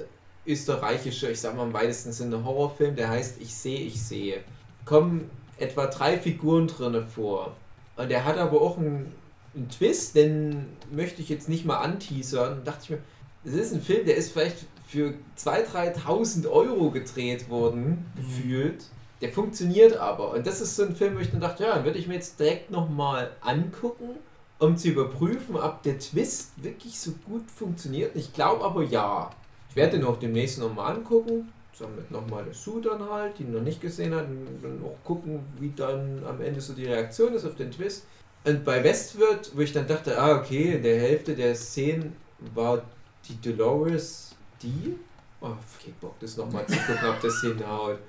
[0.47, 4.37] österreichischer, ich sag mal im weitesten Sinne Horrorfilm, der heißt Ich sehe, ich sehe.
[4.83, 7.55] Kommen etwa drei Figuren drinne vor.
[7.97, 9.13] Und der hat aber auch einen,
[9.59, 12.63] einen Twist, den möchte ich jetzt nicht mal anteasern.
[12.63, 12.99] dachte ich mir,
[13.43, 18.85] das ist ein Film, der ist vielleicht für 2.000, 3.000 Euro gedreht worden, gefühlt.
[19.21, 20.31] der funktioniert aber.
[20.33, 22.15] Und das ist so ein Film, wo ich dann dachte, ja, dann würde ich mir
[22.15, 24.15] jetzt direkt nochmal angucken,
[24.57, 28.15] um zu überprüfen, ob der Twist wirklich so gut funktioniert.
[28.15, 29.29] Ich glaube aber ja.
[29.69, 31.49] Ich werde den auch demnächst nochmal angucken.
[31.73, 34.25] Zusammen mit nochmal der Sue dann halt, die noch nicht gesehen hat.
[34.25, 38.05] Und dann auch gucken, wie dann am Ende so die Reaktion ist auf den Twist.
[38.45, 42.13] Und bei Westworld, wo ich dann dachte, ah, okay, in der Hälfte der Szenen
[42.55, 42.81] war
[43.27, 44.95] die Dolores die.
[45.41, 47.99] Oh, okay, Bock, das nochmal zu gucken, ob das hinhaut.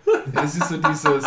[0.42, 1.24] Es ist so dieses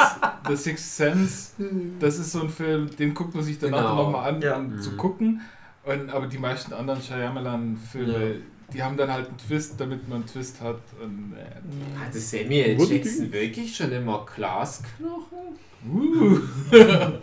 [0.48, 1.52] The Sixth Sense,
[2.00, 3.96] das ist so ein Film, den guckt man sich danach Genau.
[4.04, 4.58] nochmal an, Ja.
[4.58, 4.82] um Mhm.
[4.82, 5.42] zu gucken.
[5.86, 8.40] Und, aber die meisten anderen Shyamalan-Filme, Ja.
[8.74, 10.80] die haben dann halt einen Twist, damit man einen Twist hat.
[11.02, 15.58] Und, äh, Hatte Samuel Jackson wirklich schon immer Glasknochen?
[15.90, 16.40] uh.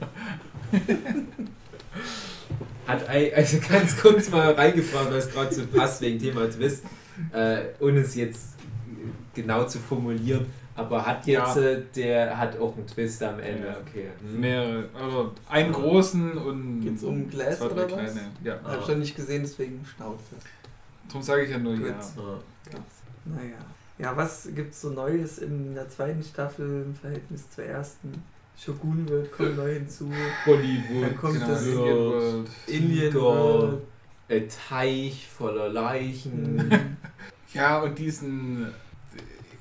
[3.34, 6.84] Also ganz kurz mal reingefragt, weil es gerade so passt wegen Thema Twist,
[7.32, 8.50] äh, ohne es jetzt
[9.34, 11.62] genau zu formulieren, aber hat jetzt Ja.
[11.62, 13.76] äh, der hat auch einen Twist am Ende, Ja.
[13.80, 14.08] okay.
[14.20, 14.40] Hm.
[14.40, 17.92] Mehrere, also einen großen und Geht's um Glass zwei, oder was?
[17.92, 18.20] kleine.
[18.44, 18.72] Ja, Ah.
[18.72, 20.22] Hab ich noch nicht gesehen, deswegen Schnauze.
[21.08, 21.86] darum sage ich ja nur Gut.
[21.86, 21.92] ja.
[22.72, 22.78] Ja.
[23.24, 23.56] Naja.
[23.98, 28.22] Ja, was gibt's so Neues in der zweiten Staffel im Verhältnis zur ersten?
[28.62, 30.10] Shogun wird kommt neu hinzu.
[30.44, 32.48] Hollywood, Dann kommt Genau, das Indian World.
[32.66, 33.14] Indian.
[33.14, 33.82] World.
[34.28, 36.56] ein Teich voller Leichen.
[36.56, 36.70] Mhm.
[37.52, 38.68] Ja, und diesen,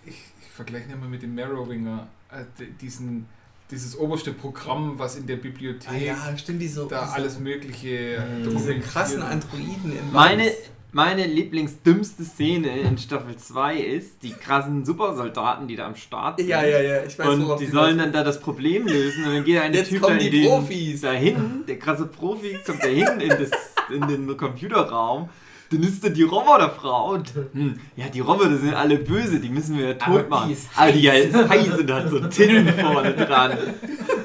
[0.06, 2.44] ich, ich vergleiche ihn mal mit dem Marrowwinger, äh,
[2.80, 3.26] diesen,
[3.72, 8.24] dieses oberste Programm, was in der Bibliothek Ah ja, stimmt, diese, da diese, alles Mögliche
[8.44, 8.50] Mhm.
[8.52, 10.58] diese krassen Androiden in Meine, Weiß.
[10.92, 16.50] Meine lieblingsdümmste Szene in Staffel 2 ist die krassen Supersoldaten, die da am Start sind.
[16.50, 19.44] Ja, ja, ja, ich weiß Und die sollen dann da das Problem lösen und dann
[19.44, 21.02] geht ein Typ da in die den, Profis.
[21.02, 23.52] dahin, der krasse Profi kommt dahin in, das,
[23.94, 25.30] in den Computerraum,
[25.72, 29.78] dann ist da die Roboterfrau und hm, ja, die Roboter sind alle böse, die müssen
[29.78, 30.52] wir ja tot die machen.
[30.52, 31.26] ist Aber die heiß.
[31.26, 33.52] ist heiß und hat so Titten vorne dran.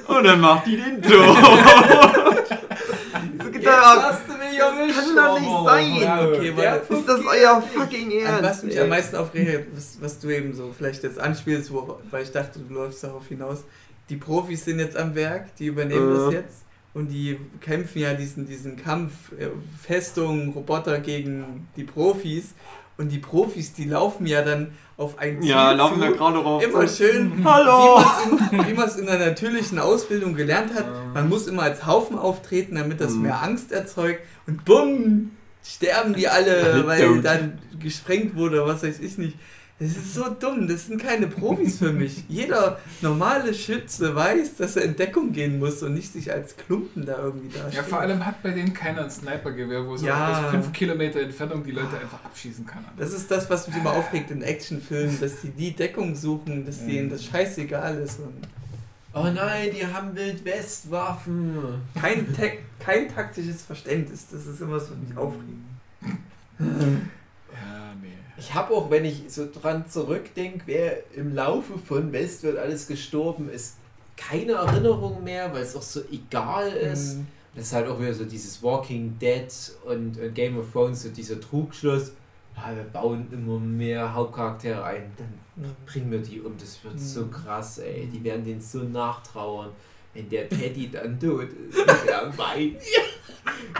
[0.06, 1.12] Und dann macht die den tot.
[3.42, 4.18] so gedacht,
[4.54, 5.64] mich erwischt, kann doch nicht Robo.
[5.68, 5.96] sein.
[5.96, 6.94] Ja, Okay, warte.
[6.94, 8.42] ist das euer fucking Ernst?
[8.42, 8.82] was mich ey?
[8.82, 12.58] am meisten aufregt, was, was du eben so vielleicht jetzt anspielst, wo, weil ich dachte,
[12.60, 13.64] du läufst darauf hinaus.
[14.10, 16.18] Die Profis sind jetzt am Werk, die übernehmen Äh.
[16.24, 19.48] das jetzt und die kämpfen ja diesen, diesen Kampf, äh,
[19.82, 22.54] Festung, Roboter gegen die Profis
[22.96, 26.38] und die Profis, die laufen ja dann auf ein Ziel Ja, laufen zu, wir gerade
[26.42, 26.62] drauf.
[26.62, 28.04] immer schön, Hallo!
[28.50, 30.86] wie man es in der natürlichen Ausbildung gelernt hat.
[31.12, 33.22] Man muss immer als Haufen auftreten, damit das Mhm.
[33.22, 34.20] mehr Angst erzeugt.
[34.46, 35.32] Und bumm,
[35.64, 39.36] sterben die alle, weil dann gesprengt wurde, oder was weiß ich nicht.
[39.80, 42.22] Das ist so dumm, das sind keine Profis für mich.
[42.28, 47.04] Jeder normale Schütze weiß, dass er in Deckung gehen muss und nicht sich als Klumpen
[47.04, 50.44] da irgendwie da Ja, vor allem hat bei denen keiner ein Snipergewehr, wo so Ja.
[50.46, 52.84] aus 5 Kilometer Entfernung die Leute einfach abschießen kann.
[52.96, 56.86] Das ist das, was mich immer aufregt in Actionfilmen, dass die die Deckung suchen, dass
[56.86, 58.32] denen das scheißegal ist und
[59.16, 61.58] Oh nein, die haben Wildwestwaffen.
[62.00, 62.26] kein,
[62.78, 64.26] kein taktisches Verständnis.
[64.30, 65.44] Das ist immer so, was mich aufregt.
[68.36, 68.40] Ja.
[68.42, 73.48] Ich habe auch, wenn ich so dran zurückdenke, wer im Laufe von Westworld alles gestorben
[73.48, 73.76] ist,
[74.16, 77.16] keine Erinnerung mehr, weil es auch so egal ist.
[77.16, 77.26] Mhm.
[77.54, 79.46] Das ist halt auch wieder so dieses Walking Dead
[79.84, 82.12] und, und Game of Thrones, so dieser Trugschluss.
[82.56, 86.56] Ah, wir bauen immer mehr Hauptcharaktere ein, dann bringen wir die um.
[86.56, 87.30] Das wird so Mhm.
[87.32, 88.08] krass, ey.
[88.12, 89.70] Die werden denen so nachtrauern,
[90.14, 91.78] wenn der Teddy dann tot ist.
[91.78, 92.76] und er weint.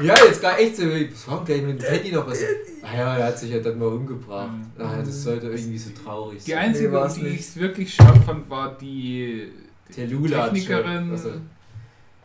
[0.03, 2.43] Ja, jetzt gar echt so, was war denn mit dem Teddy noch was?
[2.83, 4.51] Ah ja, er hat sich ja dann mal umgebracht.
[4.53, 4.83] Mhm.
[4.85, 6.59] Ah, das sollte irgendwie so traurig Die sein.
[6.61, 9.49] einzige, Nee, die ich es wirklich scharf fand, war die,
[9.89, 11.31] die Telula Technikerin, also,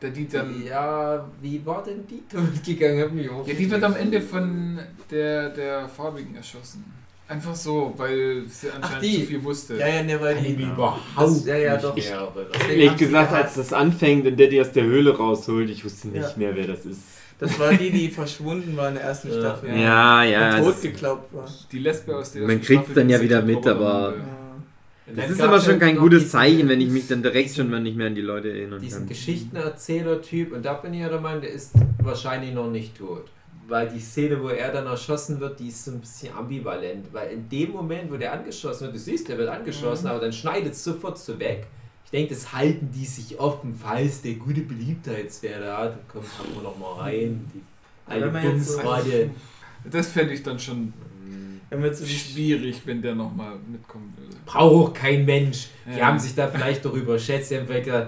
[0.02, 0.66] der die dann.
[0.66, 3.02] ja, wie war denn die tot gegangen?
[3.04, 4.80] Hab mich auch Ja, die wird am Ende von
[5.12, 6.84] der, der Farbigen erschossen.
[7.30, 9.20] Einfach so, weil sie anscheinend die.
[9.22, 9.76] zu viel wusste.
[9.78, 10.50] Ja, ja, ne, weil die.
[10.54, 11.96] mich überhaupt Das- ja, ja, nicht doch.
[11.96, 12.28] mehr.
[12.70, 16.24] Ehrlich gesagt, als das anfängt und der die aus der Höhle rausholt, ich wusste nicht
[16.24, 16.34] Ja.
[16.38, 17.02] mehr, wer das ist.
[17.40, 19.40] Das war die, die verschwunden war in der ersten Ja.
[19.40, 19.70] Staffel.
[19.80, 20.58] Ja, ja.
[20.58, 21.46] Und tot geglaubt war.
[21.72, 24.16] Die Lesbe aus der Man kriegt's Staffel, dann ja wieder mit, aber-
[25.16, 27.70] das ist aber schon halt kein gutes diesen- Zeichen, wenn ich mich dann direkt schon
[27.70, 29.10] mal nicht mehr an die Leute erinnern Diesen kann.
[29.10, 33.26] Geschichtenerzähler-Typ, und da bin ich ja der Meinung, der ist wahrscheinlich noch nicht tot.
[33.70, 37.06] Weil die Szene, wo er dann erschossen wird, die ist so ein bisschen ambivalent.
[37.14, 40.12] Weil in dem Moment, wo der angeschossen wird, du siehst, der wird angeschossen, Mhm.
[40.12, 41.68] aber dann schneidet es sofort so weg.
[42.06, 46.00] Ich denke, das halten die sich offen, falls der gute Beliebtheitswert da hat.
[46.12, 47.46] Komm, packen wir noch mal rein.
[47.54, 47.62] Die
[48.12, 48.82] Wenn alte man so-.
[49.92, 50.92] Das fände ich dann schon
[51.70, 54.36] Wenn wir so die schwierig, wenn der nochmal mitkommen würde.
[54.46, 55.68] Braucht auch kein Mensch.
[55.86, 56.08] Die Ja.
[56.08, 57.52] haben sich da vielleicht doch überschätzt.
[57.52, 58.08] Die haben vielleicht hey,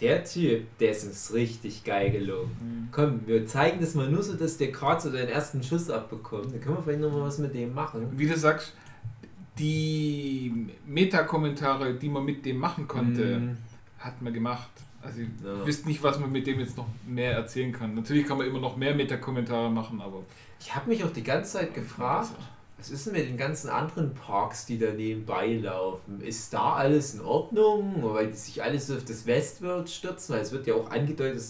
[0.00, 2.88] der Typ, der ist uns richtig geil gelungen.
[2.92, 6.52] Komm, wir zeigen das mal nur so, dass der gerade so den ersten Schuss abbekommt.
[6.52, 8.06] Dann können wir vielleicht noch mal was mit dem machen.
[8.16, 8.72] Wie du sagst,
[9.58, 13.56] die Metakommentare, die man mit dem machen konnte, Mhm.
[13.98, 14.68] hat man gemacht.
[15.02, 15.64] Also ich Ja.
[15.66, 17.94] wüsste nicht, was man mit dem jetzt noch mehr erzählen kann.
[17.94, 20.22] Natürlich kann man immer noch mehr Meta-Kommentare machen, aber.
[20.60, 22.32] Ich habe mich auch die ganze Zeit gefragt,
[22.78, 26.20] was ist denn mit den ganzen anderen Parks, die da nebenbei laufen?
[26.20, 27.94] Ist da alles in Ordnung?
[28.02, 30.34] Weil die sich alles auf das Westworld stürzen?
[30.34, 31.42] Weil es wird ja auch angedeutet,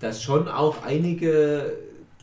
[0.00, 1.76] dass, schon auch einige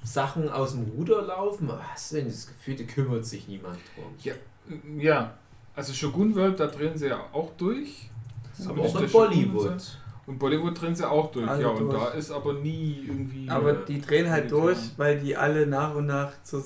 [0.04, 1.70] Sachen aus dem Ruder laufen.
[1.70, 5.00] Aber Hast du denn das Gefühl, da kümmert sich niemand drum?
[5.00, 5.38] Ja,
[5.76, 8.10] also Shogun World, da drehen sie ja auch durch.
[8.58, 10.00] Das Aber auch in Bollywood.
[10.28, 11.70] und Bollywood drehen sie auch durch, Alle ja.
[11.70, 12.04] Und durch.
[12.04, 13.50] da ist aber nie irgendwie.
[13.50, 16.62] Aber die drehen halt durch, weil die alle nach und nach zur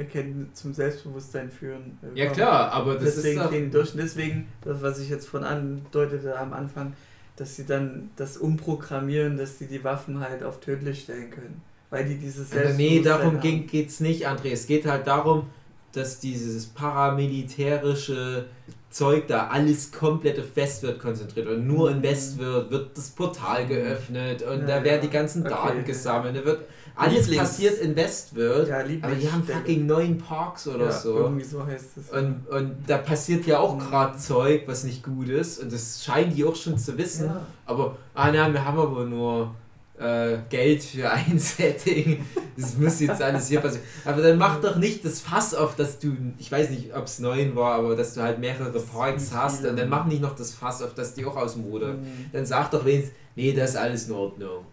[0.00, 1.98] Selbsterkenntnis, zum Selbstbewusstsein führen.
[2.02, 2.36] äh, Ja kommen.
[2.36, 3.92] klar, aber das deswegen ist die durch.
[3.92, 6.94] Und deswegen, das was ich jetzt von andeutete am Anfang,
[7.36, 11.62] dass sie dann das umprogrammieren, dass sie die Waffen halt auf tödlich stellen können.
[11.90, 13.66] Weil die dieses Aber nee, darum haben.
[13.66, 14.52] geht es nicht, André.
[14.52, 15.46] Es geht halt darum,
[15.92, 18.46] dass dieses paramilitärische
[18.90, 24.42] Zeug da alles komplett auf Westwirt konzentriert und nur in Westwirt wird das Portal geöffnet
[24.42, 24.98] und Ja, da werden ja.
[24.98, 25.50] die ganzen Okay.
[25.50, 26.36] Daten gesammelt.
[26.36, 26.64] Da wird
[26.96, 31.16] alles Lieblings- passiert in Westwirt, Ja, aber die haben fucking neun Parks oder ja, so.
[31.16, 32.10] Irgendwie so heißt es.
[32.10, 33.80] Und, und da passiert ja auch Mhm.
[33.80, 35.60] gerade Zeug, was nicht gut ist.
[35.62, 37.26] Und das scheinen die auch schon zu wissen.
[37.26, 37.46] Ja.
[37.66, 39.54] Aber, ah nein, wir haben aber nur
[39.98, 42.24] äh, Geld für ein Setting.
[42.56, 43.84] Das muss jetzt alles hier passieren.
[44.06, 47.18] Aber dann mach doch nicht das Fass auf, dass du, ich weiß nicht, ob es
[47.18, 49.62] neun war, aber dass du halt mehrere Parks hast.
[49.66, 51.94] Und dann mach nicht noch das Fass auf, dass die auch aus dem Ruder.
[51.94, 52.30] Mhm.
[52.32, 54.64] Dann sag doch wenigstens, nee, das ist alles in Ordnung.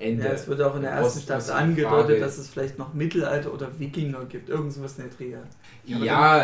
[0.00, 0.24] Ende.
[0.24, 3.52] Ja, es wird auch in der ersten Staffel angedeutet, Frage- dass es vielleicht noch Mittelalter
[3.52, 4.48] oder Wikinger gibt.
[4.48, 5.30] Irgend sowas in der Dreh.
[5.86, 6.38] Ja, Ja,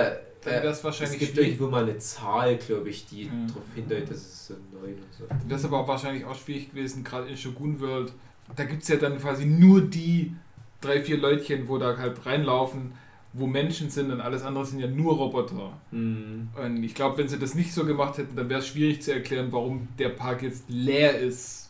[0.44, 1.48] Dann äh, wäre es es wahrscheinlich gibt schwierig.
[1.52, 3.48] irgendwo mal eine Zahl, glaube ich, die Mhm.
[3.48, 5.24] darauf hindeutet, dass es so neun und so.
[5.48, 8.12] Das ist aber auch wahrscheinlich auch schwierig gewesen, gerade in Shogun World.
[8.54, 10.32] Da gibt es ja dann quasi nur die
[10.80, 12.92] drei, vier Leutchen, wo da halt reinlaufen,
[13.32, 15.72] wo Menschen sind und alles andere sind ja nur Roboter.
[15.90, 16.48] Mhm.
[16.62, 19.12] Und ich glaube, wenn sie das nicht so gemacht hätten, dann wäre es schwierig zu
[19.12, 21.65] erklären, warum der Park jetzt leer ist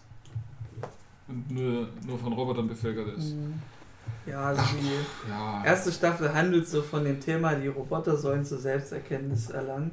[1.28, 3.34] und nur, nur von Robotern bevölkert ist.
[4.26, 5.64] Ja, also die Ja.
[5.64, 9.92] erste Staffel handelt so von dem Thema, die Roboter sollen zur Selbsterkenntnis erlangen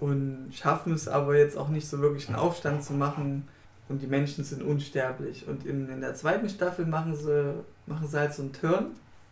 [0.00, 3.48] und schaffen es aber jetzt auch nicht so wirklich einen Aufstand zu machen
[3.88, 5.46] und die Menschen sind unsterblich.
[5.48, 7.54] Und in, in der zweiten Staffel machen sie,
[7.86, 8.86] machen sie halt so einen Turn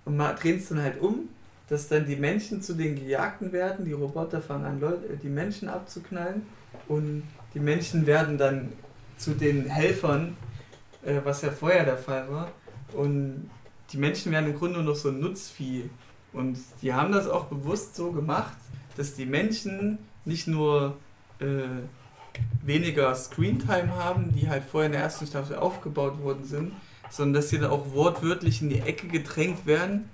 [0.04, 1.28] und drehen es dann halt um,
[1.68, 5.68] dass dann die Menschen zu den Gejagten werden, die Roboter fangen an, Leute, die Menschen
[5.68, 6.42] abzuknallen
[6.88, 7.22] und
[7.54, 8.72] die Menschen werden dann
[9.16, 10.36] zu den Helfern,
[11.02, 12.50] äh, was ja vorher der Fall war.
[12.92, 13.50] Und
[13.92, 15.88] die Menschen werden im Grunde nur noch so ein Nutzvieh.
[16.32, 18.56] Und die haben das auch bewusst so gemacht,
[18.96, 20.96] dass die Menschen nicht nur
[21.40, 21.64] äh,
[22.62, 26.72] weniger Screentime haben, die halt vorher in der ersten Staffel aufgebaut worden sind,
[27.10, 30.08] sondern dass sie dann auch wortwörtlich in die Ecke gedrängt werden,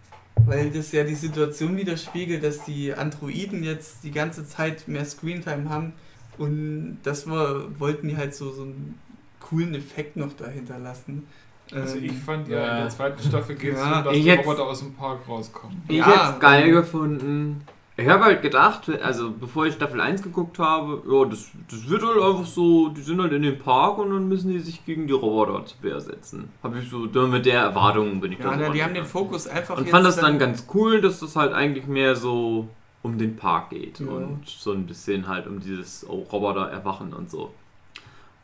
[0.46, 5.68] weil das ja die Situation widerspiegelt, dass die Androiden jetzt die ganze Zeit mehr Screentime
[5.68, 5.92] haben
[6.38, 8.98] und das war, wollten die halt so, so einen
[9.48, 11.26] coolen Effekt noch dahinter lassen.
[11.72, 12.70] Also Ähm, ich fand ja, ja.
[12.76, 15.82] in der zweiten Staffel geht es Ja, darum, dass jetzt- Roboter aus dem Park rauskommen.
[15.88, 17.64] Ich Ja, hätte es geil ähm, gefunden.
[17.98, 22.02] Ich habe halt gedacht, also bevor ich Staffel 1 geguckt habe, ja, das, das wird
[22.04, 25.06] halt einfach so, die sind halt in dem Park und dann müssen die sich gegen
[25.06, 26.50] die Roboter zur Wehr setzen.
[26.62, 29.06] Habe ich so, da mit der Erwartung bin ich Ja, da na, die haben den
[29.06, 32.68] Fokus einfach Und jetzt fand das dann ganz cool, dass das halt eigentlich mehr so
[33.02, 34.08] um den Park geht Ja.
[34.08, 37.54] und so ein bisschen halt um dieses oh, Roboter erwachen und so.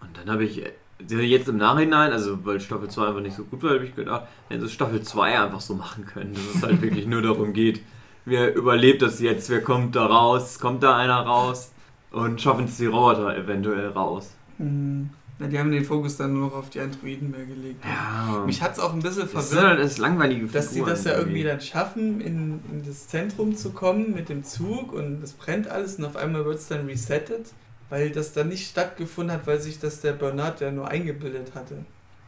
[0.01, 0.63] Und dann habe ich
[1.09, 4.27] jetzt im Nachhinein, also weil Staffel 2 einfach nicht so gut war, habe ich gedacht,
[4.49, 7.81] hätte Staffel 2 einfach so machen können, dass es halt wirklich nur darum geht,
[8.25, 11.73] wer überlebt das jetzt, wer kommt da raus, kommt da einer raus?
[12.11, 14.35] Und schaffen es die Roboter eventuell raus.
[14.59, 15.09] Mhm.
[15.39, 17.83] Na, die haben den Fokus dann nur noch auf die Androiden mehr gelegt.
[17.85, 20.85] Ja, Mich hat es auch ein bisschen das sind verwirrt, halt das langweilige dass sie
[20.85, 25.23] das ja irgendwie dann schaffen, in, in das Zentrum zu kommen mit dem Zug und
[25.23, 27.47] es brennt alles und auf einmal wird es dann resettet,
[27.93, 31.77] weil das dann nicht stattgefunden hat, weil sich das der Bernard ja nur eingebildet hatte.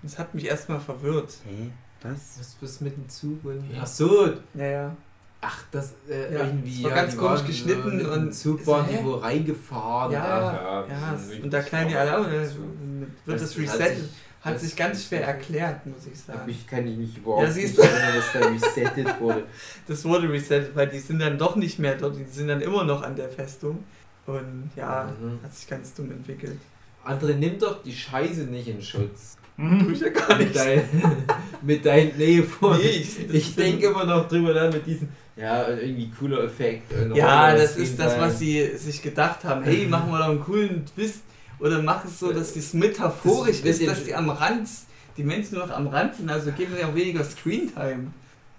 [0.03, 1.32] Das hat mich erstmal verwirrt.
[1.49, 1.70] Hä?
[2.03, 2.39] Was?
[2.39, 3.65] Was, was mit dem Zug und.
[3.81, 4.95] Ach so, Naja.
[5.41, 6.77] ach, das äh, Ja, irgendwie.
[6.77, 9.01] es war ganz die komisch waren geschnitten mit dem und Zug so, waren die hä?
[9.05, 10.12] wo reingefahren.
[10.12, 13.97] Ja, Ja, das ist und da knallen die alle dann wird das hat resettet.
[14.01, 14.11] sich-
[14.43, 16.41] Hat das- sich ganz schwer erklärt, muss ich sagen.
[16.47, 17.95] ich kann ich mich überhaupt Ja, siehst nicht du.
[17.95, 19.45] erinnern, dass da resettet wurde.
[19.89, 22.85] Das wurde resettet, weil die sind dann doch nicht mehr dort, die sind dann immer
[22.85, 23.82] noch an der Festung.
[24.26, 25.38] Und ja, Mhm.
[25.42, 26.59] hat sich ganz dumm entwickelt.
[27.05, 29.36] Andere, nimm doch die Scheiße nicht in Schutz.
[29.56, 30.56] Tue ich ja gar Mit, nicht.
[30.56, 30.82] dein,
[31.62, 32.76] mit deinen nee, vor.
[32.76, 36.44] Nee, ich- das ich ist- denke immer noch drüber nach mit diesen, ja, irgendwie cooler
[36.44, 36.92] Effekt.
[36.92, 39.62] und Ja, das ist das, was sie sich gedacht haben.
[39.62, 41.20] Hey, machen wir doch einen coolen Twist.
[41.60, 44.68] Oder mach es so, dass es metaphorisch Das ist, wird dass ja- die am Rand,
[45.16, 48.09] die Menschen nur noch am Rand sind, also geben wir auch weniger Screentime.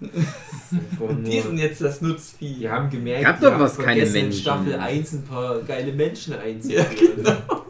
[0.00, 2.54] Die sind jetzt das Nutzvieh.
[2.54, 4.40] Die haben gemerkt, Gab doch was keine vergessen, in Menschen.
[4.40, 6.86] Staffel 1 ein paar geile Menschen einzuführen.
[6.86, 7.64] Ja, genau.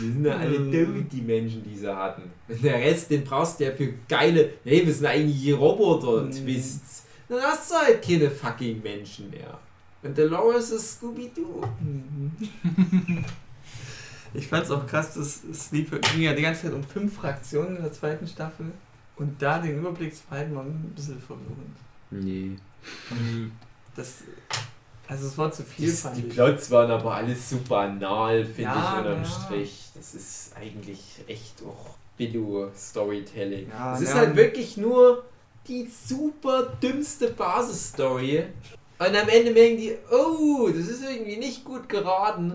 [0.00, 2.22] Die sind ja alle dumm, die Menschen, die sie hatten.
[2.48, 7.04] Und der Rest, den brauchst du ja für geile, nee, wir sind eigentlich Roboter-Twists.
[7.28, 9.58] Dann hast du halt keine fucking Menschen mehr.
[10.02, 11.62] Und Dolores ist Scooby-Doo.
[11.80, 12.32] Mhm.
[14.34, 17.76] Ich fand's auch krass, dass es lief, ging ja die ganze Zeit um fünf Fraktionen
[17.76, 18.66] in der zweiten Staffel.
[19.22, 21.76] Und da den Überblick zu behalten, war ein bisschen verwirrend.
[22.10, 22.56] Nee.
[23.94, 24.14] Das,
[25.06, 26.34] also es war zu viel, Die, fand die ich.
[26.34, 29.28] Plots waren aber alles so banal, finde Ja, ich, unterm ja.
[29.28, 29.90] Strich.
[29.94, 33.68] Das ist eigentlich echt auch Billo-Storytelling.
[33.68, 34.14] Ja, es ist ja.
[34.16, 35.22] halt wirklich nur
[35.68, 38.44] die super dümmste Basis-Story.
[38.98, 42.54] Und am Ende merken die, oh, das ist irgendwie nicht gut geraten.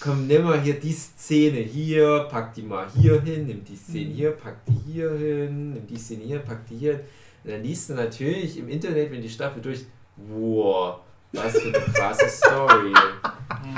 [0.00, 4.10] Komm, nimm mal hier die Szene hier, pack die mal hier hin, nimm die Szene
[4.10, 4.14] Mhm.
[4.14, 7.00] hier, pack die hier hin, nimm die Szene hier, pack die hier hin.
[7.44, 9.84] Und dann liest du natürlich im Internet, wenn die Staffel durch,
[10.16, 11.00] wow,
[11.32, 12.94] was für eine krasse Story.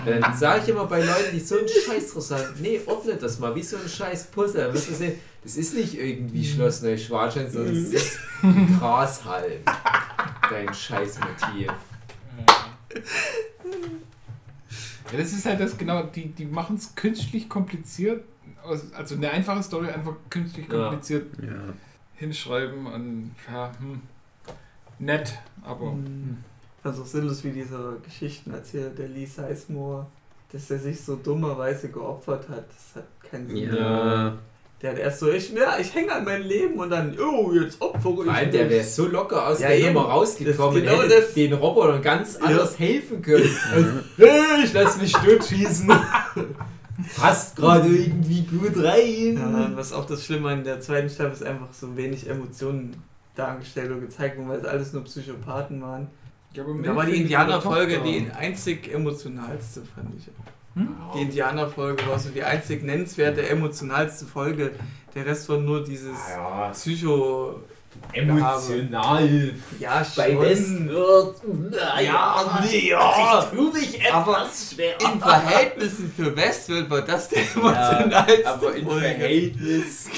[0.07, 3.39] Dann sage ich immer bei Leuten, die so einen Scheiß draus sagen, nee, ordne das
[3.39, 4.65] mal, wie so ein scheiß Puzzle.
[4.65, 8.19] Dann wirst du sehen, das ist nicht irgendwie Schloss Neuschwanstein, sondern es ist
[8.79, 9.61] Grashalm.
[10.51, 11.73] Dein scheiß Motiv.
[15.13, 18.25] Ja, das ist halt das genau, die, die machen es künstlich kompliziert,
[18.95, 21.75] also eine einfache Story einfach künstlich kompliziert Ja.
[22.17, 24.01] hinschreiben und ja, hm,
[24.99, 26.39] nett, aber hm.
[26.85, 30.07] auch sinnlos, wie dieser Geschichtenerzähler, der Lee Sizemore,
[30.53, 32.67] dass er sich so dummerweise geopfert hat.
[32.69, 33.75] Das hat keinen Sinn.
[33.75, 34.39] Ja.
[34.83, 37.81] Der hat erst so, ich, ja, ich hänge an mein Leben und dann, oh, jetzt
[37.81, 39.95] opfere ich Vor allem, der wäre so locker aus Ja, der eben.
[39.95, 41.35] Nummer rausgekommen, genau hätte das.
[41.35, 42.47] den Robotern ganz Ja.
[42.47, 43.49] anders helfen können.
[43.73, 45.89] Also, hey, ich lass mich totschießen.
[47.17, 49.37] Passt gerade irgendwie gut rein.
[49.37, 52.97] Ja, und was auch das Schlimme an der zweiten Staffel ist, einfach so wenig Emotionen
[53.35, 56.09] dargestellt oder gezeigt wurden, weil es alles nur Psychopathen waren.
[56.55, 60.27] Ja, Da war die Indianerfolge die einzig emotionalste, fand ich.
[60.75, 60.97] Hm?
[61.15, 64.73] Die Indianerfolge war so die einzig nennenswerte, emotionalste Folge.
[65.15, 67.61] Der Rest war nur dieses Ja, Psycho.
[68.15, 69.53] emotional.
[69.79, 70.41] Ja, Bei schon.
[70.41, 71.37] Westwirt.
[72.03, 73.41] Ja, nee, ja.
[73.53, 74.95] Ich tu mich Aber etwas schwer.
[75.01, 78.47] In Verhältnissen für Westworld war das der emotionalste.
[78.47, 79.01] aber in Folge.
[79.03, 80.09] Verhältnis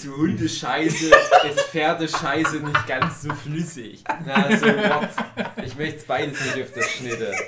[0.00, 1.06] zu Hundescheiße
[1.50, 4.02] ist Pferdescheiße nicht ganz so flüssig.
[4.24, 5.10] Na, so what?
[5.64, 7.32] Ich möchte es beides nicht auf der Schnitte.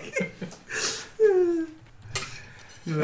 [2.87, 2.95] Ja,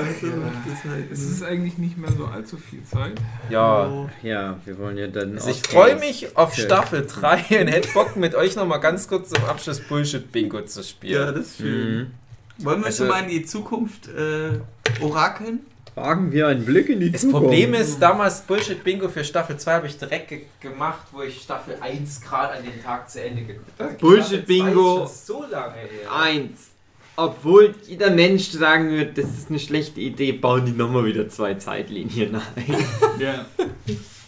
[1.10, 1.18] das.
[1.18, 3.20] Es ist eigentlich nicht mehr so allzu viel Zeit.
[3.50, 4.08] Oh.
[4.22, 5.34] Ja, wir wollen ja dann.
[5.34, 6.62] Also ich freue mich auf Okay.
[6.62, 10.86] Staffel 3 und hätte Bock mit euch nochmal ganz kurz zum Abschluss Bullshit-Bingo zu Ja,
[10.86, 11.34] spielen.
[11.34, 11.98] das ist schön.
[11.98, 12.64] Mhm.
[12.64, 14.60] Wollen wir Also- schon mal in die Zukunft äh,
[15.02, 15.60] orakeln?
[15.94, 17.42] Wagen wir einen Blick in die Das Zukunft.
[17.48, 21.76] Problem ist, damals Bullshit-Bingo für Staffel 2 habe ich direkt ge gemacht, wo ich Staffel
[21.82, 23.92] 1 gerade an den Tag zu Ende geguckt habe.
[23.94, 25.06] Bullshit-Bingo.
[25.06, 26.12] Staffel 2 ist schon so lange her.
[26.14, 26.70] Eins.
[27.16, 31.54] Obwohl jeder Mensch sagen wird, das ist eine schlechte Idee, bauen die nochmal wieder zwei
[31.54, 32.76] Zeitlinien ein.
[33.20, 33.44] Ja.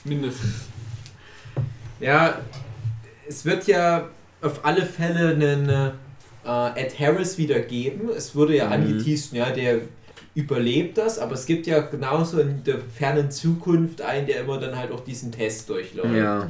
[0.05, 0.67] Mindestens.
[2.01, 2.39] Ja,
[3.27, 4.09] es wird ja
[4.43, 5.69] auf alle Fälle einen
[6.45, 8.11] äh, Ed Harris wieder geben.
[8.15, 8.73] Es wurde ja Mhm.
[8.73, 9.81] angeteased, ja, der
[10.35, 14.77] überlebt das, aber es gibt ja genauso in der fernen Zukunft einen, der immer dann
[14.77, 16.15] halt auch diesen Test durchläuft.
[16.15, 16.47] Ja.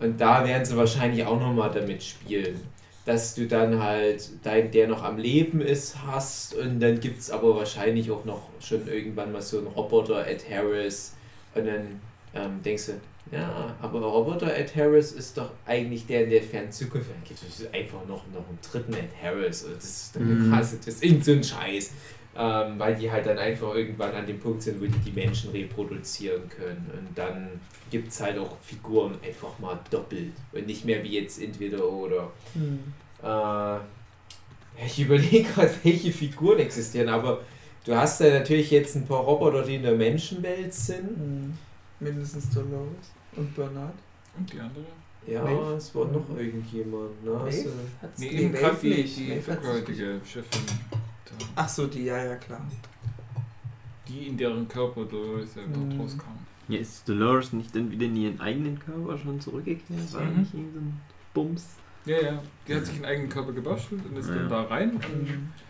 [0.00, 2.58] Und da werden sie wahrscheinlich auch nochmal damit spielen.
[3.04, 7.30] Dass du dann halt dein, der noch am Leben ist, hast und dann gibt es
[7.30, 11.14] aber wahrscheinlich auch noch schon irgendwann mal so einen Roboter Ed Harris
[11.54, 12.00] und dann
[12.34, 12.92] ähm, denkst du,
[13.36, 17.10] ja, aber Roboter Ed Harris ist doch eigentlich der in der fernen Zukunft.
[17.10, 19.64] Dann gibt es einfach noch, noch einen dritten Ed Harris.
[19.74, 20.52] Das ist dann Mhm.
[20.52, 21.90] krass, das ist irgend so ein Scheiß.
[22.34, 25.50] Ähm, weil die halt dann einfach irgendwann an dem Punkt sind, wo die die Menschen
[25.50, 26.90] reproduzieren können.
[26.96, 27.60] Und dann
[27.90, 30.32] gibt es halt auch Figuren einfach mal doppelt.
[30.52, 32.30] Und nicht mehr wie jetzt entweder oder.
[32.54, 32.80] Hm.
[33.22, 33.78] Äh,
[34.86, 37.42] ich überlege gerade, welche Figuren existieren, aber
[37.84, 41.08] du hast ja natürlich jetzt ein paar Roboter, die in der Menschenwelt sind.
[41.08, 41.58] Hm.
[42.00, 43.94] Mindestens Dolores und Bernard.
[44.36, 44.86] Und die andere?
[45.26, 45.74] Ja, Maeve?
[45.76, 47.24] es war noch irgendjemand.
[47.24, 47.32] Ne?
[47.32, 50.62] Also, Hat's Nee, die eben Maeve gerade die, Maeve dunkelhäutige Chefin.
[51.54, 51.62] Da.
[51.62, 52.60] Ach so, die, ja, ja, klar.
[54.08, 55.90] Die in deren Körper Dolores ja Mhm.
[55.90, 56.30] dort rauskam.
[56.68, 60.12] Ja, ist Dolores nicht dann wieder in ihren eigenen Körper schon zurückgekehrt?
[60.12, 60.40] War Mhm.
[60.40, 61.00] nicht irgendein
[61.34, 61.66] Bums?
[62.04, 62.42] Ja, ja.
[62.66, 64.34] Die hat sich einen eigenen Körper gebastelt und ist Ja.
[64.34, 64.90] dann da rein.
[64.92, 65.02] Und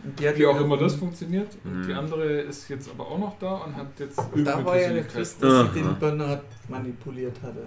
[0.05, 1.49] Und die hat wie auch immer das funktioniert.
[1.65, 1.87] Und Mhm.
[1.87, 4.89] die andere ist jetzt aber auch noch da und hat jetzt Da irgendeine war ja
[4.93, 5.13] der Persönlichkeit.
[5.13, 7.67] Twist, dass sie den Bernard manipuliert hatte.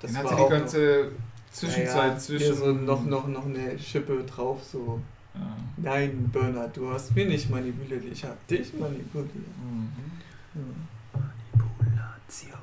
[0.00, 2.44] Das Dann hat war sie die ganze noch, Zwischenzeit ja, ja, zwischen.
[2.44, 5.00] hier so noch, noch, noch eine Schippe drauf, so.
[5.34, 5.56] Ja.
[5.76, 9.34] Nein, Bernard, du hast mich nicht manipuliert, ich hab dich manipuliert.
[9.34, 9.90] Mhm.
[10.54, 10.74] Hm.
[11.12, 12.60] Manipulation.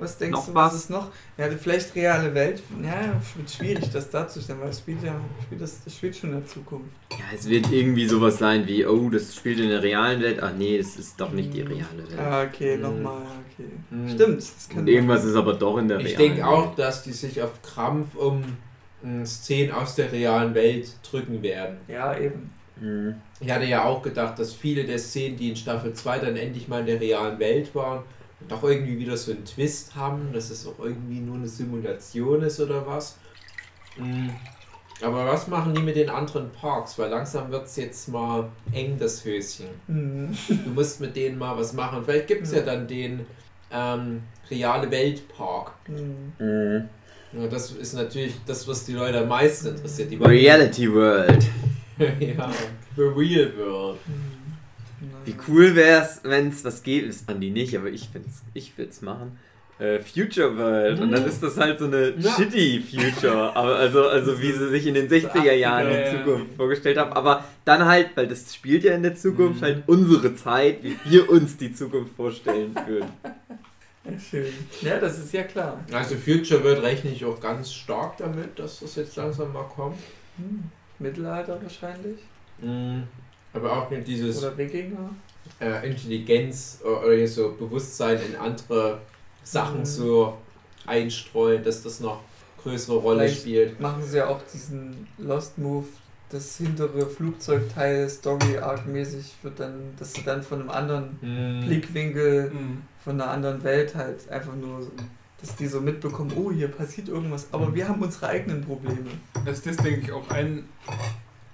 [0.00, 0.72] Was denkst Noch du, was?
[0.74, 1.10] was ist noch?
[1.36, 2.62] Ja, vielleicht reale Welt.
[2.80, 6.36] Ja, wird schwierig, das darzustellen, weil es spielt ja spielt das, das spielt schon in
[6.36, 6.86] der Zukunft.
[7.10, 10.40] Ja, es wird irgendwie sowas sein wie, oh, das spielt in der realen Welt.
[10.40, 12.16] Ach nee, das ist doch nicht die reale Welt.
[12.20, 12.82] Ah, okay, Mhm.
[12.82, 13.22] nochmal,
[13.52, 13.68] okay.
[13.90, 14.08] Mhm.
[14.08, 16.46] Stimmt, das kann Und irgendwas ist aber doch in der Ich realen denke Welt.
[16.46, 18.44] auch, dass die sich auf Krampf um
[19.24, 21.78] Szenen aus der realen Welt drücken werden.
[21.88, 22.50] Ja, eben.
[22.80, 23.16] Mhm.
[23.40, 26.68] Ich hatte ja auch gedacht, dass viele der Szenen, die in Staffel 2 dann endlich
[26.68, 28.02] mal in der realen Welt waren,
[28.48, 32.60] doch irgendwie wieder so einen Twist haben, dass es auch irgendwie nur eine Simulation ist
[32.60, 33.18] oder was.
[33.96, 34.28] Mm.
[35.00, 36.98] Aber was machen die mit den anderen Parks?
[36.98, 39.66] Weil langsam wird es jetzt mal eng, das Höschen.
[39.86, 40.36] Mhm.
[40.48, 42.02] Du musst mit denen mal was machen.
[42.04, 42.58] Vielleicht gibt es ja.
[42.58, 42.64] Ja.
[42.64, 43.26] dann den
[43.70, 45.72] ähm, reale Weltpark.
[45.86, 46.88] Mhm.
[47.32, 47.42] Mhm.
[47.42, 50.10] Ja, das ist natürlich das, was die Leute am meisten interessiert.
[50.10, 51.44] Die Reality World.
[51.98, 52.50] ja,
[52.96, 53.98] the real world.
[54.06, 55.06] Mhm.
[55.24, 57.08] Wie cool wär's, wenn's was gibt.
[57.08, 59.38] Das fand die nicht, aber ich find's, ich will's machen.
[59.78, 60.98] Äh, Future World.
[61.00, 62.32] Und dann ist das halt so eine Ja.
[62.34, 63.54] shitty Future.
[63.54, 66.24] Aber also, also wie sie sich in den 60er Jahren Ja, die ja.
[66.24, 67.12] Zukunft vorgestellt haben.
[67.12, 69.64] Aber dann halt, weil das spielt ja in der Zukunft, Mhm.
[69.64, 73.08] halt unsere Zeit, wie wir uns die Zukunft vorstellen würden.
[74.10, 74.46] Ja, schön.
[74.82, 75.84] Ja, das ist ja klar.
[75.92, 79.98] Also Future World rechne ich auch ganz stark damit, dass das jetzt langsam mal kommt.
[80.36, 80.64] Hm.
[80.98, 82.18] Mittelalter wahrscheinlich.
[82.60, 83.02] Mm,
[83.52, 85.10] Aber auch mit dieses Oder Wikinger.
[85.60, 89.00] äh, Intelligenz äh, oder hier so Bewusstsein in andere
[89.44, 89.84] Sachen Mhm.
[89.86, 90.36] so
[90.86, 92.20] einstreuen, dass das noch
[92.62, 93.80] größere Rolle Vielleicht spielt.
[93.80, 95.86] Machen sie ja auch diesen Lost Move,
[96.30, 101.64] das hintere Flugzeugteil Story Arc mäßig wird dann, dass du dann von einem anderen Mm.
[101.64, 102.82] Blickwinkel Mhm.
[103.02, 104.86] von einer anderen Welt halt einfach nur,
[105.40, 109.10] dass die so mitbekommen, oh, hier passiert irgendwas, aber wir haben unsere eigenen Probleme.
[109.46, 110.64] Also das denke ich auch ein,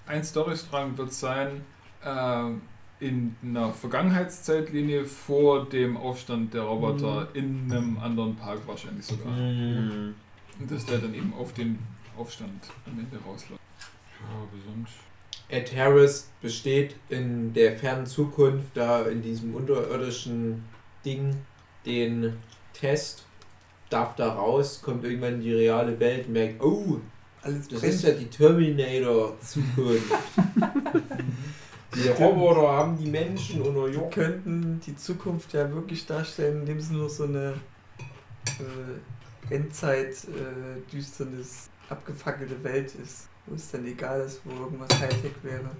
[0.07, 1.61] ein Storystrang wird sein,
[2.05, 2.63] ähm,
[3.01, 9.33] in einer Vergangenheitszeitlinie vor dem Aufstand der Roboter in einem anderen Park wahrscheinlich sogar.
[9.33, 9.89] Mm.
[10.09, 10.15] Mhm.
[10.61, 11.79] Und dass der dann eben auf den
[12.17, 13.61] Aufstand am Ende rausläuft.
[14.31, 14.93] Aber sonst.
[15.49, 20.65] Ed Harris besteht in der fernen Zukunft da in diesem unterirdischen
[21.05, 21.37] Ding
[21.85, 22.39] den
[22.73, 23.27] Test,
[23.91, 26.99] darf da raus, kommt irgendwann in die reale Welt, merkt, oh,
[27.43, 27.95] Alles das brennt.
[27.95, 30.05] ist ja die Terminator-Zukunft.
[31.95, 34.13] die Roboter haben die Menschen Wir unterjocht.
[34.15, 37.55] könnten die Zukunft ja wirklich darstellen, indem es nur so eine
[39.51, 43.29] äh, Endzeit-Düsternis, abgefackelte Welt ist.
[43.47, 45.71] Wo es dann egal ist, wo irgendwas Hightech wäre.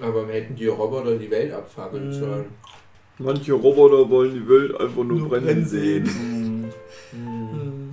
[0.00, 2.12] Aber wir hätten die Roboter die Welt abfangen Mhm.
[2.12, 2.44] sollen.
[3.18, 6.04] Manche Roboter wollen die Welt einfach nur, Nur brennen brennen sehen.
[6.04, 6.72] Mhm.
[7.12, 7.90] Hm.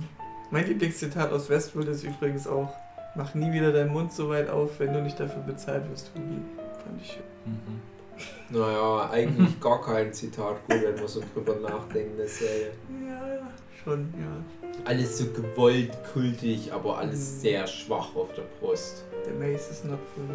[0.50, 2.72] Mein Lieblingszitat aus Westworld ist übrigens auch:
[3.14, 6.40] Mach nie wieder deinen Mund so weit auf, wenn du nicht dafür bezahlt wirst, Hugi.
[6.82, 7.22] Fand ich schön.
[7.44, 8.56] Mhm.
[8.58, 12.70] Naja, eigentlich gar kein Zitat gut, wenn wir so drüber nachdenken, der Serie.
[13.06, 13.50] Ja,
[13.84, 14.57] schon, ja.
[14.84, 17.40] Alles so gewollt, kultig, aber alles Mhm.
[17.40, 19.04] sehr schwach auf der Brust.
[19.26, 20.34] Der Mace ist not for me.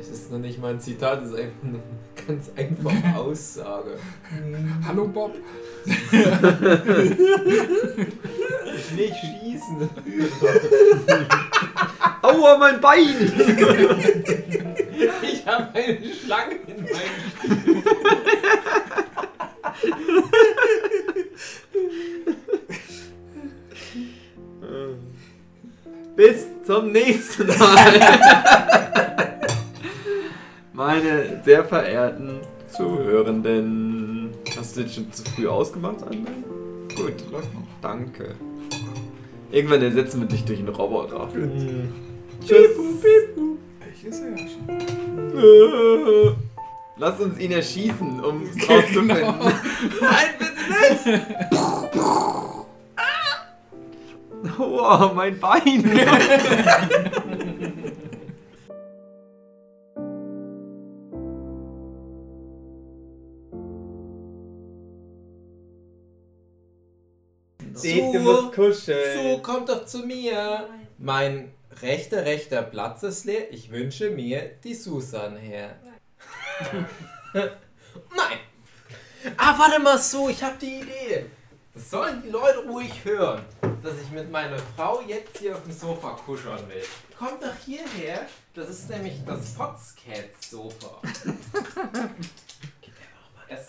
[0.00, 1.80] Es ist noch nicht mal ein Zitat, es ist einfach eine
[2.26, 3.98] ganz einfache Aussage.
[4.30, 4.86] Hm.
[4.86, 5.34] Hallo Bob!
[5.84, 6.12] Ich
[8.96, 9.90] will schießen.
[12.22, 13.32] Aua, mein Bein!
[15.22, 17.82] Ich habe eine Schlange in meinem
[26.16, 28.00] Bis zum nächsten Mal.
[30.72, 32.40] Meine sehr verehrten
[32.70, 34.30] Zuhörenden.
[34.56, 36.26] Hast du jetzt schon zu früh ausgemacht, André?
[36.96, 37.62] Gut, Läuft noch.
[37.80, 38.34] danke.
[39.50, 41.28] Irgendwann ersetzen wir dich durch einen Roboter.
[42.46, 42.68] Tschüss.
[43.94, 45.38] Ich ist er ja schon.
[45.38, 46.34] Äh,
[46.98, 49.08] Lass uns ihn erschießen, um es rauszufinden.
[49.16, 49.32] Genau.
[50.00, 51.22] Nein, bitte nicht!
[54.70, 55.82] Wow, mein Bein!
[67.82, 69.36] Dave, du musst kuscheln.
[69.36, 70.68] So, kommt doch zu mir.
[70.98, 73.52] Mein rechter, rechter Platz ist leer.
[73.52, 75.76] Ich wünsche mir die Susan her.
[77.34, 78.38] Nein.
[79.36, 81.26] Ah, warte mal so, ich habe die Idee.
[81.74, 83.40] Das sollen die Leute ruhig hören,
[83.82, 86.82] dass ich mit meiner Frau jetzt hier auf dem Sofa kuscheln will.
[87.18, 88.26] Kommt doch hierher.
[88.54, 91.00] Das ist nämlich das Foxcat-Sofa.
[93.48, 93.68] Es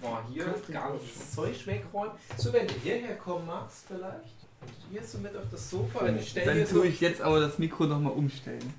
[0.00, 2.12] war hier ganzes Zeug wegräumen.
[2.36, 4.36] So, wenn du hierher kommen magst, vielleicht.
[4.60, 6.00] Und hier so mit auf das Sofa.
[6.04, 6.76] Und ich stelle Dann hier so.
[6.76, 8.72] tue ich jetzt aber das Mikro nochmal umstellen.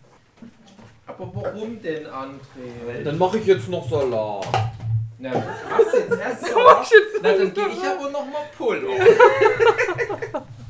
[1.07, 3.03] Aber warum denn, André?
[3.03, 4.47] Dann mache ich jetzt noch Salat.
[5.17, 6.57] Na, hast jetzt erst so.
[7.21, 8.91] Na, dann gehe ich aber nochmal Pullo.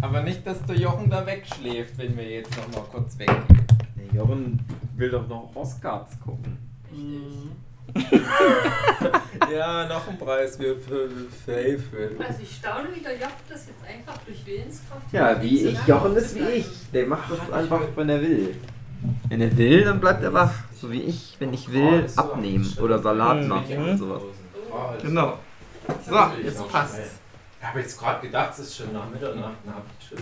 [0.00, 3.44] aber nicht, dass der Jochen da wegschläft, wenn wir jetzt nochmal kurz weggehen.
[3.96, 4.60] Der Jochen
[4.96, 6.58] will doch noch Oscars gucken.
[9.52, 11.08] Ja, noch ein Preis für, für,
[11.44, 12.10] für Hilfe.
[12.18, 15.86] Also ich staune, wie der Joch das jetzt einfach durch Willenskraft Ja, wie ich.
[15.86, 16.66] Jochen ist wie ich.
[16.92, 18.56] Der macht das einfach, wenn er will.
[19.28, 20.52] Wenn er will, dann bleibt er wach.
[20.74, 23.48] So wie ich, wenn ich will, abnehmen oder Salat Mhm.
[23.48, 24.22] machen und sowas.
[25.02, 25.38] Genau.
[26.08, 27.00] So, jetzt passt.
[27.64, 29.56] Ich habe jetzt gerade gedacht, es ist schon nach Mitternacht.
[29.64, 30.18] Na, hab ich schon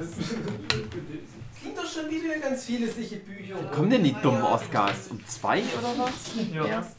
[0.00, 3.56] Es gibt doch schon wieder ganz viele solche Bücher.
[3.70, 5.08] Kommen denn die dummen Oscars?
[5.10, 6.10] Um zwei oder was?
[6.50, 6.64] Ja.
[6.64, 6.96] Erst?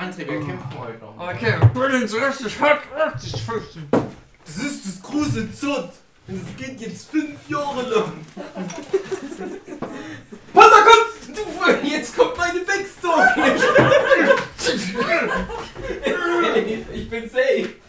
[0.00, 1.14] André, wir kämpfen heute noch.
[1.18, 2.80] Okay, Brillen so richtig hart,
[3.14, 3.86] richtig fürchten.
[4.46, 5.92] Das ist das große Zott.
[6.26, 8.12] Und es geht jetzt fünf Jahre lang.
[10.54, 11.36] Kommt!
[11.36, 13.60] Du, jetzt kommt meine Backstory.
[16.94, 17.82] ich bin safe.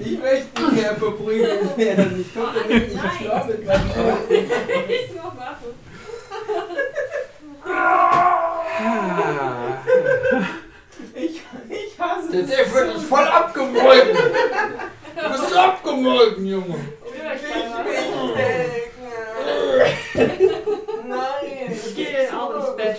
[0.00, 2.20] Ich möchte nicht mehr verprügeln werden.
[2.26, 2.82] Ich komme Nein.
[2.82, 4.34] nicht klar mit meinem Auto.
[4.88, 5.74] Ich nur machen.
[11.14, 12.98] Ich, ich hasse Der Dave wird so.
[12.98, 14.16] dich voll abgemolken.
[14.16, 16.76] Du bist abgemolken, Junge.
[17.04, 18.92] Ich Ich will weg.
[21.08, 21.72] Nein.
[21.72, 22.96] Ich gehe auch ins Bett.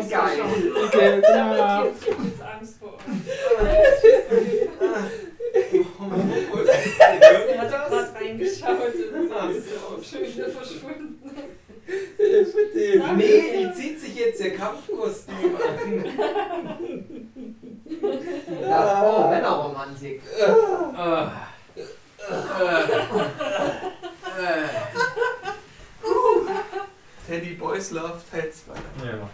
[0.00, 0.40] Ist geil.
[0.86, 2.33] Okay, Ich
[7.54, 8.92] er hat gerade reingeschaut.
[10.02, 11.20] Schön wieder verschwunden.
[13.16, 16.04] Nee, die zieht sich jetzt ihr Kampfkostüm an.
[19.30, 20.22] Männerromantik.
[27.26, 28.72] Teddy Boys Love Teil 2.
[29.06, 29.28] Ja.